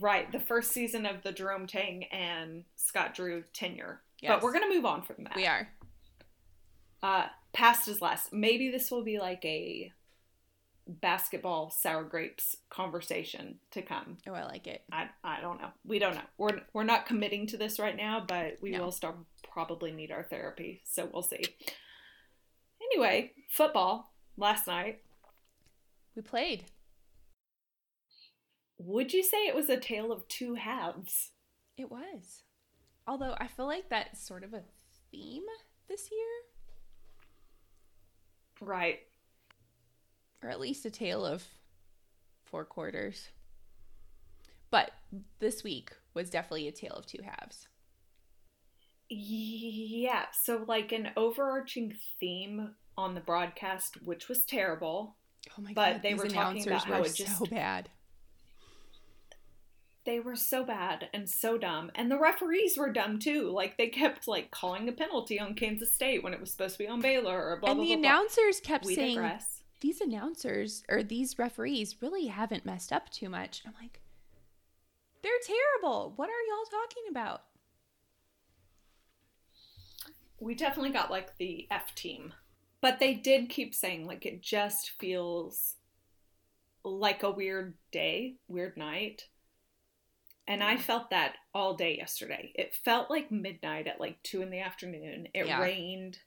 Right, 0.00 0.30
the 0.32 0.40
first 0.40 0.72
season 0.72 1.06
of 1.06 1.22
the 1.22 1.30
Jerome 1.30 1.68
Tang 1.68 2.04
and 2.04 2.64
Scott 2.74 3.14
Drew 3.14 3.44
tenure. 3.52 4.00
Yes. 4.20 4.32
But 4.32 4.42
we're 4.42 4.52
gonna 4.52 4.68
move 4.68 4.84
on 4.84 5.02
from 5.02 5.24
that. 5.24 5.36
We 5.36 5.46
are. 5.46 5.68
Uh, 7.02 7.26
past 7.52 7.86
is 7.86 8.00
last. 8.00 8.32
Maybe 8.32 8.70
this 8.70 8.90
will 8.90 9.04
be 9.04 9.18
like 9.18 9.44
a 9.44 9.92
basketball 10.86 11.70
sour 11.70 12.04
grapes 12.04 12.56
conversation 12.70 13.58
to 13.70 13.82
come. 13.82 14.18
Oh, 14.28 14.34
I 14.34 14.44
like 14.44 14.66
it. 14.66 14.82
I, 14.92 15.08
I 15.22 15.40
don't 15.40 15.60
know. 15.60 15.70
We 15.84 15.98
don't 15.98 16.14
know. 16.14 16.20
We're 16.38 16.60
we're 16.72 16.84
not 16.84 17.06
committing 17.06 17.46
to 17.48 17.56
this 17.56 17.78
right 17.78 17.96
now, 17.96 18.24
but 18.26 18.58
we 18.60 18.70
No. 18.72 18.84
will 18.84 18.92
start 18.92 19.16
probably 19.50 19.92
need 19.92 20.10
our 20.10 20.22
therapy. 20.24 20.82
So 20.84 21.08
we'll 21.12 21.22
see. 21.22 21.42
Anyway, 22.92 23.32
football 23.48 24.12
last 24.36 24.66
night. 24.66 25.00
We 26.14 26.22
played. 26.22 26.64
Would 28.78 29.12
you 29.12 29.22
say 29.22 29.46
it 29.46 29.54
was 29.54 29.68
a 29.70 29.76
tale 29.78 30.12
of 30.12 30.28
two 30.28 30.54
halves? 30.54 31.30
It 31.76 31.90
was. 31.90 32.42
Although 33.06 33.34
I 33.38 33.46
feel 33.46 33.66
like 33.66 33.88
that's 33.88 34.26
sort 34.26 34.44
of 34.44 34.52
a 34.52 34.62
theme 35.10 35.44
this 35.88 36.10
year. 36.10 36.28
Right. 38.60 39.00
Or 40.44 40.50
at 40.50 40.60
least 40.60 40.84
a 40.84 40.90
tale 40.90 41.24
of 41.24 41.42
four 42.44 42.64
quarters. 42.66 43.30
But 44.70 44.90
this 45.38 45.64
week 45.64 45.92
was 46.12 46.28
definitely 46.28 46.68
a 46.68 46.72
tale 46.72 46.92
of 46.92 47.06
two 47.06 47.22
halves. 47.24 47.66
Yeah. 49.08 50.26
So, 50.32 50.64
like, 50.68 50.92
an 50.92 51.10
overarching 51.16 51.94
theme 52.20 52.74
on 52.96 53.14
the 53.14 53.20
broadcast, 53.20 54.02
which 54.04 54.28
was 54.28 54.44
terrible. 54.44 55.16
Oh 55.58 55.62
my 55.62 55.72
But 55.72 55.92
god, 55.94 56.02
they 56.02 56.12
these 56.12 56.22
were 56.22 56.28
talking 56.28 56.66
about 56.66 56.84
how 56.84 57.00
were 57.00 57.06
it 57.06 57.14
just- 57.14 57.38
so 57.38 57.46
bad. 57.46 57.88
They 60.04 60.20
were 60.20 60.36
so 60.36 60.64
bad 60.64 61.08
and 61.14 61.30
so 61.30 61.56
dumb. 61.56 61.90
And 61.94 62.10
the 62.10 62.18
referees 62.18 62.76
were 62.76 62.92
dumb 62.92 63.18
too. 63.18 63.48
Like, 63.50 63.78
they 63.78 63.88
kept, 63.88 64.28
like, 64.28 64.50
calling 64.50 64.86
a 64.86 64.92
penalty 64.92 65.40
on 65.40 65.54
Kansas 65.54 65.94
State 65.94 66.22
when 66.22 66.34
it 66.34 66.40
was 66.40 66.50
supposed 66.50 66.74
to 66.76 66.82
be 66.84 66.88
on 66.88 67.00
Baylor 67.00 67.42
or 67.42 67.56
blah, 67.58 67.70
and 67.70 67.78
blah, 67.78 67.84
the 67.86 67.94
blah, 67.94 68.02
blah. 68.02 68.10
announcers 68.10 68.60
kept 68.60 68.84
We 68.84 68.94
saying 68.94 69.14
digress. 69.16 69.62
These 69.80 70.00
announcers 70.00 70.82
or 70.88 71.02
these 71.02 71.38
referees 71.38 72.00
really 72.00 72.26
haven't 72.26 72.64
messed 72.64 72.92
up 72.92 73.10
too 73.10 73.28
much. 73.28 73.62
I'm 73.66 73.74
like, 73.80 74.00
they're 75.22 75.32
terrible. 75.46 76.12
What 76.16 76.28
are 76.28 76.42
y'all 76.48 76.80
talking 76.82 77.04
about? 77.10 77.42
we 80.40 80.54
definitely 80.54 80.90
got 80.90 81.10
like 81.10 81.36
the 81.38 81.66
F 81.70 81.94
team. 81.94 82.34
But 82.80 82.98
they 82.98 83.14
did 83.14 83.48
keep 83.48 83.74
saying 83.74 84.06
like 84.06 84.26
it 84.26 84.42
just 84.42 84.92
feels 84.98 85.76
like 86.84 87.22
a 87.22 87.30
weird 87.30 87.74
day, 87.92 88.36
weird 88.48 88.76
night. 88.76 89.28
And 90.46 90.62
I 90.62 90.76
felt 90.76 91.08
that 91.10 91.36
all 91.54 91.74
day 91.74 91.96
yesterday. 91.96 92.52
It 92.56 92.74
felt 92.84 93.08
like 93.08 93.30
midnight 93.32 93.86
at 93.86 94.00
like 94.00 94.22
two 94.22 94.42
in 94.42 94.50
the 94.50 94.60
afternoon. 94.60 95.28
It 95.32 95.46
Yeah. 95.46 95.62
rained. 95.62 96.18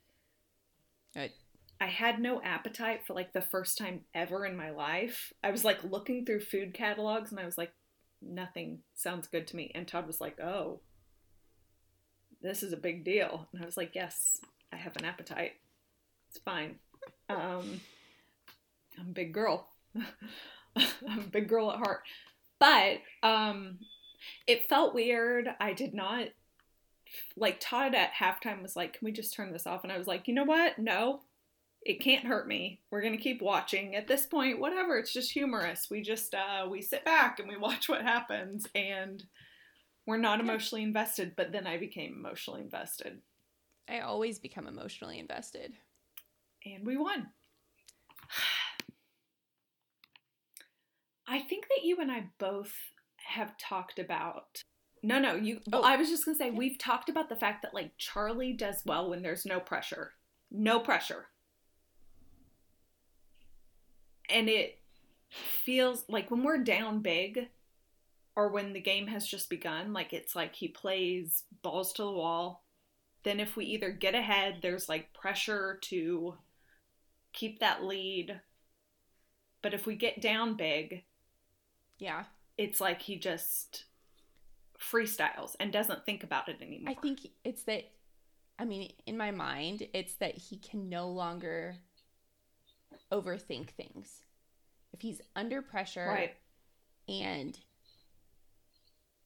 It- 1.14 1.36
I 1.80 1.86
had 1.86 2.20
no 2.20 2.42
appetite 2.42 3.06
for 3.06 3.14
like 3.14 3.32
the 3.32 3.40
first 3.40 3.78
time 3.78 4.00
ever 4.14 4.44
in 4.44 4.56
my 4.56 4.70
life. 4.70 5.32
I 5.44 5.50
was 5.50 5.64
like 5.64 5.84
looking 5.84 6.24
through 6.24 6.40
food 6.40 6.74
catalogs 6.74 7.30
and 7.30 7.38
I 7.38 7.44
was 7.44 7.56
like, 7.56 7.72
nothing 8.20 8.80
sounds 8.94 9.28
good 9.28 9.46
to 9.48 9.56
me. 9.56 9.70
And 9.74 9.86
Todd 9.86 10.06
was 10.06 10.20
like, 10.20 10.40
oh, 10.40 10.80
this 12.42 12.62
is 12.62 12.72
a 12.72 12.76
big 12.76 13.04
deal. 13.04 13.48
And 13.52 13.62
I 13.62 13.66
was 13.66 13.76
like, 13.76 13.94
yes, 13.94 14.40
I 14.72 14.76
have 14.76 14.96
an 14.96 15.04
appetite. 15.04 15.52
It's 16.28 16.38
fine. 16.38 16.76
Um, 17.28 17.80
I'm 18.98 19.08
a 19.08 19.12
big 19.12 19.32
girl. 19.32 19.68
I'm 20.76 21.18
a 21.18 21.30
big 21.30 21.48
girl 21.48 21.70
at 21.70 21.78
heart. 21.78 22.00
But 22.58 22.98
um, 23.22 23.78
it 24.46 24.68
felt 24.68 24.94
weird. 24.94 25.48
I 25.60 25.72
did 25.72 25.94
not 25.94 26.28
like 27.36 27.58
Todd 27.60 27.94
at 27.94 28.12
halftime 28.12 28.62
was 28.62 28.76
like, 28.76 28.94
"Can 28.94 29.06
we 29.06 29.12
just 29.12 29.32
turn 29.32 29.52
this 29.52 29.66
off?" 29.66 29.82
And 29.82 29.92
I 29.92 29.96
was 29.96 30.06
like, 30.06 30.28
"You 30.28 30.34
know 30.34 30.44
what? 30.44 30.78
No, 30.78 31.20
it 31.88 32.00
can't 32.00 32.26
hurt 32.26 32.46
me. 32.46 32.82
We're 32.90 33.00
gonna 33.00 33.16
keep 33.16 33.40
watching. 33.40 33.96
At 33.96 34.06
this 34.06 34.26
point, 34.26 34.60
whatever. 34.60 34.98
It's 34.98 35.12
just 35.12 35.32
humorous. 35.32 35.88
We 35.90 36.02
just 36.02 36.34
uh, 36.34 36.68
we 36.70 36.82
sit 36.82 37.02
back 37.02 37.40
and 37.40 37.48
we 37.48 37.56
watch 37.56 37.88
what 37.88 38.02
happens, 38.02 38.66
and 38.74 39.24
we're 40.06 40.18
not 40.18 40.38
emotionally 40.38 40.82
invested." 40.82 41.32
But 41.34 41.50
then 41.50 41.66
I 41.66 41.78
became 41.78 42.12
emotionally 42.12 42.60
invested, 42.60 43.22
I 43.88 44.00
always 44.00 44.38
become 44.38 44.66
emotionally 44.66 45.18
invested. 45.18 45.78
and 46.64 46.86
we 46.86 46.98
won. 46.98 47.28
I 51.26 51.40
think 51.40 51.68
that 51.68 51.84
you 51.84 51.96
and 52.00 52.12
I 52.12 52.26
both 52.38 52.74
have 53.16 53.56
talked 53.58 53.98
about. 53.98 54.62
No, 55.02 55.18
no, 55.18 55.36
you. 55.36 55.60
Oh. 55.72 55.82
I 55.82 55.96
was 55.96 56.10
just 56.10 56.26
gonna 56.26 56.36
say 56.36 56.50
we've 56.50 56.78
talked 56.78 57.08
about 57.08 57.30
the 57.30 57.36
fact 57.36 57.62
that 57.62 57.72
like 57.72 57.92
Charlie 57.96 58.52
does 58.52 58.82
well 58.84 59.08
when 59.08 59.22
there's 59.22 59.46
no 59.46 59.58
pressure, 59.58 60.12
no 60.50 60.80
pressure, 60.80 61.28
and 64.28 64.48
it 64.48 64.78
feels 65.30 66.04
like 66.08 66.30
when 66.30 66.42
we're 66.42 66.58
down 66.58 67.00
big, 67.00 67.48
or 68.36 68.48
when 68.48 68.72
the 68.72 68.80
game 68.80 69.08
has 69.08 69.26
just 69.26 69.50
begun, 69.50 69.92
like 69.92 70.12
it's 70.12 70.36
like 70.36 70.54
he 70.54 70.68
plays 70.68 71.42
balls 71.62 71.92
to 71.94 72.02
the 72.02 72.12
wall. 72.12 72.64
Then 73.24 73.40
if 73.40 73.56
we 73.56 73.64
either 73.66 73.90
get 73.90 74.14
ahead, 74.14 74.58
there's 74.62 74.88
like 74.88 75.12
pressure 75.12 75.78
to 75.82 76.34
keep 77.32 77.58
that 77.58 77.82
lead. 77.84 78.40
But 79.60 79.74
if 79.74 79.86
we 79.86 79.96
get 79.96 80.20
down 80.22 80.54
big, 80.56 81.02
Yeah. 81.98 82.24
it's 82.56 82.80
like 82.80 83.02
he 83.02 83.18
just 83.18 83.84
freestyles 84.80 85.56
and 85.58 85.72
doesn't 85.72 86.06
think 86.06 86.22
about 86.22 86.48
it 86.48 86.62
anymore. 86.62 86.92
I 86.92 86.94
think 86.94 87.26
it's 87.44 87.64
that 87.64 87.90
I 88.60 88.64
mean, 88.64 88.92
in 89.06 89.16
my 89.16 89.30
mind, 89.30 89.86
it's 89.92 90.14
that 90.14 90.36
he 90.36 90.58
can 90.58 90.88
no 90.88 91.08
longer 91.08 91.76
overthink 93.12 93.70
things. 93.70 94.22
If 94.92 95.00
he's 95.00 95.20
under 95.36 95.62
pressure 95.62 96.06
right. 96.06 96.34
and 97.08 97.58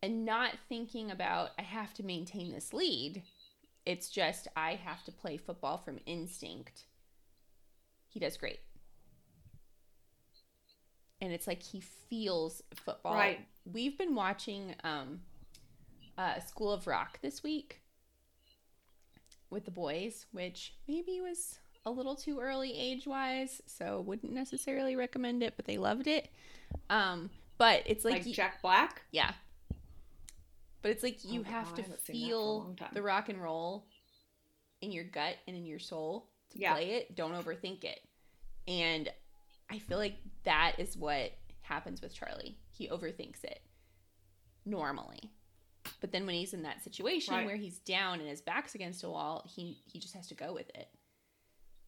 and 0.03 0.25
not 0.25 0.53
thinking 0.69 1.11
about 1.11 1.51
I 1.59 1.63
have 1.63 1.95
to 1.95 2.03
maintain 2.03 2.53
this 2.53 2.73
lead, 2.73 3.23
it's 3.87 4.11
just 4.11 4.49
I 4.57 4.75
have 4.75 5.05
to 5.05 5.13
play 5.13 5.37
football 5.37 5.79
from 5.79 5.99
instinct. 6.07 6.85
He 8.09 8.21
does 8.21 8.37
great. 8.37 8.61
And 11.21 11.33
it's 11.33 11.47
like 11.47 11.63
he 11.63 11.81
feels 11.81 12.63
football. 12.75 13.15
Right. 13.15 13.47
We've 13.65 13.97
been 13.97 14.15
watching 14.15 14.75
um 14.85 15.21
uh 16.19 16.41
School 16.41 16.73
of 16.73 16.87
Rock 16.87 17.21
this 17.23 17.43
week 17.43 17.81
with 19.51 19.65
the 19.65 19.71
boys, 19.71 20.27
which 20.33 20.75
maybe 20.89 21.21
was 21.21 21.59
a 21.85 21.91
little 21.91 22.15
too 22.15 22.39
early 22.41 22.77
age 22.79 23.07
wise, 23.07 23.61
so 23.67 24.01
wouldn't 24.01 24.33
necessarily 24.33 24.95
recommend 24.97 25.43
it, 25.43 25.55
but 25.57 25.65
they 25.65 25.79
loved 25.79 26.07
it. 26.07 26.29
Um, 26.91 27.31
but 27.59 27.83
it's 27.87 28.05
like, 28.05 28.25
Like, 28.25 28.35
Jack 28.35 28.63
Black. 28.63 29.03
yeah. 29.11 29.33
But 30.81 30.91
it's 30.93 31.03
like 31.03 31.25
you 31.25 31.41
Oh, 31.41 31.45
have 31.45 31.69
I 31.73 31.77
to 31.77 31.83
haven't 31.83 31.85
seen 31.85 31.91
that 31.93 32.01
for 32.05 32.13
a 32.13 32.15
feel 32.15 32.77
the 32.93 33.03
rock 33.03 33.29
and 33.29 33.41
roll 33.41 33.87
in 34.81 34.91
your 34.91 35.05
gut 35.05 35.37
and 35.47 35.57
in 35.57 35.65
your 35.67 35.79
soul 35.79 36.29
to 36.51 36.59
Yeah. 36.59 36.73
play 36.75 36.91
it. 36.95 37.15
Don't 37.15 37.33
overthink 37.33 37.85
it. 37.85 38.01
And 38.67 39.09
I 39.71 39.79
feel 39.79 39.99
like 39.99 40.17
that 40.45 40.75
is 40.79 40.97
what 40.97 41.33
happens 41.61 42.01
with 42.03 42.13
Charlie. 42.15 42.59
He 42.73 42.89
overthinks 42.89 43.45
it 43.45 43.61
normally. 44.65 45.31
But 46.01 46.13
then 46.13 46.27
when 46.27 46.35
he's 46.35 46.53
in 46.55 46.63
that 46.63 46.83
situation 46.83 47.35
Right. 47.35 47.47
where 47.47 47.57
he's 47.57 47.79
down 47.79 48.21
and 48.21 48.29
his 48.29 48.41
back's 48.41 48.75
against 48.75 49.05
a 49.05 49.11
wall, 49.11 49.45
he 49.49 49.79
he 49.87 49.99
just 50.01 50.15
has 50.15 50.27
to 50.29 50.35
go 50.35 50.53
with 50.53 50.69
it. 50.75 50.89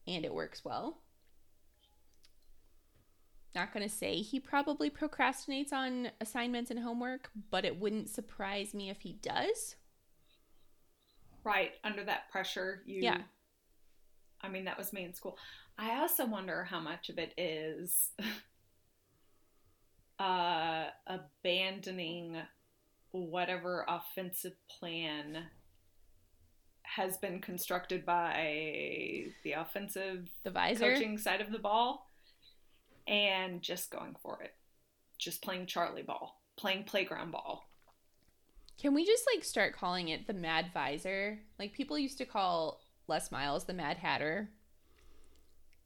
And 0.07 0.25
it 0.25 0.33
works 0.33 0.63
well. 0.63 0.99
Not 3.55 3.73
going 3.73 3.87
to 3.87 3.93
say 3.93 4.17
he 4.17 4.39
probably 4.39 4.89
procrastinates 4.89 5.71
on 5.71 6.09
assignments 6.19 6.71
and 6.71 6.79
homework, 6.79 7.29
but 7.49 7.63
it 7.63 7.79
wouldn't 7.79 8.09
surprise 8.09 8.73
me 8.73 8.89
if 8.89 8.99
he 8.99 9.13
does. 9.13 9.77
Right. 11.45 11.73
Under 11.83 12.03
that 12.03 12.29
pressure, 12.31 12.81
you. 12.85 13.01
Yeah. 13.01 13.19
I 14.41 14.49
mean, 14.49 14.65
that 14.65 14.77
was 14.77 14.91
me 14.91 15.05
in 15.05 15.13
school. 15.13 15.37
I 15.77 15.99
also 15.99 16.25
wonder 16.25 16.65
how 16.65 16.79
much 16.79 17.09
of 17.09 17.17
it 17.17 17.33
is 17.37 18.11
uh, 20.19 20.85
abandoning 21.07 22.37
whatever 23.11 23.85
offensive 23.87 24.55
plan 24.79 25.45
has 26.95 27.17
been 27.17 27.41
constructed 27.41 28.05
by 28.05 29.25
the 29.43 29.53
offensive 29.53 30.29
The 30.43 30.51
visor. 30.51 30.93
coaching 30.93 31.17
side 31.17 31.41
of 31.41 31.51
the 31.51 31.59
ball 31.59 32.09
and 33.07 33.61
just 33.61 33.91
going 33.91 34.15
for 34.21 34.41
it. 34.41 34.53
Just 35.17 35.41
playing 35.41 35.65
Charlie 35.67 36.03
ball, 36.03 36.41
playing 36.57 36.83
playground 36.83 37.31
ball. 37.31 37.69
Can 38.81 38.93
we 38.93 39.05
just 39.05 39.25
like 39.33 39.43
start 39.43 39.75
calling 39.75 40.09
it 40.09 40.27
the 40.27 40.33
Mad 40.33 40.71
Visor? 40.73 41.39
Like 41.57 41.73
people 41.73 41.97
used 41.97 42.17
to 42.17 42.25
call 42.25 42.81
Les 43.07 43.31
Miles 43.31 43.65
the 43.65 43.73
Mad 43.73 43.97
Hatter. 43.97 44.49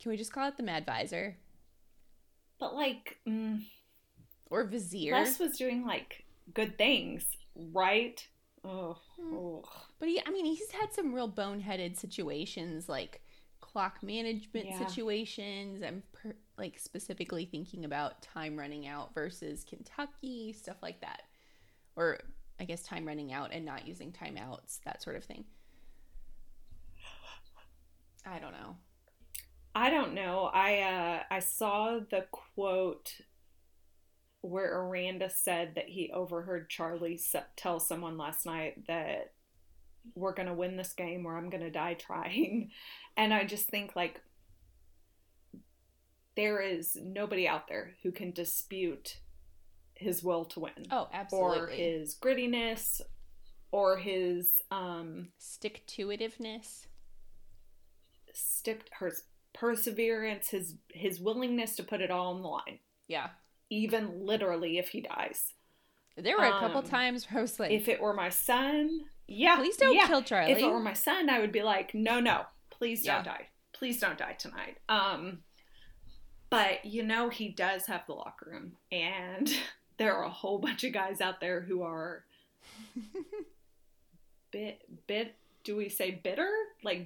Can 0.02 0.10
we 0.12 0.18
just 0.18 0.34
call 0.34 0.48
it 0.48 0.58
the 0.58 0.64
Mad 0.64 0.86
Visor 0.86 1.38
But 2.60 2.74
like, 2.74 3.18
mm, 3.28 3.62
or 4.50 4.64
Vizier? 4.64 5.14
Les 5.14 5.38
was 5.40 5.58
doing 5.58 5.86
like 5.86 6.24
good 6.54 6.78
things, 6.78 7.26
right? 7.56 8.26
Oh. 8.64 9.64
But 10.00 10.10
he, 10.10 10.22
I 10.26 10.32
mean, 10.32 10.46
he's 10.46 10.72
had 10.72 10.94
some 10.94 11.14
real 11.14 11.30
boneheaded 11.30 11.98
situations 11.98 12.90
like 12.90 13.22
clock 13.62 14.02
management 14.04 14.68
Yeah. 14.68 14.86
situations. 14.88 15.84
I'm 15.84 16.04
per, 16.14 16.34
like 16.58 16.80
specifically 16.80 17.46
thinking 17.46 17.86
about 17.86 18.22
time 18.22 18.58
running 18.58 18.88
out 18.88 19.14
versus 19.14 19.64
Kentucky, 19.64 20.54
stuff 20.54 20.78
like 20.82 21.02
that. 21.02 21.24
Or 21.96 22.20
I 22.60 22.66
guess 22.66 22.84
time 22.84 23.06
running 23.06 23.32
out 23.32 23.52
and 23.54 23.66
not 23.66 23.88
using 23.88 24.12
timeouts, 24.12 24.80
that 24.86 25.02
sort 25.02 25.16
of 25.16 25.24
thing. 25.24 25.46
I 28.26 28.40
don't 28.40 28.52
know. 28.52 28.76
I 29.74 29.90
don't 29.90 30.14
know. 30.14 30.50
I 30.54 30.80
uh, 30.82 31.24
I 31.32 31.40
saw 31.40 32.00
the 32.10 32.26
quote 32.32 33.14
where 34.42 34.82
Aranda 34.82 35.30
said 35.30 35.74
that 35.76 35.90
he 35.90 36.12
overheard 36.14 36.70
Charlie 36.70 37.20
tell 37.56 37.80
someone 37.80 38.18
last 38.18 38.46
night 38.46 38.88
that 38.88 39.34
we're 40.16 40.34
gonna 40.34 40.54
win 40.54 40.78
this 40.78 40.94
game 40.94 41.26
or 41.26 41.38
I'm 41.38 41.50
gonna 41.50 41.72
die 41.72 41.96
trying, 41.96 42.72
and 43.18 43.34
I 43.34 43.44
just 43.44 43.68
think 43.68 43.96
like 43.96 44.22
there 46.36 46.62
is 46.62 46.96
nobody 46.96 47.48
out 47.48 47.68
there 47.68 47.96
who 48.04 48.12
can 48.12 48.32
dispute 48.32 49.20
his 49.96 50.24
will 50.24 50.46
to 50.46 50.62
win. 50.62 50.88
Oh, 50.90 51.10
absolutely. 51.12 51.60
Or 51.60 51.68
his 51.68 52.16
grittiness 52.16 53.02
or 53.72 53.98
his 53.98 54.62
um 54.72 55.30
stick 55.38 55.84
to 55.88 56.08
itiveness. 56.08 56.88
Stick 58.34 58.90
her 59.00 59.12
perseverance, 59.54 60.50
his 60.50 60.76
his 60.92 61.20
willingness 61.20 61.76
to 61.76 61.84
put 61.84 62.02
it 62.02 62.10
all 62.10 62.34
on 62.34 62.42
the 62.42 62.48
line. 62.48 62.80
Yeah. 63.08 63.30
Even 63.70 64.26
literally 64.26 64.78
if 64.78 64.90
he 64.90 65.02
dies. 65.02 65.54
There 66.18 66.38
were 66.38 66.46
a 66.46 66.60
couple 66.60 66.80
um, 66.80 66.86
times 66.86 67.26
where 67.26 67.40
I 67.40 67.42
was 67.42 67.60
like 67.60 67.72
If 67.72 67.88
it 67.88 68.02
were 68.02 68.14
my 68.14 68.30
son, 68.30 69.06
yeah. 69.28 69.58
Please 69.58 69.78
don't 69.78 69.96
yeah. 69.96 70.08
kill 70.08 70.24
Charlie. 70.24 70.52
If 70.52 70.60
it 70.60 70.68
were 70.68 70.80
my 70.80 70.94
son, 70.94 71.30
I 71.30 71.40
would 71.40 71.52
be 71.52 71.62
like, 71.62 71.94
no, 71.94 72.20
no, 72.20 72.44
please 72.70 73.04
don't 73.04 73.24
yeah. 73.26 73.34
die. 73.34 73.48
Please 73.74 74.00
don't 74.00 74.18
die 74.18 74.36
tonight. 74.38 74.78
Um 74.90 75.40
but 76.50 76.84
you 76.84 77.04
know 77.04 77.30
he 77.30 77.48
does 77.48 77.86
have 77.86 78.02
the 78.08 78.14
locker 78.14 78.50
room 78.50 78.72
and 78.92 79.56
there 79.98 80.16
are 80.16 80.24
a 80.24 80.30
whole 80.30 80.58
bunch 80.58 80.84
of 80.84 80.92
guys 80.92 81.22
out 81.22 81.40
there 81.40 81.62
who 81.62 81.84
are 81.84 82.24
bit 84.52 84.82
bit 85.06 85.36
do 85.64 85.76
we 85.76 85.90
say 85.90 86.10
bitter 86.10 86.50
like 86.84 87.06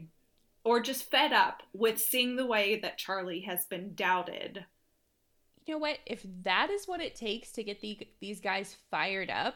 or 0.64 0.80
just 0.80 1.10
fed 1.12 1.34
up 1.34 1.64
with 1.74 2.00
seeing 2.00 2.36
the 2.36 2.46
way 2.46 2.80
that 2.80 2.98
Charlie 2.98 3.42
has 3.42 3.66
been 3.66 3.94
doubted. 3.96 4.66
You 5.66 5.76
know 5.76 5.80
what? 5.80 6.00
If 6.06 6.26
that 6.44 6.70
is 6.70 6.88
what 6.88 7.02
it 7.02 7.16
takes 7.16 7.52
to 7.54 7.64
get 7.64 7.80
the, 7.82 8.08
these 8.20 8.42
guys 8.42 8.76
fired 8.92 9.30
up 9.30 9.56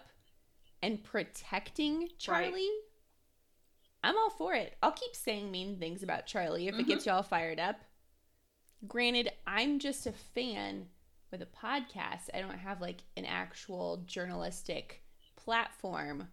and 0.81 1.03
protecting 1.03 2.09
Charlie, 2.17 2.51
right. 2.51 2.81
I'm 4.03 4.17
all 4.17 4.29
for 4.29 4.53
it. 4.53 4.75
I'll 4.81 4.91
keep 4.91 5.15
saying 5.15 5.51
mean 5.51 5.79
things 5.79 6.03
about 6.03 6.27
Charlie 6.27 6.67
if 6.67 6.73
mm-hmm. 6.73 6.81
it 6.81 6.87
gets 6.87 7.05
y'all 7.05 7.23
fired 7.23 7.59
up. 7.59 7.81
Granted, 8.87 9.31
I'm 9.45 9.79
just 9.79 10.05
a 10.05 10.11
fan 10.11 10.85
with 11.31 11.41
a 11.41 11.45
podcast. 11.45 12.29
I 12.33 12.39
don't 12.39 12.57
have 12.57 12.79
like 12.79 13.03
an 13.17 13.25
actual 13.25 14.03
journalistic 14.05 15.01
platform 15.35 16.27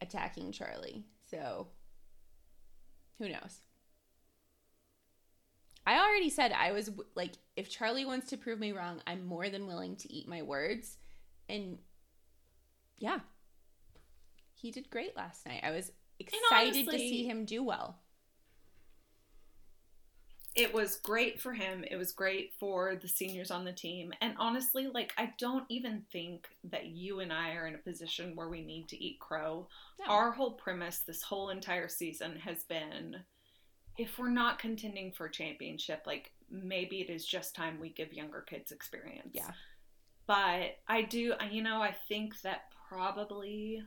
attacking 0.00 0.52
Charlie. 0.52 1.04
So 1.30 1.68
who 3.18 3.28
knows? 3.28 3.60
I 5.86 5.98
already 5.98 6.30
said 6.30 6.52
I 6.52 6.72
was 6.72 6.90
like, 7.14 7.32
if 7.56 7.68
Charlie 7.68 8.04
wants 8.04 8.28
to 8.30 8.36
prove 8.36 8.58
me 8.58 8.72
wrong, 8.72 9.00
I'm 9.06 9.24
more 9.24 9.48
than 9.48 9.66
willing 9.66 9.96
to 9.96 10.12
eat 10.12 10.28
my 10.28 10.42
words. 10.42 10.96
And 11.48 11.78
yeah, 12.98 13.20
he 14.54 14.70
did 14.70 14.90
great 14.90 15.16
last 15.16 15.46
night. 15.46 15.62
I 15.64 15.70
was 15.70 15.90
excited 16.18 16.74
honestly, 16.74 16.84
to 16.84 16.98
see 16.98 17.24
him 17.26 17.44
do 17.44 17.62
well 17.62 17.98
it 20.56 20.74
was 20.74 20.96
great 20.96 21.40
for 21.40 21.52
him. 21.52 21.84
It 21.88 21.96
was 21.96 22.12
great 22.12 22.52
for 22.58 22.96
the 22.96 23.08
seniors 23.08 23.50
on 23.50 23.64
the 23.64 23.72
team. 23.72 24.12
And 24.20 24.34
honestly, 24.38 24.88
like, 24.92 25.12
I 25.16 25.32
don't 25.38 25.64
even 25.68 26.02
think 26.12 26.48
that 26.64 26.86
you 26.86 27.20
and 27.20 27.32
I 27.32 27.52
are 27.52 27.66
in 27.66 27.76
a 27.76 27.78
position 27.78 28.34
where 28.34 28.48
we 28.48 28.64
need 28.64 28.88
to 28.88 29.02
eat 29.02 29.20
crow. 29.20 29.68
No. 30.00 30.12
Our 30.12 30.32
whole 30.32 30.52
premise 30.52 31.00
this 31.06 31.22
whole 31.22 31.50
entire 31.50 31.88
season 31.88 32.36
has 32.44 32.64
been 32.64 33.16
if 34.00 34.18
we're 34.18 34.30
not 34.30 34.58
contending 34.58 35.12
for 35.12 35.26
a 35.26 35.32
championship, 35.32 36.02
like, 36.06 36.32
maybe 36.50 37.00
it 37.00 37.10
is 37.10 37.24
just 37.24 37.54
time 37.54 37.78
we 37.80 37.90
give 37.90 38.12
younger 38.12 38.40
kids 38.40 38.72
experience. 38.72 39.30
Yeah. 39.32 39.50
But 40.26 40.78
I 40.88 41.02
do, 41.02 41.34
you 41.50 41.62
know, 41.62 41.82
I 41.82 41.94
think 42.08 42.40
that 42.42 42.72
probably 42.88 43.82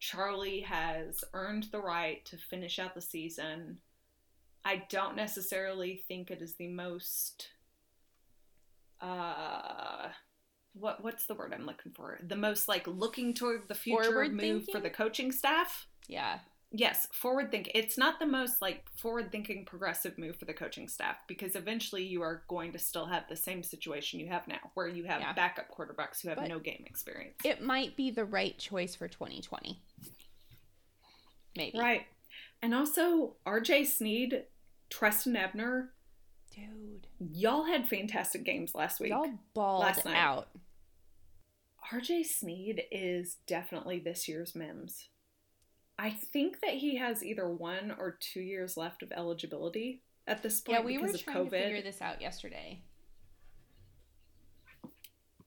Charlie 0.00 0.60
has 0.60 1.22
earned 1.32 1.68
the 1.70 1.80
right 1.80 2.24
to 2.26 2.36
finish 2.36 2.78
out 2.78 2.94
the 2.94 3.00
season 3.00 3.78
I 4.64 4.82
don't 4.88 5.16
necessarily 5.16 6.02
think 6.08 6.30
it 6.30 6.40
is 6.40 6.54
the 6.54 6.68
most 6.68 7.48
uh 9.00 10.08
what 10.72 11.04
what's 11.04 11.26
the 11.26 11.34
word 11.34 11.52
I'm 11.54 11.66
looking 11.66 11.92
for? 11.92 12.18
The 12.26 12.36
most 12.36 12.66
like 12.66 12.86
looking 12.86 13.34
toward 13.34 13.68
the 13.68 13.74
future 13.74 14.04
forward 14.04 14.32
move 14.32 14.64
thinking? 14.64 14.74
for 14.74 14.80
the 14.80 14.90
coaching 14.90 15.30
staff. 15.30 15.86
Yeah. 16.08 16.38
Yes, 16.76 17.06
forward 17.12 17.52
think. 17.52 17.70
It's 17.72 17.96
not 17.96 18.18
the 18.18 18.26
most 18.26 18.60
like 18.60 18.84
forward 18.96 19.30
thinking 19.30 19.64
progressive 19.64 20.18
move 20.18 20.34
for 20.34 20.44
the 20.44 20.52
coaching 20.52 20.88
staff 20.88 21.18
because 21.28 21.54
eventually 21.54 22.02
you 22.02 22.20
are 22.22 22.42
going 22.48 22.72
to 22.72 22.80
still 22.80 23.06
have 23.06 23.28
the 23.28 23.36
same 23.36 23.62
situation 23.62 24.18
you 24.18 24.26
have 24.26 24.48
now 24.48 24.58
where 24.74 24.88
you 24.88 25.04
have 25.04 25.20
yeah. 25.20 25.32
backup 25.34 25.68
quarterbacks 25.70 26.20
who 26.20 26.30
have 26.30 26.38
but 26.38 26.48
no 26.48 26.58
game 26.58 26.82
experience. 26.84 27.36
It 27.44 27.62
might 27.62 27.96
be 27.96 28.10
the 28.10 28.24
right 28.24 28.58
choice 28.58 28.96
for 28.96 29.06
2020. 29.06 29.80
Maybe. 31.56 31.78
Right. 31.78 32.06
And 32.60 32.74
also 32.74 33.36
RJ 33.46 33.86
Sneed 33.86 34.42
Trestan 34.90 35.36
Ebner. 35.36 35.92
Dude. 36.52 37.06
Y'all 37.20 37.66
had 37.66 37.86
fantastic 37.86 38.42
games 38.42 38.74
last 38.74 38.98
week. 38.98 39.10
Y'all 39.10 39.30
balled 39.54 39.82
last 39.82 40.04
night. 40.04 40.16
out. 40.16 40.48
RJ 41.92 42.24
Sneed 42.24 42.82
is 42.90 43.36
definitely 43.46 44.00
this 44.00 44.26
year's 44.26 44.56
Mims. 44.56 45.08
I 45.98 46.10
think 46.10 46.60
that 46.60 46.74
he 46.74 46.96
has 46.96 47.24
either 47.24 47.48
one 47.48 47.94
or 47.98 48.16
two 48.18 48.40
years 48.40 48.76
left 48.76 49.02
of 49.02 49.12
eligibility 49.12 50.02
at 50.26 50.42
this 50.42 50.60
point. 50.60 50.80
Yeah, 50.80 50.84
we 50.84 50.98
were 50.98 51.12
trying 51.12 51.36
COVID. 51.36 51.50
to 51.50 51.50
figure 51.50 51.82
this 51.82 52.02
out 52.02 52.20
yesterday. 52.20 52.82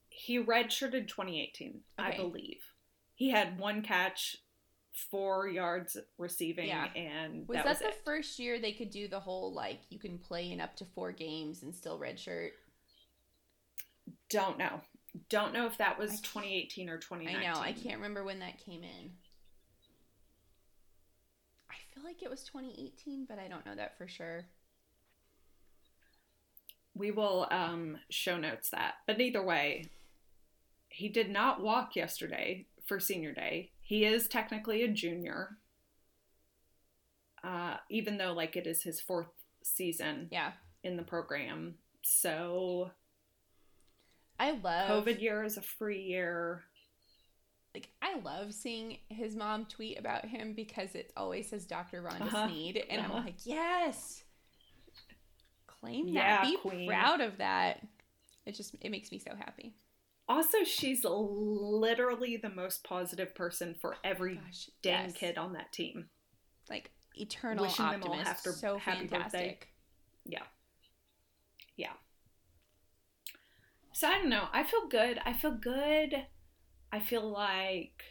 He 0.08 0.38
redshirted 0.42 1.08
2018, 1.08 1.80
okay. 1.98 2.08
I 2.08 2.16
believe. 2.16 2.60
He 3.14 3.30
had 3.30 3.58
one 3.58 3.82
catch 3.82 4.38
four 5.10 5.48
yards 5.48 5.96
receiving 6.18 6.68
yeah. 6.68 6.88
and 6.96 7.46
was 7.46 7.56
that, 7.56 7.64
that 7.64 7.70
was 7.70 7.78
the 7.78 7.88
it. 7.88 8.00
first 8.04 8.38
year 8.38 8.58
they 8.60 8.72
could 8.72 8.90
do 8.90 9.06
the 9.06 9.20
whole 9.20 9.52
like 9.52 9.78
you 9.90 9.98
can 9.98 10.18
play 10.18 10.50
in 10.50 10.60
up 10.60 10.74
to 10.74 10.84
four 10.84 11.12
games 11.12 11.62
and 11.62 11.72
still 11.72 12.00
redshirt 12.00 12.50
don't 14.28 14.58
know 14.58 14.80
don't 15.28 15.52
know 15.52 15.66
if 15.66 15.78
that 15.78 15.96
was 15.96 16.20
2018 16.20 16.88
or 16.88 16.98
2019 16.98 17.48
i 17.48 17.52
know 17.52 17.60
i 17.60 17.72
can't 17.72 17.96
remember 17.96 18.24
when 18.24 18.40
that 18.40 18.58
came 18.58 18.82
in 18.82 19.12
like 22.18 22.24
it 22.24 22.30
was 22.30 22.42
2018 22.44 23.26
but 23.28 23.38
i 23.38 23.48
don't 23.48 23.64
know 23.64 23.74
that 23.74 23.96
for 23.96 24.08
sure 24.08 24.46
we 26.94 27.10
will 27.10 27.46
um 27.50 27.96
show 28.10 28.36
notes 28.36 28.70
that 28.70 28.94
but 29.06 29.20
either 29.20 29.42
way 29.42 29.84
he 30.88 31.08
did 31.08 31.30
not 31.30 31.62
walk 31.62 31.94
yesterday 31.94 32.66
for 32.84 32.98
senior 32.98 33.32
day 33.32 33.70
he 33.88 34.04
is 34.04 34.28
technically 34.28 34.82
a 34.82 34.88
junior. 34.88 35.56
Uh, 37.42 37.78
even 37.88 38.18
though 38.18 38.34
like 38.34 38.54
it 38.54 38.66
is 38.66 38.82
his 38.82 39.00
fourth 39.00 39.30
season 39.62 40.28
yeah. 40.30 40.52
in 40.84 40.98
the 40.98 41.02
program. 41.02 41.76
So 42.02 42.90
I 44.38 44.50
love 44.50 45.06
COVID 45.06 45.22
year 45.22 45.42
is 45.42 45.56
a 45.56 45.62
free 45.62 46.02
year. 46.02 46.64
Like 47.78 47.90
I 48.02 48.18
love 48.20 48.52
seeing 48.52 48.98
his 49.08 49.36
mom 49.36 49.66
tweet 49.66 50.00
about 50.00 50.24
him 50.24 50.52
because 50.52 50.96
it 50.96 51.12
always 51.16 51.48
says 51.48 51.64
Dr. 51.64 52.02
Rhonda 52.02 52.22
uh-huh. 52.22 52.48
Sneed, 52.48 52.84
and 52.90 53.00
uh-huh. 53.00 53.18
I'm 53.18 53.24
like, 53.24 53.36
yes, 53.44 54.24
claim 55.68 56.06
that, 56.06 56.12
yeah, 56.12 56.42
be 56.42 56.56
queen. 56.56 56.88
proud 56.88 57.20
of 57.20 57.38
that. 57.38 57.86
It 58.46 58.56
just 58.56 58.74
it 58.80 58.90
makes 58.90 59.12
me 59.12 59.18
so 59.20 59.30
happy. 59.38 59.74
Also, 60.28 60.64
she's 60.64 61.04
literally 61.04 62.36
the 62.36 62.50
most 62.50 62.82
positive 62.82 63.32
person 63.34 63.76
for 63.80 63.96
every 64.02 64.34
Gosh, 64.34 64.70
damn 64.82 65.06
yes. 65.06 65.16
kid 65.16 65.38
on 65.38 65.52
that 65.52 65.72
team. 65.72 66.06
Like 66.68 66.90
eternal 67.14 67.64
Wishing 67.64 67.84
optimist. 67.84 68.10
Them 68.10 68.18
all 68.18 68.26
after 68.26 68.52
so 68.52 68.78
happy 68.78 69.06
fantastic. 69.06 69.40
birthday. 69.40 69.58
Yeah. 70.26 70.42
Yeah. 71.76 71.92
So 73.92 74.08
I 74.08 74.18
don't 74.18 74.30
know. 74.30 74.48
I 74.52 74.64
feel 74.64 74.88
good. 74.88 75.20
I 75.24 75.32
feel 75.32 75.52
good. 75.52 76.26
I 76.92 77.00
feel 77.00 77.28
like 77.28 78.02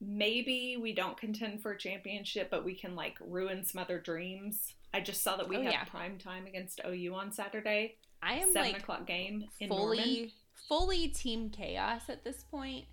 maybe 0.00 0.76
we 0.80 0.94
don't 0.94 1.16
contend 1.16 1.62
for 1.62 1.72
a 1.72 1.78
championship, 1.78 2.50
but 2.50 2.64
we 2.64 2.74
can 2.74 2.96
like 2.96 3.16
ruin 3.20 3.64
some 3.64 3.80
other 3.80 3.98
dreams. 3.98 4.74
I 4.92 5.00
just 5.00 5.22
saw 5.22 5.36
that 5.36 5.48
we 5.48 5.56
oh, 5.56 5.62
have 5.62 5.72
yeah. 5.72 5.84
prime 5.84 6.18
time 6.18 6.46
against 6.46 6.80
OU 6.86 7.14
on 7.14 7.32
Saturday. 7.32 7.96
I 8.22 8.34
am 8.34 8.52
seven 8.52 8.72
like 8.72 8.82
o'clock 8.82 9.06
game 9.06 9.44
fully 9.68 9.98
Norman. 9.98 10.30
fully 10.68 11.08
team 11.08 11.50
chaos 11.50 12.02
at 12.08 12.24
this 12.24 12.44
point. 12.50 12.86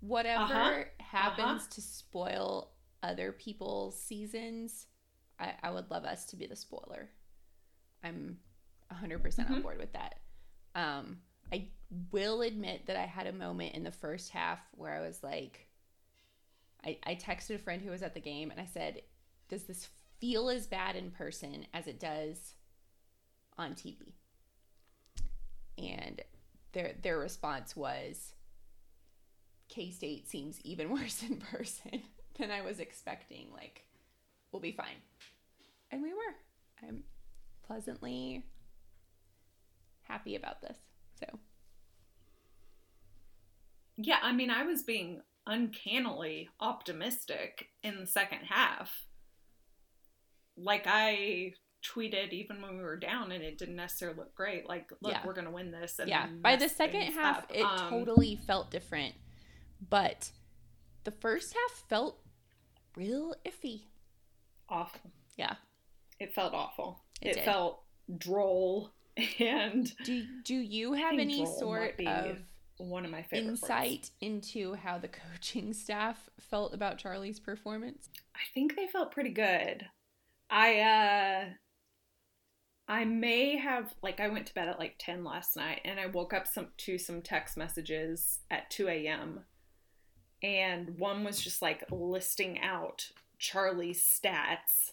Whatever 0.00 0.42
uh-huh. 0.42 0.84
happens 0.98 1.62
uh-huh. 1.62 1.70
to 1.70 1.80
spoil 1.80 2.70
other 3.02 3.32
people's 3.32 4.00
seasons, 4.00 4.86
I, 5.38 5.52
I, 5.62 5.70
would 5.70 5.90
love 5.90 6.04
us 6.04 6.24
to 6.26 6.36
be 6.36 6.46
the 6.46 6.56
spoiler. 6.56 7.10
I'm 8.02 8.38
100% 8.92 9.20
mm-hmm. 9.20 9.54
on 9.54 9.62
board 9.62 9.78
with 9.78 9.92
that. 9.92 10.16
Um, 10.74 11.18
will 12.10 12.42
admit 12.42 12.86
that 12.86 12.96
I 12.96 13.06
had 13.06 13.26
a 13.26 13.32
moment 13.32 13.74
in 13.74 13.84
the 13.84 13.92
first 13.92 14.30
half 14.30 14.60
where 14.72 14.94
I 14.94 15.00
was 15.00 15.22
like, 15.22 15.68
I, 16.84 16.98
I 17.04 17.14
texted 17.14 17.54
a 17.54 17.58
friend 17.58 17.82
who 17.82 17.90
was 17.90 18.02
at 18.02 18.14
the 18.14 18.20
game 18.20 18.50
and 18.50 18.60
I 18.60 18.66
said, 18.66 19.02
Does 19.48 19.64
this 19.64 19.88
feel 20.20 20.48
as 20.48 20.66
bad 20.66 20.96
in 20.96 21.10
person 21.10 21.66
as 21.72 21.86
it 21.86 22.00
does 22.00 22.54
on 23.58 23.72
TV? 23.72 24.14
and 25.78 26.22
their 26.72 26.92
their 27.02 27.18
response 27.18 27.76
was 27.76 28.34
K 29.68 29.90
State 29.90 30.28
seems 30.28 30.60
even 30.62 30.90
worse 30.94 31.22
in 31.22 31.38
person 31.38 32.02
than 32.38 32.50
I 32.50 32.62
was 32.62 32.80
expecting. 32.80 33.48
Like, 33.52 33.86
we'll 34.52 34.62
be 34.62 34.72
fine, 34.72 35.02
and 35.90 36.02
we 36.02 36.12
were. 36.12 36.86
I'm 36.86 37.04
pleasantly 37.66 38.44
happy 40.02 40.36
about 40.36 40.60
this. 40.60 40.76
So, 41.18 41.38
Yeah, 43.96 44.18
I 44.22 44.32
mean, 44.32 44.50
I 44.50 44.62
was 44.64 44.82
being 44.82 45.22
uncannily 45.46 46.48
optimistic 46.60 47.68
in 47.82 48.00
the 48.00 48.06
second 48.06 48.40
half. 48.48 49.06
Like 50.56 50.84
I 50.86 51.52
tweeted 51.84 52.32
even 52.32 52.60
when 52.62 52.76
we 52.76 52.82
were 52.82 52.96
down 52.96 53.30
and 53.30 53.44
it 53.44 53.58
didn't 53.58 53.76
necessarily 53.76 54.18
look 54.18 54.34
great. 54.34 54.68
Like, 54.68 54.90
look, 55.00 55.12
Yeah. 55.12 55.24
we're 55.24 55.34
gonna 55.34 55.50
win 55.50 55.70
this. 55.70 55.98
And 55.98 56.08
yeah, 56.08 56.26
by 56.26 56.56
the 56.56 56.68
second 56.68 57.02
half, 57.12 57.44
up. 57.44 57.52
it 57.54 57.62
Um, 57.62 57.90
totally 57.90 58.36
felt 58.36 58.70
different. 58.70 59.14
But 59.88 60.32
the 61.04 61.10
first 61.10 61.52
half 61.54 61.84
felt 61.88 62.18
real 62.96 63.34
iffy. 63.44 63.82
awful. 64.68 65.12
Yeah. 65.36 65.56
It 66.18 66.34
felt 66.34 66.54
awful. 66.54 67.04
It 67.20 67.36
It, 67.36 67.44
felt 67.44 67.84
droll 68.18 68.90
and 69.38 69.96
Do 70.04 70.26
do 70.42 70.54
you 70.56 70.94
have 70.94 71.18
any 71.18 71.46
sort 71.46 71.98
of 72.00 72.42
one 72.78 73.04
of 73.04 73.10
my 73.10 73.22
favorite 73.22 73.50
insight 73.50 74.10
into 74.20 74.74
how 74.74 74.98
the 74.98 75.08
coaching 75.32 75.72
staff 75.72 76.28
felt 76.38 76.74
about 76.74 76.98
Charlie's 76.98 77.40
performance? 77.40 78.08
I 78.34 78.40
think 78.54 78.76
they 78.76 78.86
felt 78.86 79.12
pretty 79.12 79.30
good. 79.30 79.86
I 80.50 80.80
uh 80.80 81.44
I 82.88 83.04
may 83.04 83.56
have 83.56 83.94
like 84.02 84.20
I 84.20 84.28
went 84.28 84.46
to 84.46 84.54
bed 84.54 84.68
at 84.68 84.78
like 84.78 84.96
10 84.98 85.24
last 85.24 85.56
night 85.56 85.80
and 85.84 85.98
I 85.98 86.06
woke 86.06 86.32
up 86.32 86.46
some 86.46 86.68
to 86.78 86.98
some 86.98 87.20
text 87.22 87.56
messages 87.56 88.40
at 88.50 88.70
2 88.70 88.88
a.m. 88.88 89.40
and 90.42 90.96
one 90.98 91.24
was 91.24 91.40
just 91.40 91.62
like 91.62 91.84
listing 91.90 92.60
out 92.60 93.10
Charlie's 93.38 94.02
stats 94.04 94.92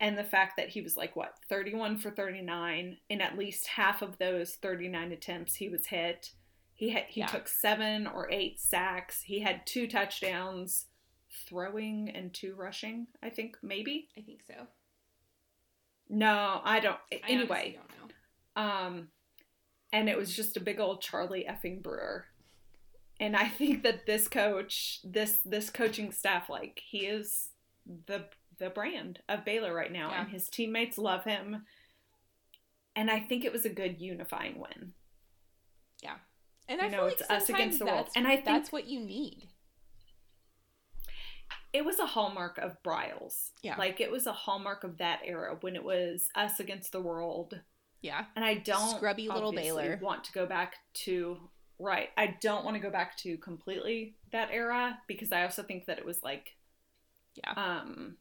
and 0.00 0.16
the 0.16 0.24
fact 0.24 0.56
that 0.56 0.70
he 0.70 0.80
was 0.80 0.96
like 0.96 1.14
what 1.14 1.34
31 1.48 1.98
for 1.98 2.10
39 2.10 2.96
in 3.08 3.20
at 3.20 3.38
least 3.38 3.66
half 3.66 4.02
of 4.02 4.18
those 4.18 4.54
39 4.54 5.12
attempts 5.12 5.56
he 5.56 5.68
was 5.68 5.86
hit. 5.86 6.30
He 6.76 6.90
had 6.90 7.04
he 7.08 7.20
Yeah. 7.20 7.26
took 7.26 7.48
7 7.48 8.06
or 8.06 8.30
8 8.30 8.60
sacks. 8.60 9.22
He 9.22 9.40
had 9.40 9.66
two 9.66 9.88
touchdowns 9.88 10.86
throwing 11.30 12.08
and 12.10 12.32
two 12.32 12.54
rushing, 12.54 13.08
I 13.22 13.30
think 13.30 13.56
maybe. 13.62 14.08
I 14.16 14.20
think 14.20 14.42
so. 14.46 14.66
No, 16.08 16.60
I 16.62 16.78
don't. 16.80 16.98
I 17.12 17.20
anyway, 17.28 17.78
don't 17.78 17.90
know. 18.56 18.62
um, 18.62 19.08
and 19.92 20.08
it 20.08 20.16
was 20.16 20.34
just 20.36 20.56
a 20.56 20.60
big 20.60 20.78
old 20.78 21.00
Charlie 21.02 21.46
effing 21.48 21.82
Brewer. 21.82 22.26
And 23.18 23.34
I 23.34 23.48
think 23.48 23.82
that 23.82 24.06
this 24.06 24.28
coach, 24.28 25.00
this 25.02 25.38
this 25.44 25.70
coaching 25.70 26.12
staff, 26.12 26.48
like 26.50 26.82
he 26.86 27.06
is 27.06 27.48
the 28.06 28.26
the 28.58 28.70
brand 28.70 29.20
of 29.28 29.44
Baylor 29.44 29.74
right 29.74 29.90
now, 29.92 30.10
Yeah. 30.10 30.20
and 30.22 30.30
his 30.30 30.48
teammates 30.48 30.96
love 30.98 31.24
him. 31.24 31.64
And 32.94 33.10
I 33.10 33.20
think 33.20 33.44
it 33.44 33.52
was 33.52 33.64
a 33.64 33.70
good 33.70 34.00
unifying 34.00 34.58
win. 34.58 34.92
And 36.68 36.80
You 36.80 36.86
I 36.86 36.90
know, 36.90 36.96
feel 36.98 37.04
like 37.06 37.20
it's 37.20 37.30
us 37.30 37.48
against 37.48 37.78
the 37.78 37.86
world. 37.86 38.08
And 38.16 38.26
I 38.26 38.34
think- 38.36 38.44
that's 38.46 38.72
what 38.72 38.86
you 38.88 39.00
need. 39.00 39.48
It 41.72 41.84
was 41.84 41.98
a 41.98 42.06
hallmark 42.06 42.58
of 42.58 42.82
Briles. 42.82 43.50
Yeah. 43.62 43.76
Like 43.76 44.00
it 44.00 44.10
was 44.10 44.26
a 44.26 44.32
hallmark 44.32 44.82
of 44.82 44.98
that 44.98 45.20
era 45.24 45.56
when 45.60 45.76
it 45.76 45.84
was 45.84 46.28
us 46.34 46.58
against 46.58 46.92
the 46.92 47.00
world. 47.00 47.60
Yeah. 48.00 48.24
And 48.34 48.44
I 48.44 48.54
don't 48.54 48.96
Scrubby 48.96 49.28
little 49.28 49.52
Baylor. 49.52 49.98
want 50.00 50.24
to 50.24 50.32
go 50.32 50.46
back 50.46 50.76
to 51.04 51.50
right. 51.78 52.08
I 52.16 52.28
don't 52.40 52.64
want 52.64 52.76
to 52.76 52.82
go 52.82 52.90
back 52.90 53.16
to 53.18 53.36
completely 53.38 54.16
that 54.32 54.48
era 54.50 54.98
because 55.06 55.32
I 55.32 55.42
also 55.42 55.62
think 55.62 55.84
that 55.86 55.98
it 55.98 56.04
was 56.06 56.22
like 56.22 56.56
Yeah. 57.34 57.52
um 57.56 58.16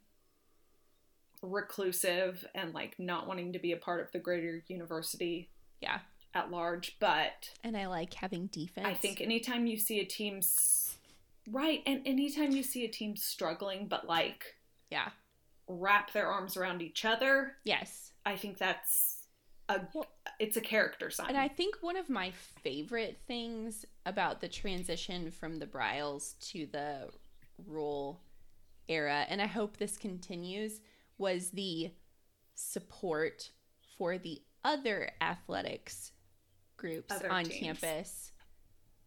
reclusive 1.42 2.46
and 2.56 2.74
like 2.74 2.98
not 3.00 3.28
wanting 3.28 3.54
to 3.54 3.60
be 3.60 3.72
a 3.72 3.78
part 3.78 4.02
of 4.02 4.12
the 4.12 4.20
greater 4.20 4.64
university 4.68 5.50
Yeah. 5.82 6.00
At 6.36 6.52
large, 6.52 6.98
but 7.00 7.52
And 7.64 7.78
I 7.78 7.88
like 7.88 8.14
having 8.14 8.48
defense. 8.48 8.86
I 8.86 8.94
think 8.94 9.22
anytime 9.22 9.66
you 9.68 9.78
see 9.78 10.02
a 10.02 10.06
team's 10.06 10.98
right 11.50 11.82
and 11.86 12.02
anytime 12.06 12.52
you 12.52 12.62
see 12.62 12.84
a 12.84 12.90
team 12.90 13.16
struggling 13.16 13.88
but 13.88 14.06
like 14.06 14.56
Yeah. 14.92 15.12
wrap 15.68 16.12
their 16.12 16.28
arms 16.28 16.58
around 16.58 16.82
each 16.82 17.06
other, 17.06 17.56
Yes. 17.64 18.12
I 18.26 18.36
think 18.36 18.58
that's 18.58 19.28
a 19.70 19.82
Well- 19.94 20.12
it's 20.40 20.58
a 20.58 20.62
character 20.62 21.10
sign. 21.10 21.30
And 21.30 21.38
I 21.38 21.48
think 21.48 21.78
one 21.82 21.96
of 21.96 22.10
my 22.10 22.32
favorite 22.32 23.18
things 23.28 23.86
about 24.06 24.42
the 24.42 24.50
transition 24.50 25.32
from 25.32 25.60
the 25.60 25.68
Briles 25.68 26.38
to 26.52 26.66
the 26.66 27.12
Rhule 27.66 28.22
era, 28.90 29.26
and 29.30 29.42
I 29.42 29.48
hope 29.48 29.78
this 29.78 29.96
continues, 29.98 30.82
was 31.18 31.52
the 31.52 31.94
support 32.56 33.52
for 33.98 34.18
the 34.18 34.42
other 34.64 35.12
athletics 35.22 36.12
groups 36.86 37.12
Other 37.14 37.32
on 37.32 37.46
teams. 37.46 37.80
campus 37.80 38.32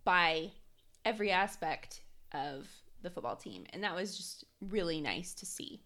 by 0.05 0.51
every 1.05 1.31
aspect 1.31 2.01
of 2.33 2.67
the 3.03 3.11
football 3.11 3.37
team. 3.37 3.65
And 3.73 3.85
that 3.85 3.95
was 3.95 4.17
just 4.17 4.45
really 4.61 5.01
nice 5.01 5.33
to 5.35 5.47
see. 5.47 5.81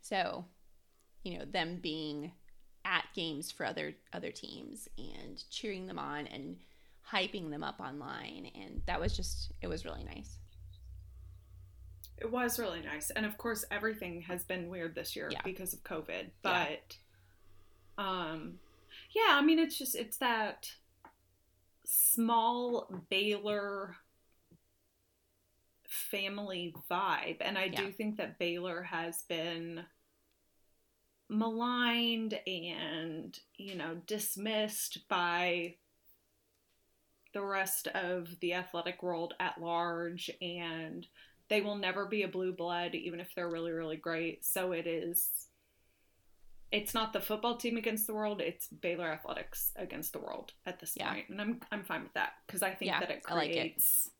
So, 0.00 0.44
you 1.22 1.38
know, 1.38 1.44
them 1.44 1.78
being 1.80 2.32
at 2.84 3.04
games 3.14 3.52
for 3.52 3.64
other 3.64 3.94
other 4.12 4.32
teams 4.32 4.88
and 4.98 5.42
cheering 5.50 5.86
them 5.86 5.98
on 6.00 6.26
and 6.26 6.56
hyping 7.08 7.48
them 7.50 7.62
up 7.62 7.78
online 7.78 8.50
and 8.56 8.82
that 8.86 9.00
was 9.00 9.14
just 9.16 9.52
it 9.62 9.68
was 9.68 9.84
really 9.84 10.02
nice. 10.02 10.36
It 12.18 12.30
was 12.30 12.58
really 12.58 12.80
nice. 12.82 13.10
And 13.10 13.24
of 13.24 13.38
course 13.38 13.64
everything 13.70 14.22
has 14.22 14.42
been 14.42 14.68
weird 14.68 14.96
this 14.96 15.14
year 15.14 15.28
Yeah. 15.30 15.42
because 15.44 15.72
of 15.74 15.84
COVID. 15.84 16.30
Yeah. 16.44 16.66
But 17.96 18.02
um 18.02 18.58
yeah, 19.14 19.30
I 19.30 19.42
mean 19.42 19.58
it's 19.58 19.78
just 19.78 19.94
it's 19.94 20.18
that 20.18 20.70
small 21.84 22.88
Baylor 23.10 23.96
family 25.92 26.74
vibe. 26.90 27.36
And 27.40 27.58
I 27.58 27.68
do 27.68 27.92
think 27.92 28.16
that 28.16 28.38
Baylor 28.38 28.82
has 28.82 29.22
been 29.28 29.84
maligned 31.28 32.38
and, 32.46 33.38
you 33.56 33.74
know, 33.74 33.96
dismissed 34.06 35.06
by 35.08 35.76
the 37.34 37.42
rest 37.42 37.88
of 37.88 38.28
the 38.40 38.54
athletic 38.54 39.02
world 39.02 39.34
at 39.40 39.60
large 39.60 40.30
and 40.40 41.06
they 41.48 41.60
will 41.60 41.76
never 41.76 42.06
be 42.06 42.22
a 42.22 42.28
blue 42.28 42.52
blood 42.52 42.94
even 42.94 43.20
if 43.20 43.34
they're 43.34 43.48
really 43.48 43.70
really 43.70 43.96
great 43.96 44.44
so 44.44 44.72
it 44.72 44.86
is 44.86 45.48
it's 46.72 46.94
not 46.94 47.12
the 47.12 47.20
football 47.20 47.56
team 47.56 47.76
against 47.76 48.06
the 48.06 48.14
world 48.14 48.40
it's 48.40 48.66
baylor 48.68 49.06
athletics 49.12 49.70
against 49.76 50.12
the 50.12 50.18
world 50.18 50.52
at 50.66 50.80
this 50.80 50.94
Yeah. 50.96 51.12
point 51.12 51.28
and 51.28 51.40
i'm 51.40 51.60
i'm 51.70 51.84
fine 51.84 52.02
with 52.02 52.14
that 52.14 52.32
because 52.46 52.62
i 52.62 52.70
think 52.70 52.90
Yeah, 52.90 53.00
that 53.00 53.10
it 53.10 53.22
I 53.28 53.34
like 53.34 53.50
it. 53.50 53.52
creates 53.52 54.10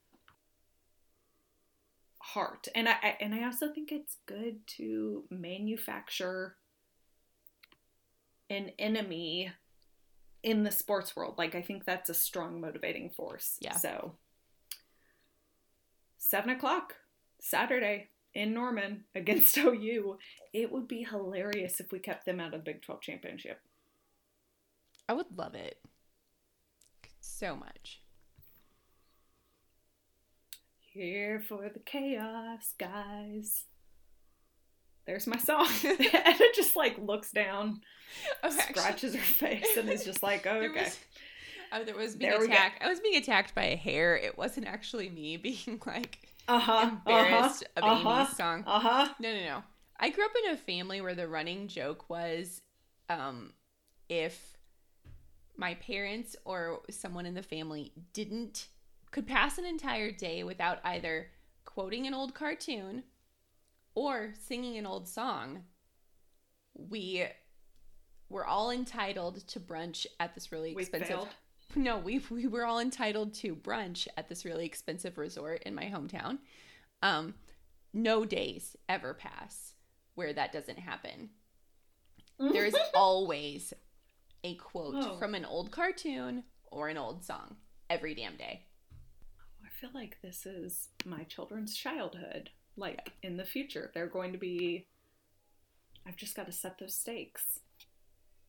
heart 2.21 2.69
and 2.75 2.89
I, 2.89 2.93
I 3.03 3.17
and 3.21 3.35
i 3.35 3.45
also 3.45 3.73
think 3.73 3.91
it's 3.91 4.19
good 4.27 4.65
to 4.79 5.25
manufacture 5.31 6.57
an 8.49 8.71
enemy 8.79 9.51
in 10.45 10.63
the 10.63 10.71
sports 10.71 11.17
world 11.17 11.35
like 11.39 11.55
i 11.55 11.63
think 11.63 11.85
that's 11.85 12.11
a 12.11 12.15
strong 12.15 12.61
motivating 12.61 13.11
force 13.11 13.57
Yeah. 13.61 13.77
so 13.77 14.13
seven 16.19 16.51
o'clock 16.51 16.95
Saturday 17.41 18.09
in 18.35 18.55
Norman 18.55 19.05
against 19.15 19.57
OU. 19.57 20.19
It 20.53 20.73
would 20.73 20.89
be 20.89 21.03
hilarious 21.05 21.81
if 21.81 21.93
we 21.93 21.99
kept 21.99 22.27
them 22.27 22.41
out 22.41 22.55
of 22.55 22.65
the 22.65 22.73
Big 22.73 22.83
12 22.83 23.01
championship. 23.01 23.61
I 25.09 25.15
would 25.15 25.37
love 25.37 25.55
it 25.55 25.79
so 27.21 27.57
much. 27.57 28.01
Here 30.79 31.41
for 31.41 31.71
the 31.73 31.81
chaos, 31.81 32.75
guys. 32.79 33.65
There's 35.07 35.27
my 35.27 35.39
song. 35.39 35.67
and 35.85 35.97
it 36.41 36.55
just 36.55 36.77
like 36.77 36.97
looks 36.99 37.33
down, 37.33 37.81
Oh, 38.43 38.49
actually, 38.49 38.75
scratches 38.75 39.15
her 39.15 39.21
face, 39.21 39.77
and 39.77 39.89
is 39.89 40.05
just 40.05 40.23
like, 40.23 40.47
oh, 40.47 40.55
there 40.61 40.71
okay. 40.71 40.85
was, 40.85 40.99
oh, 41.73 41.85
there 41.85 41.97
was 41.97 42.15
being 42.15 42.31
There 42.31 42.45
attacked. 42.45 42.83
I 42.83 42.89
was 42.89 43.01
being 43.01 43.17
attacked 43.17 43.55
by 43.55 43.65
a 43.65 43.77
hair. 43.77 44.17
It 44.17 44.39
wasn't 44.39 44.67
actually 44.67 45.09
me 45.09 45.37
being 45.37 45.81
like 45.87 46.22
Uh 46.49 46.59
huh. 46.59 46.91
embarrassed 46.91 47.65
uh-huh, 47.77 47.87
of 47.87 47.97
uh-huh, 47.97 48.21
Amy's 48.21 48.37
song. 48.37 48.65
Uh 48.67 48.81
huh. 48.81 49.09
No, 49.21 49.33
no, 49.33 49.45
no. 49.45 49.63
I 49.99 50.11
grew 50.11 50.25
up 50.25 50.33
in 50.45 50.53
a 50.53 50.57
family 50.57 51.01
where 51.01 51.15
the 51.15 51.29
running 51.29 51.69
joke 51.69 52.11
was 52.11 52.61
um, 53.09 53.53
if 54.09 54.57
my 55.57 55.75
parents 55.75 56.35
or 56.45 56.81
someone 56.91 57.27
in 57.27 57.35
the 57.35 57.43
family 57.43 57.93
didn't, 58.13 58.69
could 59.11 59.27
pass 59.27 59.59
an 59.59 59.65
entire 59.65 60.11
day 60.11 60.43
without 60.43 60.81
either 60.85 61.29
quoting 61.65 62.07
an 62.07 62.15
old 62.15 62.35
cartoon 62.35 63.05
or 63.95 64.33
singing 64.41 64.77
an 64.77 64.87
old 64.87 65.07
song, 65.07 65.65
we 66.75 67.27
were 68.29 68.47
all 68.47 68.71
entitled 68.71 69.47
to 69.47 69.61
brunch 69.61 70.07
at 70.19 70.35
this 70.35 70.51
really 70.51 70.75
We 70.75 70.83
expensive. 70.83 71.09
failed. 71.09 71.29
No, 71.77 71.99
we 71.99 72.21
we 72.31 72.47
were 72.47 72.65
all 72.67 72.79
entitled 72.81 73.35
to 73.35 73.55
brunch 73.57 74.07
at 74.17 74.29
this 74.29 74.45
really 74.45 74.67
expensive 74.67 75.17
resort 75.19 75.63
in 75.65 75.75
my 75.75 75.85
hometown. 75.85 76.39
Um, 77.03 77.35
no 77.95 78.25
days 78.25 78.77
ever 78.89 79.15
pass 79.15 79.73
where 80.15 80.33
that 80.33 80.53
doesn't 80.53 80.79
happen. 80.79 81.31
There's 82.39 82.75
always 82.95 83.73
a 84.45 84.55
quote 84.57 84.95
Oh. 84.99 85.17
from 85.17 85.35
an 85.35 85.45
old 85.45 85.71
cartoon 85.71 86.45
or 86.71 86.89
an 86.89 86.97
old 86.99 87.25
song 87.25 87.57
every 87.89 88.15
damn 88.15 88.37
day. 88.37 88.67
I 89.65 89.69
feel 89.81 89.91
like 89.95 90.19
this 90.23 90.45
is 90.47 90.89
my 91.07 91.25
children's 91.25 91.75
childhood. 91.75 92.51
Like 92.77 93.13
in 93.23 93.37
the 93.37 93.45
future, 93.45 93.91
they're 93.95 94.07
going 94.07 94.33
to 94.33 94.39
be. 94.39 94.87
I've 96.07 96.17
just 96.17 96.35
got 96.35 96.47
to 96.47 96.53
set 96.53 96.79
those 96.79 96.95
stakes. 96.97 97.61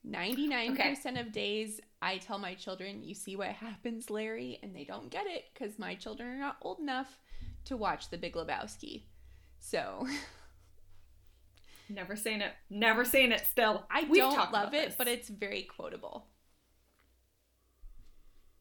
99% 0.08 1.20
of 1.20 1.32
days, 1.32 1.80
I 2.02 2.18
tell 2.18 2.38
my 2.38 2.56
children, 2.56 3.04
You 3.04 3.14
see 3.16 3.36
what 3.36 3.50
happens, 3.50 4.10
Larry? 4.10 4.60
And 4.62 4.76
they 4.76 4.84
don't 4.84 5.10
get 5.10 5.26
it 5.28 5.46
because 5.54 5.80
my 5.80 5.96
children 5.96 6.30
are 6.30 6.38
not 6.40 6.58
old 6.62 6.80
enough 6.80 7.20
to 7.66 7.78
watch 7.78 8.10
The 8.10 8.18
Big 8.18 8.34
Lebowski. 8.34 9.04
So 9.60 10.06
Never 11.90 12.16
seen 12.16 12.42
it. 12.42 12.52
Never 12.70 13.06
seen 13.06 13.32
it. 13.32 13.42
Still, 13.46 13.86
I 13.92 14.04
We've 14.10 14.22
don't 14.22 14.52
love 14.52 14.74
it, 14.74 14.88
this. 14.90 14.96
but 14.98 15.08
it's 15.08 15.30
very 15.30 15.64
quotable. 15.64 16.26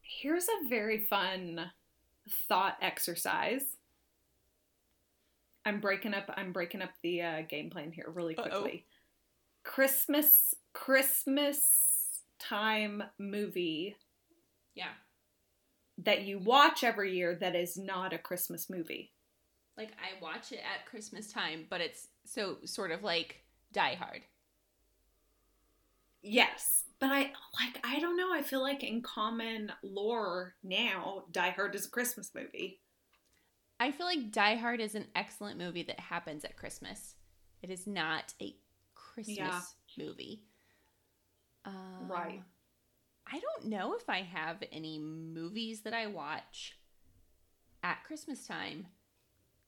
Here's 0.01 0.45
a 0.47 0.67
very 0.69 0.99
fun 0.99 1.71
thought 2.47 2.77
exercise. 2.81 3.63
I'm 5.65 5.79
breaking 5.79 6.13
up. 6.13 6.29
I'm 6.35 6.51
breaking 6.51 6.81
up 6.81 6.91
the 7.01 7.21
uh, 7.21 7.41
game 7.41 7.69
plan 7.69 7.91
here 7.91 8.09
really 8.13 8.37
Uh-oh. 8.37 8.67
Christmas, 9.63 10.53
Christmas 10.73 12.21
time 12.39 13.03
movie 13.17 13.95
Yeah. 14.75 14.93
that 15.97 16.23
you 16.23 16.39
watch 16.39 16.83
every 16.83 17.15
year 17.15 17.35
that 17.35 17.55
is 17.55 17.77
not 17.77 18.13
a 18.13 18.17
Christmas 18.17 18.69
movie. 18.69 19.11
Like 19.77 19.91
I 19.93 20.21
watch 20.21 20.51
it 20.51 20.59
at 20.59 20.85
Christmas 20.85 21.31
time, 21.31 21.65
but 21.69 21.81
it's 21.81 22.07
so 22.25 22.57
sort 22.65 22.91
of 22.91 23.03
like 23.03 23.43
Die 23.71 23.95
Hard. 23.95 24.21
Yes, 26.21 26.83
but 26.99 27.07
I 27.11 27.31
like. 27.59 27.79
I 27.83 27.99
don't 27.99 28.15
know. 28.15 28.33
I 28.33 28.41
feel 28.43 28.61
like 28.61 28.83
in 28.83 29.01
common 29.01 29.71
lore 29.83 30.55
now, 30.63 31.25
Die 31.31 31.49
Hard 31.49 31.75
is 31.75 31.85
a 31.85 31.89
Christmas 31.89 32.31
movie. 32.33 32.79
I 33.79 33.91
feel 33.91 34.05
like 34.05 34.31
Die 34.31 34.55
Hard 34.55 34.79
is 34.79 34.95
an 34.95 35.07
excellent 35.15 35.57
movie 35.57 35.83
that 35.83 35.99
happens 35.99 36.45
at 36.45 36.55
Christmas. 36.55 37.15
It 37.61 37.69
is 37.69 37.85
not 37.87 38.33
a 38.41 38.55
Christmas 39.13 39.37
Yeah. 39.37 39.61
movie. 39.97 40.43
Um, 41.65 42.07
Right. 42.09 42.43
I 43.25 43.39
don't 43.39 43.65
know 43.67 43.93
if 43.95 44.09
I 44.09 44.21
have 44.21 44.63
any 44.71 44.99
movies 44.99 45.81
that 45.83 45.93
I 45.93 46.07
watch 46.07 46.77
at 47.81 48.03
Christmas 48.03 48.45
time 48.45 48.87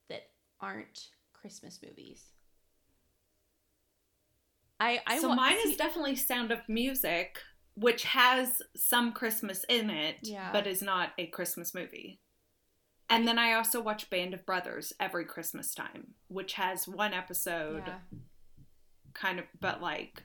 that 0.08 0.30
aren't 0.60 1.10
Christmas 1.32 1.80
movies. 1.82 2.32
I 4.78 5.00
I 5.06 5.18
so 5.18 5.34
mine 5.34 5.56
see- 5.62 5.70
is 5.70 5.76
definitely 5.76 6.16
Sound 6.16 6.50
of 6.50 6.68
Music, 6.68 7.40
which 7.74 8.04
has 8.04 8.60
some 8.74 9.12
Christmas 9.12 9.64
in 9.68 9.88
it, 9.90 10.18
Yeah. 10.22 10.52
but 10.52 10.66
is 10.66 10.82
not 10.82 11.12
a 11.18 11.26
Christmas 11.28 11.74
movie. 11.74 12.20
And 13.08 13.26
then 13.26 13.38
I 13.38 13.52
also 13.52 13.80
watch 13.80 14.10
Band 14.10 14.34
of 14.34 14.44
Brothers 14.44 14.92
every 14.98 15.24
Christmas 15.24 15.74
time, 15.74 16.14
which 16.28 16.54
has 16.54 16.88
one 16.88 17.14
episode 17.14 17.84
yeah. 17.86 18.00
Kind 19.16 19.38
of, 19.38 19.46
but 19.60 19.80
like, 19.82 20.22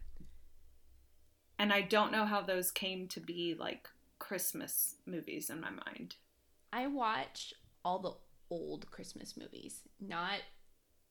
and 1.58 1.72
I 1.72 1.82
don't 1.82 2.12
know 2.12 2.26
how 2.26 2.42
those 2.42 2.72
came 2.72 3.08
to 3.10 3.20
be 3.20 3.56
like 3.58 3.88
Christmas 4.20 4.96
movies 5.06 5.50
in 5.50 5.62
my 5.62 5.70
mind. 5.70 6.16
I 6.74 6.88
watch 6.88 7.54
all 7.84 8.00
the 8.00 8.14
old 8.54 8.90
Christmas 8.92 9.36
movies. 9.38 9.82
Not 10.00 10.40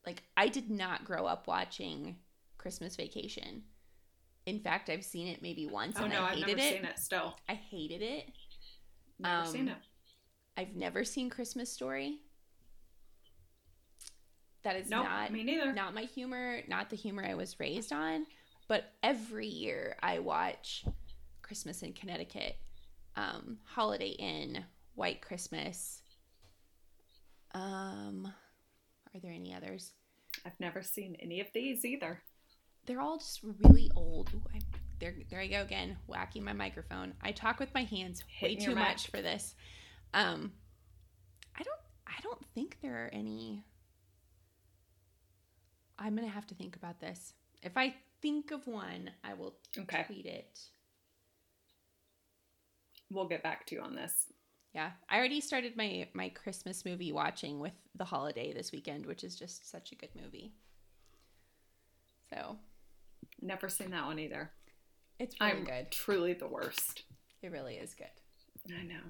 like 0.07 0.22
I 0.37 0.49
did 0.49 0.70
not 0.70 1.05
grow 1.05 1.26
up 1.26 1.47
watching 1.47 2.16
Christmas 2.59 2.97
Vacation. 2.97 3.62
In 4.47 4.61
fact, 4.61 4.89
I've 4.91 5.05
seen 5.05 5.28
it 5.28 5.43
maybe 5.43 5.66
once 5.66 5.97
Oh 5.99 6.05
and 6.05 6.12
no, 6.12 6.22
I 6.22 6.31
I've 6.31 6.39
hated 6.39 6.57
never 6.57 6.61
it. 6.61 6.72
seen 6.74 6.85
it 6.85 6.99
still. 6.99 7.37
I 7.49 7.55
hated 7.55 8.03
it. 8.03 8.24
Never 9.18 9.43
Um, 9.43 9.47
seen 9.47 9.68
it. 9.68 9.76
I've 10.57 10.74
never 10.74 11.05
seen 11.05 11.31
Christmas 11.31 11.72
Story. 11.72 12.20
That 14.62 14.76
is 14.76 14.90
Nope, 14.90 15.04
not 15.04 15.32
me 15.32 15.42
neither. 15.42 15.72
not 15.72 15.94
my 15.94 16.02
humor, 16.02 16.61
not 16.68 16.90
the 16.90 16.96
humor 16.96 17.24
I 17.24 17.34
was 17.34 17.58
raised 17.58 17.92
on. 17.92 18.26
But 18.68 18.92
every 19.02 19.48
year 19.48 19.96
I 20.02 20.18
watch 20.20 20.84
Christmas 21.42 21.82
in 21.82 21.92
Connecticut, 21.92 22.56
um, 23.16 23.58
Holiday 23.64 24.11
Inn, 24.11 24.64
White 24.94 25.22
Christmas. 25.22 26.02
Um, 27.52 28.32
are 29.12 29.20
there 29.20 29.32
any 29.32 29.52
others? 29.54 29.92
I've 30.46 30.58
never 30.61 30.82
seen 30.82 31.16
any 31.20 31.40
of 31.40 31.48
these 31.52 31.84
either. 31.84 32.20
They're 32.86 33.00
all 33.00 33.18
just 33.18 33.40
really 33.64 33.90
old. 33.96 34.30
I, 34.54 34.61
there, 35.00 35.14
there 35.30 35.40
I 35.40 35.48
go 35.48 35.62
again, 35.62 35.96
whacking 36.06 36.44
my 36.44 36.52
microphone. 36.52 37.14
I 37.22 37.32
talk 37.32 37.58
with 37.58 37.74
my 37.74 37.82
hands 37.84 38.22
way 38.40 38.50
Hitting 38.50 38.61
your 38.61 38.74
too 38.74 38.78
much 38.78 39.08
for 39.08 39.20
this. 39.20 39.54
Um, 40.14 40.52
I 41.58 41.62
don't, 41.62 41.80
I 42.06 42.20
don't 42.22 42.44
think 42.54 42.78
there 42.82 43.06
are 43.06 43.11
any. 43.12 43.64
I'm 46.01 46.16
gonna 46.16 46.28
have 46.28 46.46
to 46.48 46.55
think 46.55 46.74
about 46.76 46.98
this. 47.01 47.34
If 47.62 47.76
I 47.76 47.94
think 48.22 48.51
of 48.51 48.66
one, 48.66 49.11
I 49.22 49.34
will 49.34 49.55
Okay, 49.78 50.03
tweet 50.05 50.26
it. 50.26 50.59
we'll 53.11 53.28
get 53.28 53.42
back 53.42 53.66
to 53.66 53.74
you 53.74 53.82
on 53.82 53.94
this. 53.94 54.32
Yeah, 54.74 54.92
I 55.09 55.18
already 55.18 55.40
started 55.40 55.76
my 55.76 56.09
my 56.14 56.28
Christmas 56.30 56.84
movie 56.84 57.12
watching 57.12 57.59
with 57.61 57.72
The 57.96 58.05
Holiday 58.05 58.53
this 58.53 58.72
weekend, 58.72 59.05
which 59.07 59.24
is 59.24 59.36
just 59.36 59.68
such 59.70 59.92
a 59.92 59.96
good 59.96 60.11
movie. 60.20 60.53
So 62.30 62.57
Never 63.42 63.68
seen 63.68 63.90
that 63.90 64.07
one 64.07 64.18
either. 64.18 64.51
it's 65.18 65.34
really 65.40 65.53
I'm 65.53 65.64
good. 65.64 65.90
truly 65.90 66.32
the 66.34 66.46
worst. 66.48 67.05
It 67.42 67.51
really 67.53 67.76
is 67.76 67.94
good. 67.94 68.07
I 68.78 68.82
know. 68.84 69.01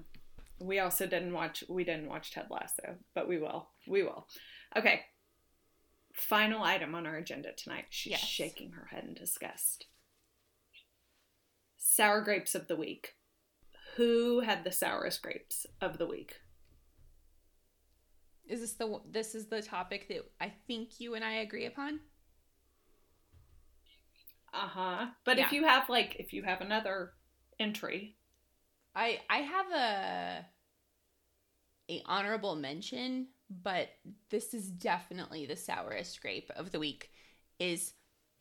We 0.59 0.79
also 0.79 1.05
didn't 1.05 1.33
watch 1.33 1.63
we 1.69 1.83
didn't 1.83 2.07
watch 2.09 2.31
Ted 2.31 2.47
Lasso, 2.49 2.95
but 3.13 3.27
we 3.27 3.37
will. 3.37 3.69
We 3.87 4.03
will. 4.03 4.27
Okay. 4.75 5.01
Final 6.21 6.61
item 6.63 6.93
on 6.93 7.07
our 7.07 7.15
agenda 7.17 7.51
tonight. 7.51 7.85
She's 7.89 8.11
Yes. 8.11 8.21
shaking 8.21 8.73
her 8.73 8.85
head 8.85 9.05
in 9.05 9.15
disgust. 9.15 9.87
Sour 11.77 12.21
grapes 12.21 12.53
of 12.53 12.67
the 12.67 12.75
week. 12.75 13.15
Who 13.95 14.41
had 14.41 14.63
the 14.63 14.71
sourest 14.71 15.21
grapes 15.23 15.65
of 15.81 15.97
the 15.97 16.05
week? 16.05 16.39
Is 18.45 18.61
this 18.61 18.73
the 18.73 19.01
this 19.05 19.33
is 19.33 19.47
the 19.47 19.61
topic 19.63 20.07
that 20.09 20.31
I 20.39 20.49
think 20.67 20.99
you 20.99 21.15
and 21.15 21.25
I 21.25 21.33
agree 21.37 21.65
upon? 21.65 21.99
Uh-huh. 24.53 25.07
But 25.25 25.39
if 25.39 25.51
you 25.51 25.63
have 25.63 25.89
like 25.89 26.17
if 26.19 26.33
you 26.33 26.43
have 26.43 26.61
another 26.61 27.13
entry, 27.59 28.15
I 28.95 29.21
I 29.29 29.37
have 29.39 29.71
a 29.71 30.45
a 31.89 32.01
honorable 32.05 32.55
mention, 32.55 33.27
but 33.63 33.89
this 34.29 34.53
is 34.53 34.69
definitely 34.69 35.45
the 35.45 35.55
sourest 35.55 36.21
grape 36.21 36.51
of 36.55 36.71
the 36.71 36.79
week. 36.79 37.11
Is 37.59 37.93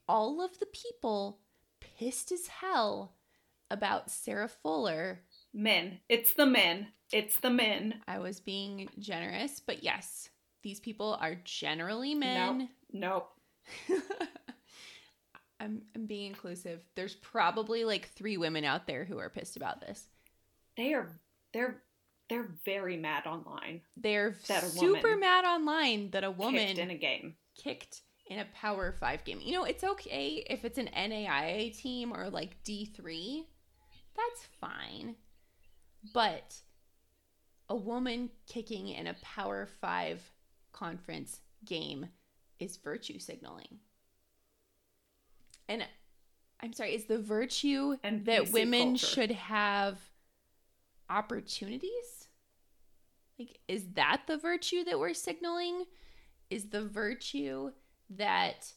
all 0.08 0.40
of 0.40 0.58
the 0.58 0.66
people 0.66 1.40
pissed 1.80 2.32
as 2.32 2.46
hell 2.46 3.14
about 3.70 4.10
Sarah 4.10 4.48
Fuller? 4.48 5.20
men. 5.52 5.98
It's 6.08 6.32
the 6.32 6.46
men. 6.46 6.88
It's 7.12 7.38
the 7.38 7.50
men. 7.50 8.02
I 8.06 8.18
was 8.18 8.40
being 8.40 8.88
generous, 8.98 9.60
but 9.60 9.82
yes, 9.82 10.28
these 10.62 10.80
people 10.80 11.18
are 11.20 11.36
generally 11.44 12.14
men. 12.14 12.68
Nope. 12.92 13.30
I'm 15.60 15.82
I'm 15.94 16.06
being 16.06 16.26
inclusive. 16.28 16.80
There's 16.94 17.16
probably 17.16 17.84
like 17.84 18.08
three 18.08 18.36
women 18.36 18.64
out 18.64 18.86
there 18.86 19.04
who 19.04 19.18
are 19.18 19.28
pissed 19.28 19.56
about 19.56 19.80
this. 19.80 20.06
They 20.76 20.94
are 20.94 21.08
they're 21.52 21.82
they're 22.30 22.48
very 22.64 22.96
mad 22.96 23.26
online. 23.26 23.82
They're 23.96 24.34
super 24.40 25.16
mad 25.16 25.44
online 25.44 26.10
that 26.12 26.24
a 26.24 26.30
Woman 26.30 26.54
woman 26.54 26.78
in 26.78 26.90
a 26.90 26.94
game. 26.94 27.34
kicked 27.62 28.00
in 28.26 28.38
a 28.38 28.46
Power 28.54 28.94
5 28.98 29.24
game. 29.24 29.40
You 29.42 29.52
know, 29.52 29.64
it's 29.64 29.84
okay 29.84 30.46
if 30.48 30.64
it's 30.64 30.78
an 30.78 30.88
NAIA 30.96 31.76
team 31.76 32.12
or 32.12 32.30
like 32.30 32.62
D3. 32.64 33.44
That's 34.16 34.46
fine. 34.60 35.16
But 36.14 36.54
a 37.68 37.76
woman 37.76 38.30
kicking 38.46 38.88
in 38.88 39.08
a 39.08 39.16
Power 39.22 39.68
5 39.80 40.20
conference 40.72 41.40
game 41.64 42.06
is 42.60 42.76
virtue 42.76 43.18
signaling. 43.18 43.80
And 45.68 45.84
I'm 46.62 46.72
sorry, 46.72 46.94
is 46.94 47.06
the 47.06 47.18
virtue 47.18 47.96
And 48.04 48.24
that 48.26 48.50
women 48.50 48.90
culture. 48.90 49.06
should 49.06 49.30
have 49.32 49.98
opportunities? 51.08 52.19
Like, 53.40 53.58
is 53.68 53.86
that 53.94 54.24
the 54.26 54.36
virtue 54.36 54.84
that 54.84 54.98
we're 54.98 55.14
signaling? 55.14 55.86
Is 56.50 56.68
the 56.68 56.84
virtue 56.84 57.70
that 58.10 58.70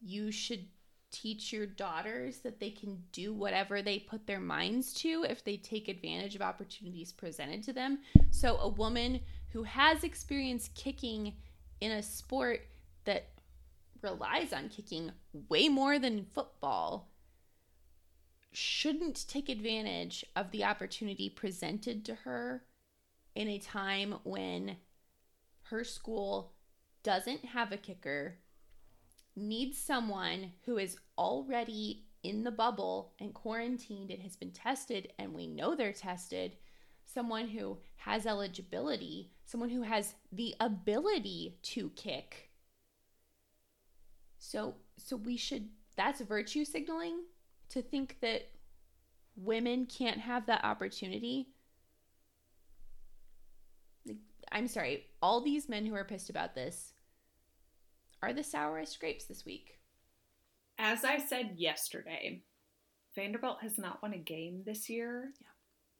you 0.00 0.30
should 0.30 0.66
teach 1.10 1.52
your 1.52 1.66
daughters 1.66 2.38
that 2.40 2.60
they 2.60 2.70
can 2.70 3.02
do 3.10 3.34
whatever 3.34 3.82
they 3.82 3.98
put 3.98 4.28
their 4.28 4.38
minds 4.38 4.92
to 4.92 5.24
if 5.28 5.42
they 5.42 5.56
take 5.56 5.88
advantage 5.88 6.36
of 6.36 6.42
opportunities 6.42 7.10
presented 7.10 7.64
to 7.64 7.72
them? 7.72 7.98
So, 8.30 8.58
a 8.58 8.68
woman 8.68 9.20
who 9.48 9.64
has 9.64 10.04
experience 10.04 10.70
kicking 10.76 11.34
in 11.80 11.90
a 11.90 12.02
sport 12.02 12.60
that 13.06 13.30
relies 14.02 14.52
on 14.52 14.68
kicking 14.68 15.10
way 15.48 15.68
more 15.68 15.98
than 15.98 16.26
football 16.32 17.10
shouldn't 18.52 19.26
take 19.26 19.48
advantage 19.48 20.24
of 20.36 20.52
the 20.52 20.62
opportunity 20.62 21.28
presented 21.28 22.04
to 22.04 22.14
her 22.14 22.62
in 23.38 23.46
a 23.46 23.58
time 23.58 24.16
when 24.24 24.76
her 25.62 25.84
school 25.84 26.54
doesn't 27.04 27.44
have 27.44 27.70
a 27.70 27.76
kicker, 27.76 28.36
needs 29.36 29.78
someone 29.78 30.50
who 30.66 30.76
is 30.76 30.98
already 31.16 32.06
in 32.24 32.42
the 32.42 32.50
bubble 32.50 33.12
and 33.20 33.32
quarantined 33.32 34.10
and 34.10 34.20
has 34.20 34.34
been 34.34 34.50
tested, 34.50 35.12
and 35.20 35.32
we 35.32 35.46
know 35.46 35.76
they're 35.76 35.92
tested, 35.92 36.56
someone 37.04 37.46
who 37.46 37.78
has 37.98 38.26
eligibility, 38.26 39.30
someone 39.44 39.70
who 39.70 39.82
has 39.82 40.16
the 40.32 40.56
ability 40.58 41.58
to 41.62 41.90
kick. 41.90 42.50
So 44.38 44.74
so 44.96 45.14
we 45.14 45.36
should 45.36 45.68
that's 45.96 46.20
virtue 46.22 46.64
signaling 46.64 47.20
to 47.68 47.82
think 47.82 48.16
that 48.20 48.50
women 49.36 49.86
can't 49.86 50.18
have 50.18 50.46
that 50.46 50.64
opportunity. 50.64 51.50
I'm 54.52 54.68
sorry, 54.68 55.06
all 55.22 55.40
these 55.42 55.68
men 55.68 55.86
who 55.86 55.94
are 55.94 56.04
pissed 56.04 56.30
about 56.30 56.54
this 56.54 56.92
are 58.22 58.32
the 58.32 58.42
sourest 58.42 58.98
grapes 59.00 59.24
this 59.24 59.44
week. 59.44 59.78
As 60.78 61.04
I 61.04 61.18
said 61.18 61.54
yesterday, 61.56 62.42
Vanderbilt 63.14 63.58
has 63.62 63.78
not 63.78 64.02
won 64.02 64.12
a 64.12 64.18
game 64.18 64.62
this 64.64 64.88
year. 64.88 65.32
Yeah. 65.40 65.48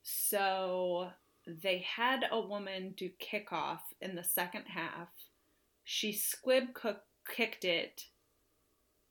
So 0.03 1.11
they 1.47 1.79
had 1.79 2.25
a 2.31 2.41
woman 2.41 2.95
do 2.97 3.11
kickoff 3.21 3.81
in 4.01 4.15
the 4.15 4.25
second 4.25 4.65
half. 4.67 5.09
She 5.85 6.13
squib 6.13 6.75
cook, 6.75 7.03
kicked 7.29 7.65
it 7.65 8.05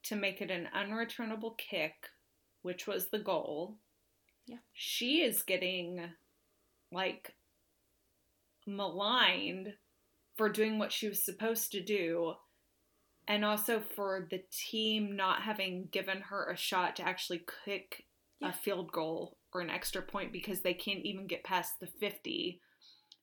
to 0.04 0.16
make 0.16 0.42
it 0.42 0.52
an 0.52 0.70
unreturnable 0.76 1.58
kick, 1.58 2.10
which 2.62 2.88
was 2.88 3.10
the 3.10 3.20
goal. 3.20 3.78
Yeah. 4.46 4.58
She 4.74 5.22
is 5.22 5.44
getting 5.44 6.02
like 6.92 7.34
maligned 8.68 9.74
for 10.36 10.49
doing 10.49 10.78
what 10.78 10.91
she 10.91 11.07
was 11.07 11.24
supposed 11.26 11.72
to 11.72 11.84
do 11.84 12.34
and 13.28 13.43
also 13.43 13.82
for 13.82 14.28
the 14.30 14.41
team 14.51 15.15
not 15.15 15.41
having 15.41 15.88
given 15.91 16.22
her 16.22 16.49
a 16.51 16.55
shot 16.57 16.95
to 16.97 17.03
actually 17.07 17.43
kick 17.65 18.05
Yeah. 18.39 18.49
a 18.49 18.53
field 18.53 18.91
goal 18.91 19.38
or 19.53 19.61
an 19.61 19.70
extra 19.70 20.01
point 20.01 20.32
because 20.32 20.61
they 20.61 20.74
can't 20.74 21.03
even 21.05 21.26
get 21.28 21.43
past 21.43 21.80
the 21.80 21.88
50. 21.88 22.61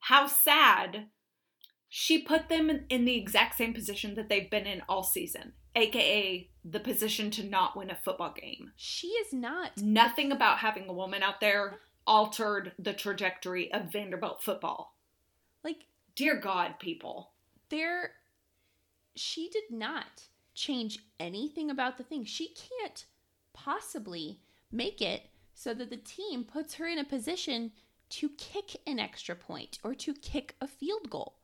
How 0.01 0.27
sad. 0.27 1.07
She 1.87 2.21
put 2.21 2.49
them 2.49 2.69
in, 2.69 2.85
in 2.89 3.05
the 3.05 3.15
exact 3.15 3.55
same 3.55 3.73
position 3.73 4.15
that 4.15 4.27
they've 4.27 4.49
been 4.49 4.65
in 4.67 4.81
all 4.89 5.03
season, 5.03 5.53
aka 5.75 6.49
the 6.65 6.79
position 6.79 7.31
to 7.31 7.43
not 7.43 7.77
win 7.77 7.89
a 7.89 7.95
football 7.95 8.33
game. 8.33 8.71
She 8.75 9.07
is 9.07 9.31
not 9.31 9.77
Nothing 9.77 10.31
about 10.31 10.57
having 10.59 10.89
a 10.89 10.93
woman 10.93 11.23
out 11.23 11.39
there 11.39 11.79
altered 12.05 12.73
the 12.77 12.93
trajectory 12.93 13.71
of 13.71 13.91
Vanderbilt 13.93 14.43
football. 14.43 14.94
Like 15.65 15.87
Dear 16.15 16.37
God, 16.39 16.79
people. 16.79 17.31
there 17.69 18.11
she 19.17 19.49
did 19.49 19.63
not 19.69 20.23
change 20.53 20.99
anything 21.19 21.69
about 21.69 21.97
the 21.97 22.03
thing. 22.03 22.23
She 22.23 22.53
can't 22.53 23.05
possibly 23.53 24.39
make 24.71 25.01
it 25.01 25.29
so 25.53 25.73
that 25.73 25.89
the 25.89 25.97
team 25.97 26.43
puts 26.43 26.75
her 26.75 26.87
in 26.87 26.99
a 26.99 27.03
position 27.03 27.71
to 28.09 28.29
kick 28.37 28.77
an 28.85 28.99
extra 28.99 29.35
point 29.35 29.79
or 29.83 29.95
to 29.95 30.13
kick 30.13 30.55
a 30.61 30.67
field 30.67 31.09
goal. 31.09 31.39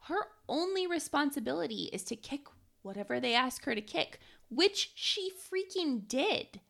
Her 0.00 0.28
only 0.48 0.86
responsibility 0.86 1.90
is 1.92 2.02
to 2.04 2.16
kick 2.16 2.46
whatever 2.82 3.20
they 3.20 3.34
ask 3.34 3.64
her 3.64 3.74
to 3.74 3.80
kick, 3.80 4.20
which 4.48 4.92
she 4.94 5.30
freaking 5.30 6.06
did. 6.08 6.60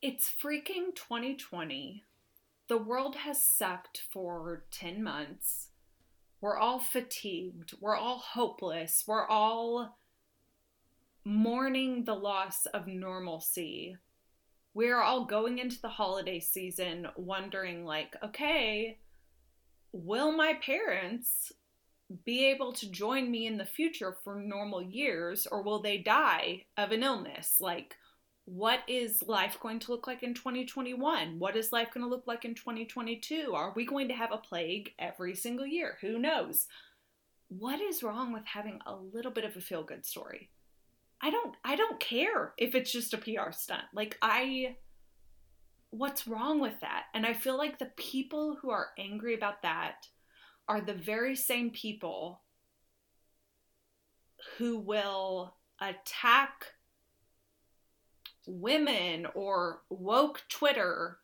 It's 0.00 0.30
freaking 0.30 0.94
2020. 0.94 2.04
The 2.70 2.78
world 2.78 3.16
has 3.16 3.42
sucked 3.42 4.00
for 4.12 4.62
10 4.70 5.02
months. 5.02 5.70
We're 6.40 6.56
all 6.56 6.78
fatigued. 6.78 7.74
We're 7.80 7.96
all 7.96 8.18
hopeless. 8.18 9.02
We're 9.08 9.26
all 9.26 9.98
mourning 11.24 12.04
the 12.04 12.14
loss 12.14 12.66
of 12.66 12.86
normalcy. 12.86 13.96
We're 14.72 15.00
all 15.00 15.24
going 15.24 15.58
into 15.58 15.80
the 15.80 15.88
holiday 15.88 16.38
season 16.38 17.08
wondering, 17.16 17.84
like, 17.84 18.14
okay, 18.22 19.00
will 19.90 20.30
my 20.30 20.54
parents 20.64 21.50
be 22.24 22.46
able 22.46 22.72
to 22.74 22.88
join 22.88 23.32
me 23.32 23.48
in 23.48 23.58
the 23.58 23.64
future 23.64 24.16
for 24.22 24.36
normal 24.36 24.80
years 24.80 25.44
or 25.50 25.64
will 25.64 25.82
they 25.82 25.98
die 25.98 26.66
of 26.76 26.92
an 26.92 27.02
illness? 27.02 27.56
Like, 27.58 27.96
what 28.52 28.80
is 28.88 29.22
life 29.28 29.58
going 29.60 29.78
to 29.78 29.92
look 29.92 30.08
like 30.08 30.24
in 30.24 30.34
2021? 30.34 31.38
What 31.38 31.54
is 31.54 31.70
life 31.70 31.94
going 31.94 32.04
to 32.04 32.10
look 32.10 32.26
like 32.26 32.44
in 32.44 32.56
2022? 32.56 33.52
Are 33.54 33.72
we 33.76 33.86
going 33.86 34.08
to 34.08 34.14
have 34.14 34.32
a 34.32 34.38
plague 34.38 34.90
every 34.98 35.36
single 35.36 35.66
year? 35.66 35.98
Who 36.00 36.18
knows? 36.18 36.66
What 37.46 37.80
is 37.80 38.02
wrong 38.02 38.32
with 38.32 38.44
having 38.46 38.80
a 38.84 38.96
little 38.96 39.30
bit 39.30 39.44
of 39.44 39.56
a 39.56 39.60
feel 39.60 39.84
good 39.84 40.04
story? 40.04 40.50
I 41.20 41.30
don't 41.30 41.54
I 41.64 41.76
don't 41.76 42.00
care 42.00 42.54
if 42.58 42.74
it's 42.74 42.90
just 42.90 43.14
a 43.14 43.18
PR 43.18 43.52
stunt. 43.52 43.84
Like 43.94 44.18
I 44.20 44.76
what's 45.90 46.26
wrong 46.26 46.60
with 46.60 46.80
that? 46.80 47.04
And 47.14 47.24
I 47.24 47.34
feel 47.34 47.56
like 47.56 47.78
the 47.78 47.92
people 47.96 48.56
who 48.60 48.70
are 48.70 48.88
angry 48.98 49.34
about 49.34 49.62
that 49.62 50.08
are 50.68 50.80
the 50.80 50.94
very 50.94 51.36
same 51.36 51.70
people 51.70 52.40
who 54.58 54.78
will 54.78 55.54
attack 55.80 56.66
women 58.50 59.26
or 59.34 59.82
woke 59.88 60.42
Twitter 60.48 61.18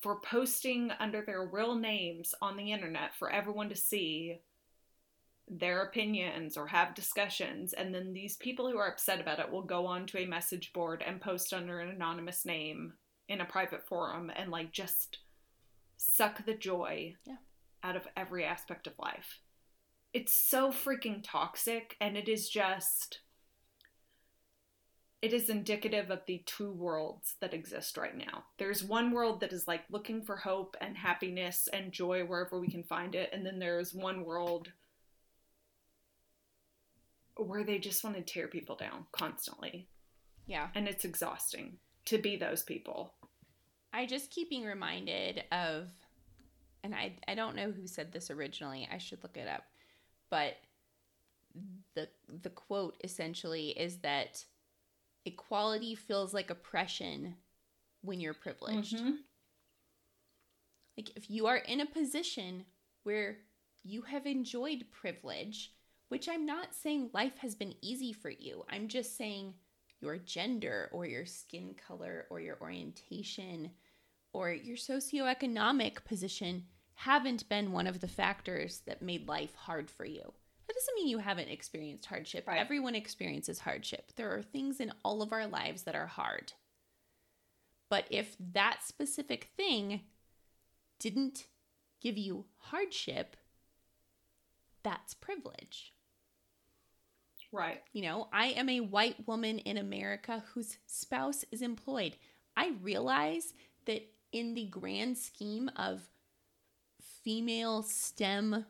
for 0.00 0.20
posting 0.20 0.90
under 0.98 1.22
their 1.22 1.44
real 1.44 1.74
names 1.76 2.34
on 2.42 2.56
the 2.56 2.72
internet 2.72 3.14
for 3.16 3.30
everyone 3.30 3.68
to 3.68 3.76
see 3.76 4.40
their 5.48 5.82
opinions 5.82 6.56
or 6.56 6.66
have 6.66 6.94
discussions. 6.94 7.72
And 7.72 7.94
then 7.94 8.12
these 8.12 8.36
people 8.36 8.70
who 8.70 8.78
are 8.78 8.88
upset 8.90 9.20
about 9.20 9.38
it 9.38 9.50
will 9.50 9.62
go 9.62 9.86
on 9.86 10.06
to 10.06 10.18
a 10.18 10.26
message 10.26 10.72
board 10.72 11.04
and 11.06 11.20
post 11.20 11.52
under 11.52 11.80
an 11.80 11.88
anonymous 11.90 12.44
name 12.44 12.94
in 13.28 13.40
a 13.40 13.44
private 13.44 13.86
forum 13.86 14.30
and 14.34 14.50
like 14.50 14.72
just 14.72 15.18
suck 15.96 16.44
the 16.44 16.54
joy 16.54 17.14
Yeah. 17.24 17.36
out 17.82 17.96
of 17.96 18.08
every 18.16 18.44
aspect 18.44 18.86
of 18.86 18.98
life. 18.98 19.40
It's 20.12 20.32
so 20.34 20.70
freaking 20.70 21.22
toxic 21.22 21.96
and 22.00 22.16
it 22.16 22.28
is 22.28 22.48
just 22.48 23.20
it 25.22 25.32
is 25.32 25.48
indicative 25.48 26.10
of 26.10 26.26
the 26.26 26.42
two 26.46 26.72
worlds 26.72 27.36
that 27.40 27.54
exist 27.54 27.96
right 27.96 28.16
now. 28.16 28.44
There's 28.58 28.82
one 28.82 29.12
world 29.12 29.40
that 29.40 29.52
is 29.52 29.68
like 29.68 29.84
looking 29.88 30.20
for 30.20 30.36
hope 30.36 30.76
and 30.80 30.96
happiness 30.96 31.68
and 31.72 31.92
joy 31.92 32.24
wherever 32.24 32.58
we 32.60 32.66
can 32.66 32.82
find 32.82 33.14
it, 33.14 33.30
and 33.32 33.46
then 33.46 33.60
there's 33.60 33.94
one 33.94 34.24
world 34.24 34.72
where 37.36 37.62
they 37.64 37.78
just 37.78 38.02
want 38.02 38.16
to 38.16 38.22
tear 38.22 38.48
people 38.48 38.76
down 38.76 39.06
constantly. 39.12 39.88
Yeah. 40.46 40.68
And 40.74 40.88
it's 40.88 41.04
exhausting 41.04 41.78
to 42.06 42.18
be 42.18 42.36
those 42.36 42.64
people. 42.64 43.14
I 43.92 44.06
just 44.06 44.30
keep 44.30 44.50
being 44.50 44.64
reminded 44.64 45.44
of, 45.52 45.88
and 46.82 46.94
I 46.96 47.16
I 47.28 47.36
don't 47.36 47.54
know 47.54 47.70
who 47.70 47.86
said 47.86 48.12
this 48.12 48.28
originally. 48.28 48.88
I 48.92 48.98
should 48.98 49.22
look 49.22 49.36
it 49.36 49.46
up, 49.46 49.62
but 50.30 50.54
the 51.94 52.08
the 52.42 52.50
quote 52.50 52.96
essentially 53.04 53.68
is 53.68 53.98
that 53.98 54.44
equality 55.24 55.94
feels 55.94 56.34
like 56.34 56.50
oppression 56.50 57.36
when 58.02 58.20
you're 58.20 58.34
privileged. 58.34 58.96
Mhm. 58.96 59.24
Like 60.96 61.16
if 61.16 61.30
you 61.30 61.46
are 61.46 61.56
in 61.56 61.80
a 61.80 61.86
position 61.86 62.66
where 63.02 63.38
you 63.82 64.02
have 64.02 64.26
enjoyed 64.26 64.90
privilege, 64.90 65.72
which 66.08 66.28
I'm 66.28 66.44
not 66.44 66.74
saying 66.74 67.10
life 67.12 67.38
has 67.38 67.54
been 67.54 67.74
easy 67.80 68.12
for 68.12 68.30
you. 68.30 68.64
I'm 68.68 68.88
just 68.88 69.16
saying 69.16 69.54
your 70.00 70.18
gender 70.18 70.90
or 70.92 71.06
your 71.06 71.24
skin 71.24 71.74
color 71.74 72.26
or 72.28 72.40
your 72.40 72.60
orientation 72.60 73.72
or 74.32 74.52
your 74.52 74.76
socioeconomic 74.76 76.04
position 76.04 76.66
haven't 76.94 77.48
been 77.48 77.72
one 77.72 77.86
of 77.86 78.00
the 78.00 78.08
factors 78.08 78.80
that 78.86 79.02
made 79.02 79.28
life 79.28 79.54
hard 79.54 79.90
for 79.90 80.04
you. 80.04 80.34
That 80.66 80.74
doesn't 80.74 80.94
mean 80.94 81.08
you 81.08 81.18
haven't 81.18 81.48
experienced 81.48 82.06
hardship. 82.06 82.46
Right. 82.46 82.58
Everyone 82.58 82.94
experiences 82.94 83.58
hardship. 83.60 84.12
There 84.16 84.34
are 84.34 84.42
things 84.42 84.80
in 84.80 84.92
all 85.04 85.22
of 85.22 85.32
our 85.32 85.46
lives 85.46 85.82
that 85.82 85.94
are 85.94 86.06
hard. 86.06 86.52
But 87.88 88.06
if 88.10 88.36
that 88.52 88.80
specific 88.82 89.50
thing 89.56 90.00
didn't 90.98 91.46
give 92.00 92.16
you 92.16 92.46
hardship, 92.56 93.36
that's 94.82 95.14
privilege. 95.14 95.92
Right. 97.52 97.82
You 97.92 98.02
know, 98.02 98.28
I 98.32 98.46
am 98.46 98.70
a 98.70 98.80
white 98.80 99.26
woman 99.28 99.58
in 99.58 99.76
America 99.76 100.42
whose 100.54 100.78
spouse 100.86 101.44
is 101.52 101.60
employed. 101.60 102.16
I 102.56 102.72
realize 102.82 103.52
that 103.84 104.08
in 104.32 104.54
the 104.54 104.66
grand 104.66 105.18
scheme 105.18 105.70
of 105.76 106.08
female 107.22 107.82
STEM 107.82 108.64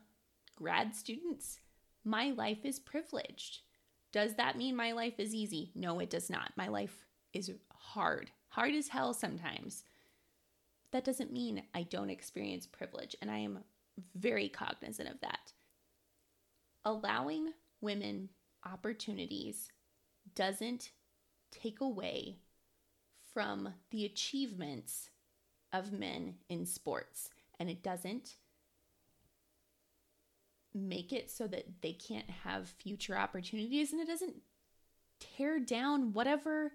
grad 0.55 0.95
students, 0.95 1.59
my 2.03 2.31
life 2.31 2.59
is 2.63 2.79
privileged. 2.79 3.61
Does 4.11 4.35
that 4.35 4.57
mean 4.57 4.75
my 4.75 4.91
life 4.91 5.19
is 5.19 5.33
easy? 5.33 5.71
No, 5.75 5.99
it 5.99 6.09
does 6.09 6.29
not. 6.29 6.51
My 6.55 6.67
life 6.67 7.05
is 7.33 7.51
hard, 7.71 8.31
hard 8.49 8.73
as 8.75 8.87
hell 8.87 9.13
sometimes. 9.13 9.83
That 10.91 11.03
doesn't 11.03 11.33
mean 11.33 11.63
I 11.73 11.83
don't 11.83 12.11
experience 12.11 12.67
privilege, 12.67 13.15
and 13.21 13.31
I 13.31 13.39
am 13.39 13.59
very 14.15 14.49
cognizant 14.49 15.09
of 15.09 15.19
that. 15.21 15.53
Allowing 16.85 17.53
women 17.81 18.29
opportunities 18.65 19.69
doesn't 20.35 20.91
take 21.51 21.81
away 21.81 22.37
from 23.33 23.73
the 23.89 24.05
achievements 24.05 25.09
of 25.71 25.91
men 25.91 26.35
in 26.49 26.65
sports, 26.65 27.29
and 27.59 27.69
it 27.69 27.81
doesn't 27.81 28.37
make 30.73 31.13
it 31.13 31.29
so 31.29 31.47
that 31.47 31.65
they 31.81 31.93
can't 31.93 32.29
have 32.29 32.69
future 32.69 33.17
opportunities 33.17 33.91
and 33.91 34.01
it 34.01 34.07
doesn't 34.07 34.35
tear 35.19 35.59
down 35.59 36.13
whatever 36.13 36.73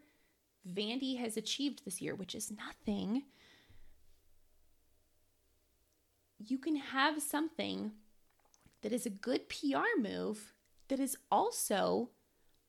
Vandy 0.66 1.18
has 1.18 1.36
achieved 1.36 1.84
this 1.84 2.01
year, 2.01 2.14
which 2.14 2.34
is 2.34 2.53
nothing. 2.53 3.24
You 6.38 6.59
can 6.59 6.76
have 6.76 7.22
something 7.22 7.92
that 8.82 8.92
is 8.92 9.07
a 9.07 9.11
good 9.11 9.49
PR 9.49 10.01
move 10.01 10.53
that 10.88 11.01
is 11.01 11.16
also 11.30 12.11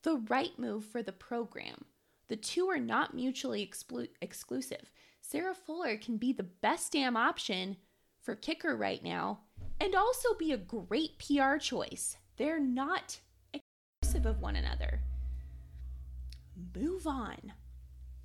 the 0.04 0.18
right 0.30 0.58
move 0.58 0.86
for 0.86 1.04
the 1.04 1.12
program. 1.12 1.86
The 2.30 2.36
two 2.36 2.68
are 2.70 2.80
not 2.80 3.14
mutually 3.14 3.66
exclu- 3.66 4.10
exclusive. 4.22 4.92
Sarah 5.22 5.56
Fuller 5.56 5.98
can 5.98 6.18
be 6.18 6.32
the 6.32 6.44
best 6.44 6.94
damn 6.94 7.18
option 7.18 7.78
for 8.22 8.36
kicker 8.36 8.76
right 8.76 9.04
now 9.04 9.40
and 9.80 9.96
also 9.96 10.30
be 10.38 10.52
a 10.52 10.58
great 10.58 11.18
PR 11.20 11.58
choice. 11.58 12.18
They're 12.38 12.60
not 12.60 13.20
exclusive 13.54 14.26
of 14.26 14.42
one 14.42 14.56
another. 14.56 15.02
Move 16.76 17.08
on. 17.08 17.54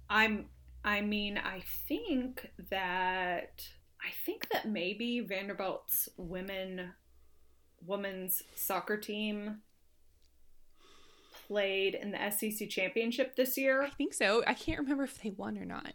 I'm 0.09 0.47
I 0.85 1.01
mean, 1.01 1.39
I 1.39 1.63
think 1.89 2.51
that 2.71 3.67
I 4.01 4.11
think 4.27 4.49
that 4.51 4.69
maybe 4.69 5.21
Vanderbilt's 5.21 6.09
women 6.17 6.93
women's 7.87 8.43
soccer 8.55 8.97
team 8.97 9.59
played 11.47 11.95
in 11.95 12.13
the 12.13 12.31
SEC 12.31 12.69
championship 12.69 13.37
this 13.37 13.57
year. 13.57 13.83
I 13.83 13.91
think 13.91 14.15
so. 14.15 14.43
I 14.47 14.55
can't 14.55 14.81
remember 14.81 15.05
if 15.05 15.23
they 15.23 15.31
won 15.31 15.59
or 15.59 15.65
not. 15.65 15.93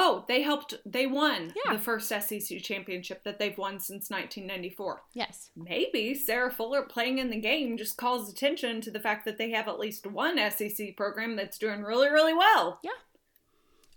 Oh, 0.00 0.24
they 0.28 0.42
helped. 0.42 0.74
They 0.86 1.06
won 1.06 1.52
Yeah. 1.66 1.72
the 1.72 1.78
first 1.80 2.08
SEC 2.08 2.60
championship 2.60 3.24
that 3.24 3.40
they've 3.40 3.58
won 3.58 3.80
since 3.80 4.10
1994. 4.10 5.02
Yes. 5.12 5.50
Maybe 5.56 6.14
Sarah 6.14 6.52
Fuller 6.52 6.82
playing 6.82 7.18
in 7.18 7.30
the 7.30 7.40
game 7.40 7.76
just 7.76 7.96
calls 7.96 8.30
attention 8.32 8.80
to 8.82 8.92
the 8.92 9.00
fact 9.00 9.24
that 9.24 9.38
they 9.38 9.50
have 9.50 9.66
at 9.66 9.80
least 9.80 10.06
one 10.06 10.38
SEC 10.38 10.96
program 10.96 11.34
that's 11.34 11.58
doing 11.58 11.82
really, 11.82 12.08
really 12.08 12.32
well. 12.32 12.78
Yeah. 12.84 12.92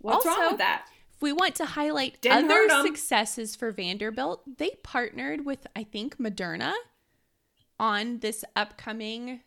What's 0.00 0.26
wrong 0.26 0.36
Also- 0.38 0.50
with 0.50 0.58
that? 0.58 0.88
If 1.14 1.22
we 1.22 1.32
want 1.32 1.54
to 1.56 1.66
highlight 1.66 2.20
Didn't 2.20 2.50
other 2.50 2.68
successes 2.84 3.54
for 3.54 3.70
Vanderbilt, 3.70 4.42
they 4.58 4.70
partnered 4.82 5.46
with, 5.46 5.68
I 5.76 5.84
think, 5.84 6.16
Moderna 6.18 6.72
on 7.78 8.18
this 8.18 8.44
upcoming 8.56 9.42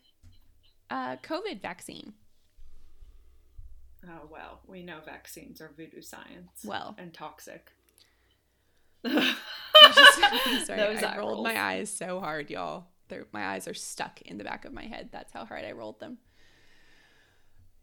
uh, 0.90 1.18
COVID 1.18 1.62
vaccine. 1.62 2.14
Oh 4.08 4.28
well, 4.32 4.62
we 4.68 4.84
know 4.84 5.00
vaccines 5.06 5.62
are 5.62 5.72
voodoo 5.76 6.02
science. 6.02 6.64
Well. 6.64 6.96
and 6.98 7.14
toxic. 7.14 7.72
I'm 9.06 10.66
sorry, 10.66 10.80
Those 10.80 11.04
I 11.04 11.18
rolled 11.18 11.44
my 11.44 11.60
eyes 11.60 11.90
so 11.90 12.20
hard, 12.20 12.50
y'all. 12.50 12.88
They're, 13.08 13.26
my 13.32 13.48
eyes 13.50 13.68
are 13.68 13.74
stuck 13.74 14.22
in 14.24 14.38
the 14.38 14.44
back 14.44 14.66
of 14.66 14.74
my 14.74 14.86
head. 14.86 15.10
That's 15.12 15.32
how 15.32 15.46
hard 15.46 15.64
I 15.64 15.72
rolled 15.74 16.00
them. 16.00 16.18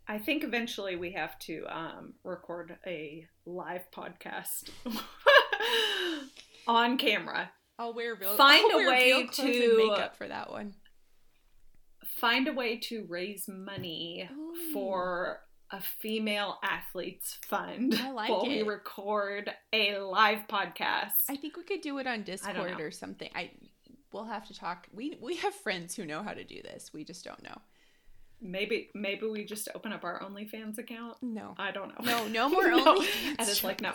I 0.09 0.19
think 0.19 0.43
eventually 0.43 0.97
we 0.97 1.13
have 1.13 1.39
to 1.41 1.65
um, 1.69 2.15
record 2.25 2.77
a 2.87 3.27
live 3.47 3.83
podcast 3.95 4.71
on 6.67 6.99
camera. 6.99 7.53
I'll 7.79 7.95
wear 7.95 8.15
real. 8.15 8.37
Find 8.37 8.65
I'll 8.73 8.81
a 8.81 8.89
way 8.89 9.05
real 9.13 9.27
clothes 9.29 9.39
and 9.39 9.53
to- 9.53 9.77
makeup 9.77 10.17
for 10.17 10.27
that 10.29 10.51
one. 10.51 10.75
Find 12.05 12.47
a 12.47 12.53
way 12.53 12.77
to 12.79 13.05
raise 13.09 13.49
money 13.49 14.29
Ooh. 14.33 14.73
for 14.73 15.41
a 15.73 15.81
female 15.81 16.59
athletes 16.63 17.39
fund 17.49 17.99
I 17.99 18.11
like 18.11 18.29
while 18.29 18.47
we 18.47 18.63
record 18.63 19.51
a 19.73 19.99
live 19.99 20.47
podcast. 20.47 21.13
I 21.29 21.37
think 21.37 21.57
we 21.57 21.63
could 21.65 21.81
do 21.81 21.99
it 21.99 22.07
on 22.07 22.23
Discord 22.23 22.79
or 22.81 22.91
something. 22.91 23.31
I 23.35 23.51
we'll 24.13 24.27
have 24.27 24.47
to 24.49 24.55
talk. 24.55 24.87
We 24.93 25.17
we 25.21 25.37
have 25.37 25.55
friends 25.55 25.97
who 25.97 26.05
know 26.05 26.23
how 26.23 26.33
to 26.35 26.45
do 26.45 26.61
this. 26.63 26.91
We 26.93 27.05
just 27.05 27.25
don't 27.25 27.43
know. 27.43 27.57
maybe 28.41 28.91
maybe 28.95 29.27
we 29.27 29.45
just 29.45 29.69
open 29.75 29.93
up 29.93 30.05
our 30.05 30.21
OnlyFans 30.21 30.79
account. 30.79 31.17
No. 31.23 31.55
I 31.59 31.71
don't 31.71 31.89
know. 31.89 32.05
No, 32.05 32.29
no 32.29 32.49
more 32.51 32.71
No. 32.71 32.97
OnlyFans 32.99 33.37
And 33.39 33.49
it's 33.49 33.65
like 33.65 33.81
no. 33.81 33.93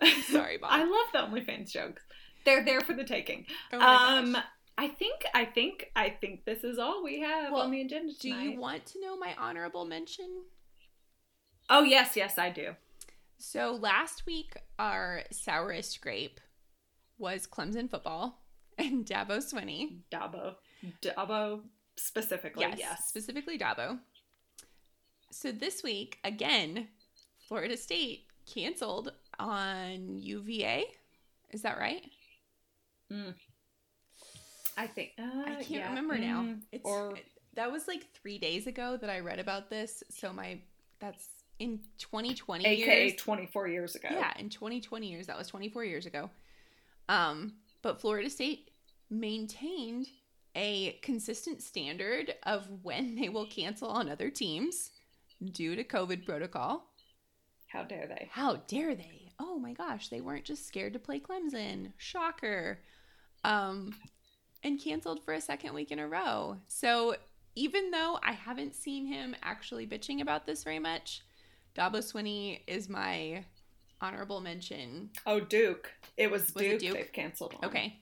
Sorry, 0.30 0.58
Bob. 0.58 0.70
I 0.72 0.84
love 0.84 1.06
the 1.12 1.18
OnlyFans 1.18 1.70
jokes. 1.70 2.02
They're 2.44 2.64
there 2.64 2.80
for 2.80 2.92
the 2.92 3.04
taking. 3.04 3.46
Oh 3.72 3.80
um, 3.80 4.32
gosh. 4.32 4.42
I 4.78 4.88
think, 4.88 5.24
I 5.34 5.44
think, 5.44 5.90
I 5.94 6.08
think 6.08 6.46
this 6.46 6.64
is 6.64 6.78
all 6.78 7.04
we 7.04 7.20
have 7.20 7.52
Well, 7.52 7.60
on 7.62 7.70
the 7.70 7.82
agenda 7.82 8.14
tonight. 8.14 8.42
Do 8.42 8.48
you 8.48 8.58
want 8.58 8.86
to 8.86 9.00
know 9.02 9.18
my 9.18 9.34
honorable 9.38 9.84
mention? 9.84 10.42
Oh 11.72 11.82
yes, 11.82 12.16
yes, 12.16 12.38
I 12.38 12.50
do. 12.50 12.76
So 13.38 13.74
last 13.80 14.24
week, 14.26 14.54
our 14.78 15.22
sourest 15.32 16.00
grape 16.00 16.40
was 17.18 17.46
Clemson 17.46 17.90
football 17.90 18.38
and 18.78 19.04
Dabo 19.04 19.38
Swinney. 19.38 19.96
Dabo, 20.12 20.54
Dabo 21.02 21.62
specifically. 21.96 22.62
Yes, 22.62 22.78
Yes. 22.78 23.08
specifically 23.08 23.58
Dabo. 23.58 23.98
So 25.32 25.50
this 25.50 25.82
week, 25.82 26.18
again, 26.24 26.88
Florida 27.48 27.76
State 27.76 28.26
canceled 28.52 29.12
on 29.38 30.18
UVA. 30.18 30.84
Is 31.50 31.62
that 31.62 31.78
right? 31.78 32.02
I 34.76 34.86
think. 34.86 35.12
Uh, 35.18 35.42
I 35.46 35.50
can't 35.56 35.68
yeah. 35.70 35.88
remember 35.88 36.16
now. 36.18 36.42
Mm, 36.42 36.60
It's 36.72 36.84
or 36.84 37.14
that 37.54 37.70
was 37.70 37.86
like 37.88 38.06
three 38.14 38.38
days 38.38 38.66
ago 38.66 38.96
that 38.96 39.10
I 39.10 39.20
read 39.20 39.38
about 39.38 39.68
this. 39.68 40.02
So 40.10 40.32
my 40.32 40.58
that's 40.98 41.28
in 41.62 41.78
2020 41.98 42.66
AKA 42.66 43.06
years. 43.06 43.14
24 43.16 43.68
years 43.68 43.94
ago. 43.94 44.08
Yeah, 44.10 44.32
in 44.36 44.48
2020 44.48 45.06
years. 45.06 45.28
That 45.28 45.38
was 45.38 45.46
24 45.46 45.84
years 45.84 46.06
ago. 46.06 46.28
Um, 47.08 47.54
but 47.82 48.00
Florida 48.00 48.28
State 48.28 48.70
maintained 49.08 50.08
a 50.56 50.98
consistent 51.02 51.62
standard 51.62 52.34
of 52.42 52.68
when 52.82 53.14
they 53.14 53.28
will 53.28 53.46
cancel 53.46 53.88
on 53.88 54.08
other 54.08 54.28
teams 54.28 54.90
due 55.52 55.76
to 55.76 55.84
COVID 55.84 56.26
protocol. 56.26 56.88
How 57.68 57.84
dare 57.84 58.08
they? 58.08 58.28
How 58.32 58.56
dare 58.66 58.96
they? 58.96 59.32
Oh 59.38 59.58
my 59.58 59.72
gosh, 59.72 60.08
they 60.08 60.20
weren't 60.20 60.44
just 60.44 60.66
scared 60.66 60.92
to 60.94 60.98
play 60.98 61.20
Clemson. 61.20 61.92
Shocker. 61.96 62.80
Um 63.44 63.94
and 64.64 64.80
canceled 64.80 65.24
for 65.24 65.34
a 65.34 65.40
second 65.40 65.74
week 65.74 65.90
in 65.90 65.98
a 65.98 66.06
row. 66.06 66.56
So 66.68 67.16
even 67.54 67.90
though 67.90 68.18
I 68.22 68.32
haven't 68.32 68.74
seen 68.74 69.06
him 69.06 69.34
actually 69.42 69.86
bitching 69.86 70.20
about 70.20 70.46
this 70.46 70.64
very 70.64 70.78
much, 70.78 71.22
Dabo 71.74 71.98
Swinney 71.98 72.60
is 72.66 72.88
my 72.88 73.44
honorable 74.00 74.40
mention. 74.40 75.10
Oh, 75.26 75.40
Duke. 75.40 75.90
It 76.16 76.30
was, 76.30 76.54
Was 76.54 76.62
it 76.64 76.68
Duke, 76.70 76.80
Duke? 76.80 76.94
They've 76.94 77.12
canceled. 77.12 77.54
on. 77.58 77.64
Okay. 77.68 77.98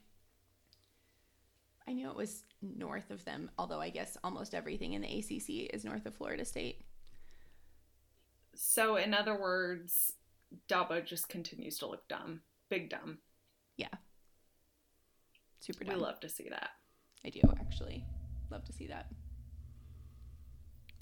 I 1.87 1.93
knew 1.93 2.09
it 2.11 2.17
was 2.17 2.43
north 2.63 3.11
of 3.11 3.25
them, 3.25 3.51
although 3.59 3.81
I 3.81 3.91
guess 3.91 4.17
almost 4.23 4.55
everything 4.55 4.93
in 4.95 5.03
the 5.03 5.09
ACC 5.19 5.73
is 5.75 5.85
north 5.85 6.07
of 6.07 6.15
Florida 6.15 6.45
State. 6.45 6.85
So, 8.55 8.97
in 8.97 9.15
other 9.15 9.39
words, 9.41 10.13
Dabo 10.69 11.05
just 11.05 11.29
continues 11.29 11.79
to 11.79 11.87
look 11.87 12.07
dumb. 12.09 12.43
Big 12.69 12.91
dumb. 12.91 13.19
Yeah. 13.77 13.89
Super 15.61 15.85
We 15.85 15.91
dumb. 15.91 16.01
love 16.01 16.21
to 16.21 16.29
see 16.29 16.49
that. 16.51 16.71
I 17.25 17.31
do 17.31 17.41
actually 17.61 18.05
love 18.51 18.65
to 18.65 18.73
see 18.73 18.87
that. 18.89 19.09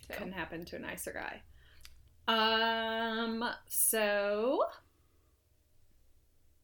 So, 0.07 0.15
Couldn't 0.15 0.33
happen 0.33 0.65
to 0.67 0.77
a 0.77 0.81
nicer 0.81 1.13
guy. 1.13 1.43
Um, 2.29 3.43
so 3.67 4.63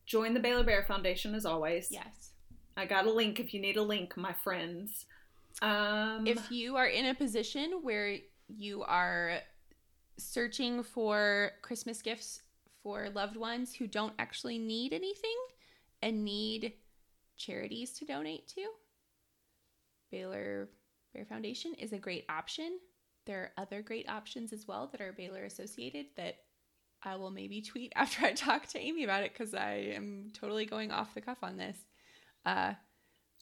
join 0.04 0.34
the 0.34 0.40
Baylor 0.40 0.62
Bear 0.62 0.84
Foundation 0.84 1.34
as 1.34 1.46
always. 1.46 1.88
yes. 1.90 2.30
I 2.76 2.86
got 2.86 3.06
a 3.06 3.12
link 3.12 3.40
if 3.40 3.54
you 3.54 3.60
need 3.60 3.76
a 3.76 3.82
link, 3.82 4.16
my 4.16 4.32
friends. 4.32 5.06
Um 5.62 6.26
if 6.26 6.50
you 6.50 6.76
are 6.76 6.86
in 6.86 7.06
a 7.06 7.14
position 7.14 7.80
where 7.82 8.16
you 8.48 8.82
are 8.82 9.38
searching 10.18 10.82
for 10.82 11.52
Christmas 11.62 12.02
gifts 12.02 12.42
for 12.82 13.08
loved 13.10 13.36
ones 13.36 13.74
who 13.74 13.86
don't 13.86 14.12
actually 14.18 14.58
need 14.58 14.92
anything 14.92 15.36
and 16.02 16.24
need 16.24 16.74
charities 17.36 17.92
to 17.94 18.04
donate 18.04 18.48
to, 18.48 18.66
Baylor 20.10 20.68
Bear 21.14 21.24
Foundation 21.24 21.74
is 21.74 21.92
a 21.92 21.98
great 21.98 22.24
option. 22.28 22.78
There 23.26 23.40
are 23.42 23.62
other 23.62 23.82
great 23.82 24.08
options 24.08 24.52
as 24.52 24.66
well 24.68 24.88
that 24.92 25.00
are 25.00 25.12
Baylor 25.12 25.44
associated 25.44 26.06
that 26.16 26.36
I 27.02 27.16
will 27.16 27.30
maybe 27.30 27.62
tweet 27.62 27.92
after 27.96 28.26
I 28.26 28.32
talk 28.32 28.66
to 28.68 28.78
Amy 28.78 29.04
about 29.04 29.22
it 29.22 29.32
because 29.32 29.54
I 29.54 29.92
am 29.94 30.30
totally 30.32 30.66
going 30.66 30.90
off 30.90 31.14
the 31.14 31.20
cuff 31.20 31.38
on 31.42 31.56
this. 31.56 31.76
Uh, 32.44 32.74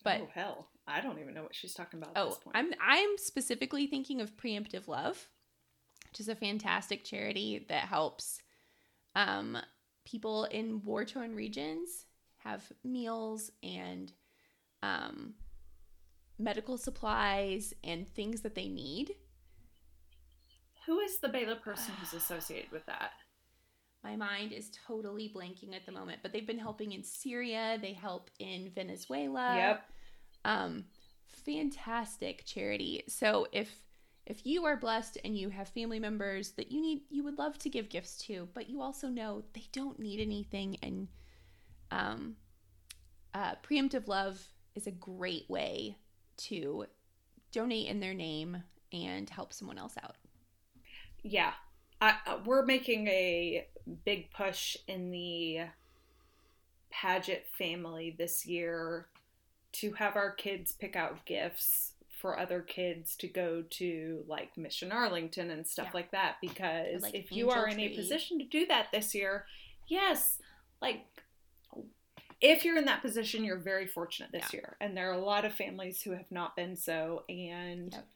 But 0.05 0.21
oh 0.23 0.29
hell, 0.35 0.69
I 0.87 1.01
don't 1.01 1.19
even 1.19 1.35
know 1.35 1.43
what 1.43 1.55
she's 1.55 1.75
talking 1.75 2.01
about. 2.03 2.13
oh, 2.17 2.39
I'm 2.55 2.73
I'm 2.81 3.17
specifically 3.19 3.87
thinking 3.87 4.21
of 4.21 4.37
Preemptive 4.37 4.89
Love, 4.89 5.29
which 6.11 6.21
is 6.21 6.29
a 6.29 6.35
fantastic 6.35 7.05
charity 7.05 7.65
that 7.69 7.85
helps 7.85 8.41
um, 9.15 9.59
people 10.05 10.45
in 10.45 10.83
war 10.85 11.05
torn 11.05 11.35
regions 11.35 12.07
have 12.39 12.73
meals 12.85 13.51
and 13.63 14.13
um, 14.83 15.35
medical 16.39 16.77
supplies 16.77 17.73
and 17.85 18.09
things 18.09 18.41
that 18.41 18.55
they 18.55 18.69
need. 18.69 19.13
Who 20.87 21.01
is 21.01 21.19
the 21.19 21.29
Baylor 21.29 21.57
person 21.57 21.95
who's 21.99 22.13
associated 22.23 22.71
with 22.71 22.87
that? 22.87 23.13
My 24.03 24.17
mind 24.17 24.53
is 24.53 24.71
totally 24.87 25.33
blanking 25.35 25.77
at 25.77 25.87
the 25.87 25.93
moment, 25.93 26.21
but 26.23 26.33
they've 26.33 26.47
been 26.47 26.59
helping 26.59 26.93
in 26.93 27.05
Syria. 27.05 27.79
They 27.81 27.93
help 27.93 28.31
in 28.41 28.71
Venezuela. 28.75 29.55
Yep. 29.57 29.85
Um, 30.45 30.85
fantastic 31.45 32.45
charity. 32.45 33.05
So 33.09 33.47
if 33.53 33.71
if 34.25 34.47
you 34.47 34.65
are 34.67 34.77
blessed 34.77 35.19
and 35.25 35.37
you 35.37 35.49
have 35.49 35.69
family 35.69 35.99
members 35.99 36.53
that 36.53 36.71
you 36.71 36.81
need 36.81 37.03
you 37.11 37.25
would 37.25 37.39
love 37.39 37.59
to 37.59 37.69
give 37.69 37.89
gifts 37.89 38.17
to, 38.27 38.49
but 38.55 38.69
you 38.69 38.81
also 38.81 39.09
know 39.09 39.45
they 39.53 39.67
don't 39.73 39.99
need 39.99 40.21
anything 40.21 40.77
and 40.83 41.09
um 41.91 42.37
uh, 43.35 43.55
preemptive 43.63 44.09
love 44.09 44.47
is 44.75 44.87
a 44.87 44.91
great 44.91 45.49
way 45.49 45.97
to 46.37 46.85
donate 47.51 47.87
in 47.89 48.01
their 48.01 48.15
name 48.15 48.63
and 48.93 49.31
help 49.31 49.53
someone 49.53 49.79
else 49.79 49.95
out. 50.03 50.17
Yeah. 51.23 51.53
I, 52.01 52.17
uh, 52.27 52.39
we're 52.45 52.65
making 52.65 53.07
a 53.09 53.67
big 54.05 54.31
push 54.33 54.77
in 54.89 55.11
the 55.11 55.61
Paget 56.91 57.47
family 57.57 58.15
this 58.19 58.45
year 58.47 59.07
to 59.73 59.93
have 59.93 60.17
our 60.17 60.31
kids 60.33 60.73
pick 60.73 60.95
out 60.97 61.25
gifts 61.25 61.93
for 62.21 62.39
other 62.39 62.61
kids 62.61 63.17
to 63.17 63.27
go 63.27 63.63
to 63.71 64.23
like 64.29 64.57
Mission 64.57 64.93
Arlington 64.93 65.51
and 65.51 65.67
stuff 65.67 65.87
Yeah. 65.87 65.95
like 65.95 66.11
that 66.13 66.37
because 66.41 67.03
like 67.03 67.15
if 67.15 67.33
you 67.33 67.51
are 67.51 67.67
in 67.69 67.81
a 67.81 67.89
position 67.97 68.39
to 68.39 68.45
do 68.45 68.67
that 68.67 68.89
this 68.93 69.15
year, 69.15 69.47
yes, 69.89 70.39
like 70.81 71.05
if 72.41 72.65
you're 72.65 72.77
in 72.77 72.85
that 72.85 73.03
position, 73.03 73.45
you're 73.45 73.57
very 73.59 73.87
fortunate 73.87 74.31
this 74.33 74.53
Yeah. 74.53 74.59
year. 74.61 74.77
And 74.81 74.97
there 74.97 75.09
are 75.11 75.15
a 75.15 75.25
lot 75.25 75.45
of 75.45 75.55
families 75.55 76.03
who 76.03 76.11
have 76.13 76.31
not 76.31 76.55
been 76.57 76.77
so 76.77 77.25
and 77.29 77.93
Yep. 77.93 78.09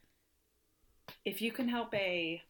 if 1.25 1.41
you 1.43 1.51
can 1.53 1.69
help 1.69 1.95
a 1.95 2.43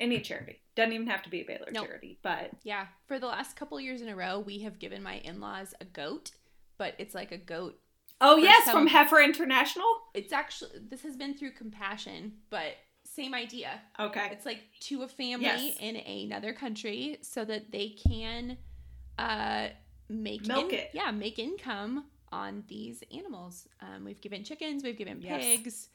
any 0.00 0.20
charity, 0.20 0.60
doesn't 0.76 0.92
even 0.92 1.06
have 1.08 1.22
to 1.24 1.30
be 1.30 1.40
a 1.40 1.44
Baylor 1.44 1.68
Nope. 1.72 1.86
charity, 1.86 2.18
but 2.22 2.50
Yeah, 2.62 2.86
for 3.06 3.18
the 3.18 3.26
last 3.26 3.56
couple 3.56 3.80
years 3.80 4.00
in 4.00 4.08
a 4.08 4.16
row, 4.16 4.38
we 4.38 4.60
have 4.60 4.78
given 4.78 5.02
my 5.02 5.18
in-laws 5.18 5.74
a 5.80 5.84
goat, 5.84 6.30
but 6.76 6.94
it's 6.98 7.14
like 7.14 7.32
a 7.32 7.38
goat 7.38 7.78
oh 8.20 8.36
yes, 8.36 8.64
some- 8.64 8.74
from 8.74 8.86
Heifer 8.88 9.20
International. 9.20 9.86
it's 10.14 10.32
actually 10.32 10.70
this 10.88 11.02
has 11.02 11.16
been 11.16 11.34
through 11.34 11.52
compassion 11.52 12.32
but 12.50 12.74
same 13.04 13.32
idea 13.34 13.80
Okay, 13.98 14.28
it's 14.32 14.44
like 14.46 14.60
to 14.80 15.02
a 15.02 15.08
family 15.08 15.44
Yes. 15.46 15.76
in 15.80 15.96
another 15.96 16.52
country 16.52 17.18
so 17.22 17.44
that 17.44 17.70
they 17.72 17.90
can 17.90 18.56
uh 19.18 19.68
make 20.08 20.46
Milk 20.46 20.72
in- 20.72 20.78
it. 20.80 20.90
yeah 20.92 21.10
make 21.10 21.38
income 21.38 22.04
on 22.30 22.62
these 22.68 23.02
animals 23.12 23.66
um, 23.80 24.04
we've 24.04 24.20
given 24.20 24.44
chickens 24.44 24.82
we've 24.84 24.98
given 24.98 25.20
Yes. 25.20 25.42
pigs 25.42 25.88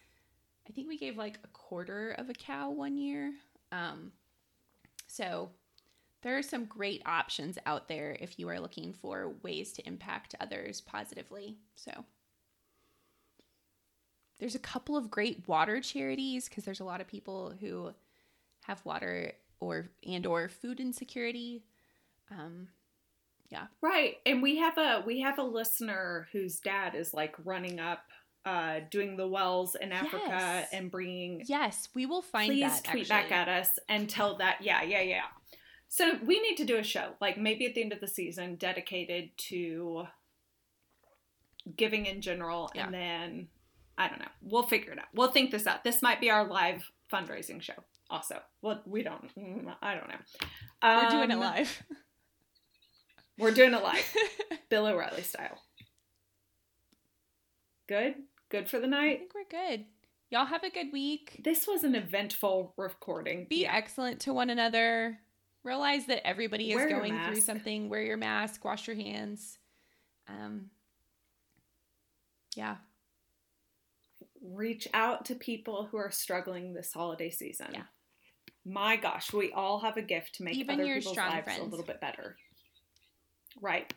i 0.68 0.72
think 0.72 0.88
we 0.88 0.98
gave 0.98 1.18
like 1.18 1.38
a 1.44 1.48
quarter 1.48 2.12
of 2.12 2.30
a 2.30 2.34
cow 2.34 2.70
one 2.72 2.98
year 2.98 3.32
um 3.74 4.12
so 5.08 5.50
there 6.22 6.38
are 6.38 6.44
some 6.44 6.64
great 6.66 7.02
options 7.06 7.58
out 7.66 7.90
there 7.90 8.16
if 8.22 8.40
you 8.40 8.48
are 8.48 8.60
looking 8.60 8.94
for 8.94 9.34
ways 9.44 9.74
to 9.74 9.86
impact 9.86 10.36
others 10.40 10.80
positively 10.80 11.58
so 11.76 12.06
there's 14.40 14.56
a 14.56 14.60
couple 14.60 14.96
of 14.96 15.12
great 15.12 15.48
water 15.48 15.82
charities 15.82 16.48
because 16.48 16.64
there's 16.64 16.80
a 16.80 16.86
lot 16.86 17.02
of 17.02 17.08
people 17.08 17.54
who 17.60 17.92
have 18.66 18.84
water 18.86 19.34
or 19.60 19.88
and 20.08 20.26
or 20.26 20.48
food 20.48 20.80
insecurity 20.80 21.64
um 22.32 22.68
yeah. 23.54 23.68
right. 23.84 24.16
And 24.26 24.42
we 24.42 24.58
have 24.58 24.78
a 24.80 25.04
we 25.06 25.22
have 25.22 25.38
a 25.38 25.44
listener 25.44 26.28
whose 26.32 26.60
dad 26.60 26.96
is 26.96 27.14
like 27.14 27.36
running 27.46 27.80
up, 27.80 28.06
uh, 28.46 28.80
doing 28.92 29.16
the 29.18 29.28
wells 29.28 29.76
in 29.76 29.92
Africa 29.92 30.22
Yes. 30.28 30.70
and 30.74 30.92
bringing. 30.92 31.44
yes 31.48 31.88
we 31.96 32.06
will 32.06 32.22
find 32.22 32.50
Please 32.52 32.62
that 32.62 32.84
tweet 32.84 33.10
actually. 33.12 33.30
back 33.30 33.32
at 33.32 33.48
us 33.50 33.80
and 33.88 34.10
tell 34.10 34.36
that. 34.38 34.58
Yeah, 34.62 34.82
yeah, 34.84 35.02
yeah. 35.02 35.22
So 35.90 36.18
we 36.26 36.42
need 36.42 36.56
to 36.58 36.66
do 36.66 36.78
a 36.78 36.84
show, 36.84 37.14
like 37.22 37.38
maybe 37.38 37.66
at 37.66 37.76
the 37.76 37.82
end 37.84 37.94
of 37.94 38.00
the 38.02 38.08
season, 38.08 38.56
dedicated 38.56 39.30
to 39.50 40.06
giving 41.78 42.06
in 42.06 42.20
general, 42.22 42.72
Yeah. 42.76 42.86
and 42.86 42.94
then 42.94 43.48
I 43.98 44.08
don't 44.10 44.20
know. 44.20 44.28
We'll 44.42 44.64
figure 44.64 44.92
it 44.92 45.00
out. 45.00 45.06
We'll 45.14 45.32
think 45.32 45.52
this 45.52 45.68
out. 45.68 45.84
This 45.84 46.02
might 46.02 46.20
be 46.20 46.32
our 46.32 46.46
live 46.48 46.84
fundraising 47.12 47.62
show. 47.62 47.76
Also, 48.10 48.40
well, 48.62 48.82
we 48.86 49.04
don't. 49.04 49.34
mm, 49.36 49.74
I 49.82 49.94
don't 49.96 50.08
know. 50.10 50.16
we're 50.84 51.10
doing 51.10 51.30
it 51.32 51.34
Um, 51.36 51.40
live 51.40 51.84
We're 53.38 53.52
doing 53.52 53.74
it 53.74 53.82
live, 53.84 54.16
Bill 54.70 54.88
O'Reilly 54.88 55.22
style. 55.22 55.62
Good, 57.88 58.16
good 58.54 58.70
for 58.70 58.80
the 58.80 58.88
night? 58.88 59.16
i 59.16 59.18
think 59.18 59.34
we're 59.36 59.44
good 59.72 59.86
y'all 60.30 60.46
have 60.46 60.64
a 60.64 60.70
good 60.70 60.92
week 60.94 61.42
This 61.44 61.68
was 61.68 61.84
an 61.84 61.96
eventful 61.96 62.74
recording. 62.78 63.48
be 63.50 63.64
Yeah. 63.64 63.76
excellent 63.76 64.20
to 64.22 64.34
one 64.34 64.50
another 64.50 65.20
realize 65.64 66.06
that 66.06 66.26
everybody 66.26 66.72
is 66.72 66.76
Wear 66.76 66.90
your 66.90 67.00
going 67.00 67.20
through 67.26 67.42
something 67.42 67.90
wear 67.90 68.02
your 68.02 68.18
mask 68.18 68.64
wash 68.64 68.88
your 68.88 68.96
hands 68.96 69.58
um 70.28 70.70
yeah 72.56 72.76
reach 74.42 74.88
out 74.94 75.26
to 75.26 75.36
people 75.36 75.88
who 75.90 75.98
are 75.98 76.12
struggling 76.12 76.74
this 76.74 76.92
holiday 76.92 77.30
season. 77.30 77.68
Yeah. 77.72 77.84
My 78.66 78.98
gosh, 78.98 79.32
we 79.32 79.54
all 79.54 79.80
have 79.80 79.96
a 79.96 80.02
gift 80.02 80.36
to 80.36 80.44
make 80.44 80.56
Even 80.56 80.76
other 80.76 80.86
your 80.86 80.98
people's 80.98 81.16
lives 81.16 81.48
a 81.60 81.64
little 81.64 81.86
bit 81.86 82.02
better. 82.02 82.36
Right. 83.62 83.94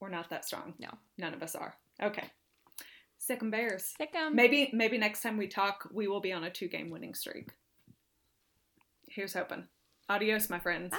We're 0.00 0.10
not 0.10 0.28
that 0.28 0.44
strong. 0.44 0.74
No. 0.78 0.90
None 1.16 1.32
of 1.32 1.42
us 1.42 1.54
are. 1.54 1.74
Okay. 2.02 2.24
Sick 3.26 3.40
and 3.40 3.50
bears. 3.50 3.94
sick 3.96 4.14
'em. 4.14 4.36
Maybe 4.36 4.68
maybe 4.74 4.98
next 4.98 5.22
time 5.22 5.38
we 5.38 5.48
talk, 5.48 5.88
we 5.90 6.06
will 6.08 6.20
be 6.20 6.30
on 6.30 6.44
a 6.44 6.50
two 6.50 6.68
game 6.68 6.90
winning 6.90 7.14
streak. 7.14 7.48
Here's 9.08 9.32
hoping. 9.32 9.66
Adios, 10.10 10.50
my 10.50 10.58
friends. 10.58 10.90
bye 10.90 10.98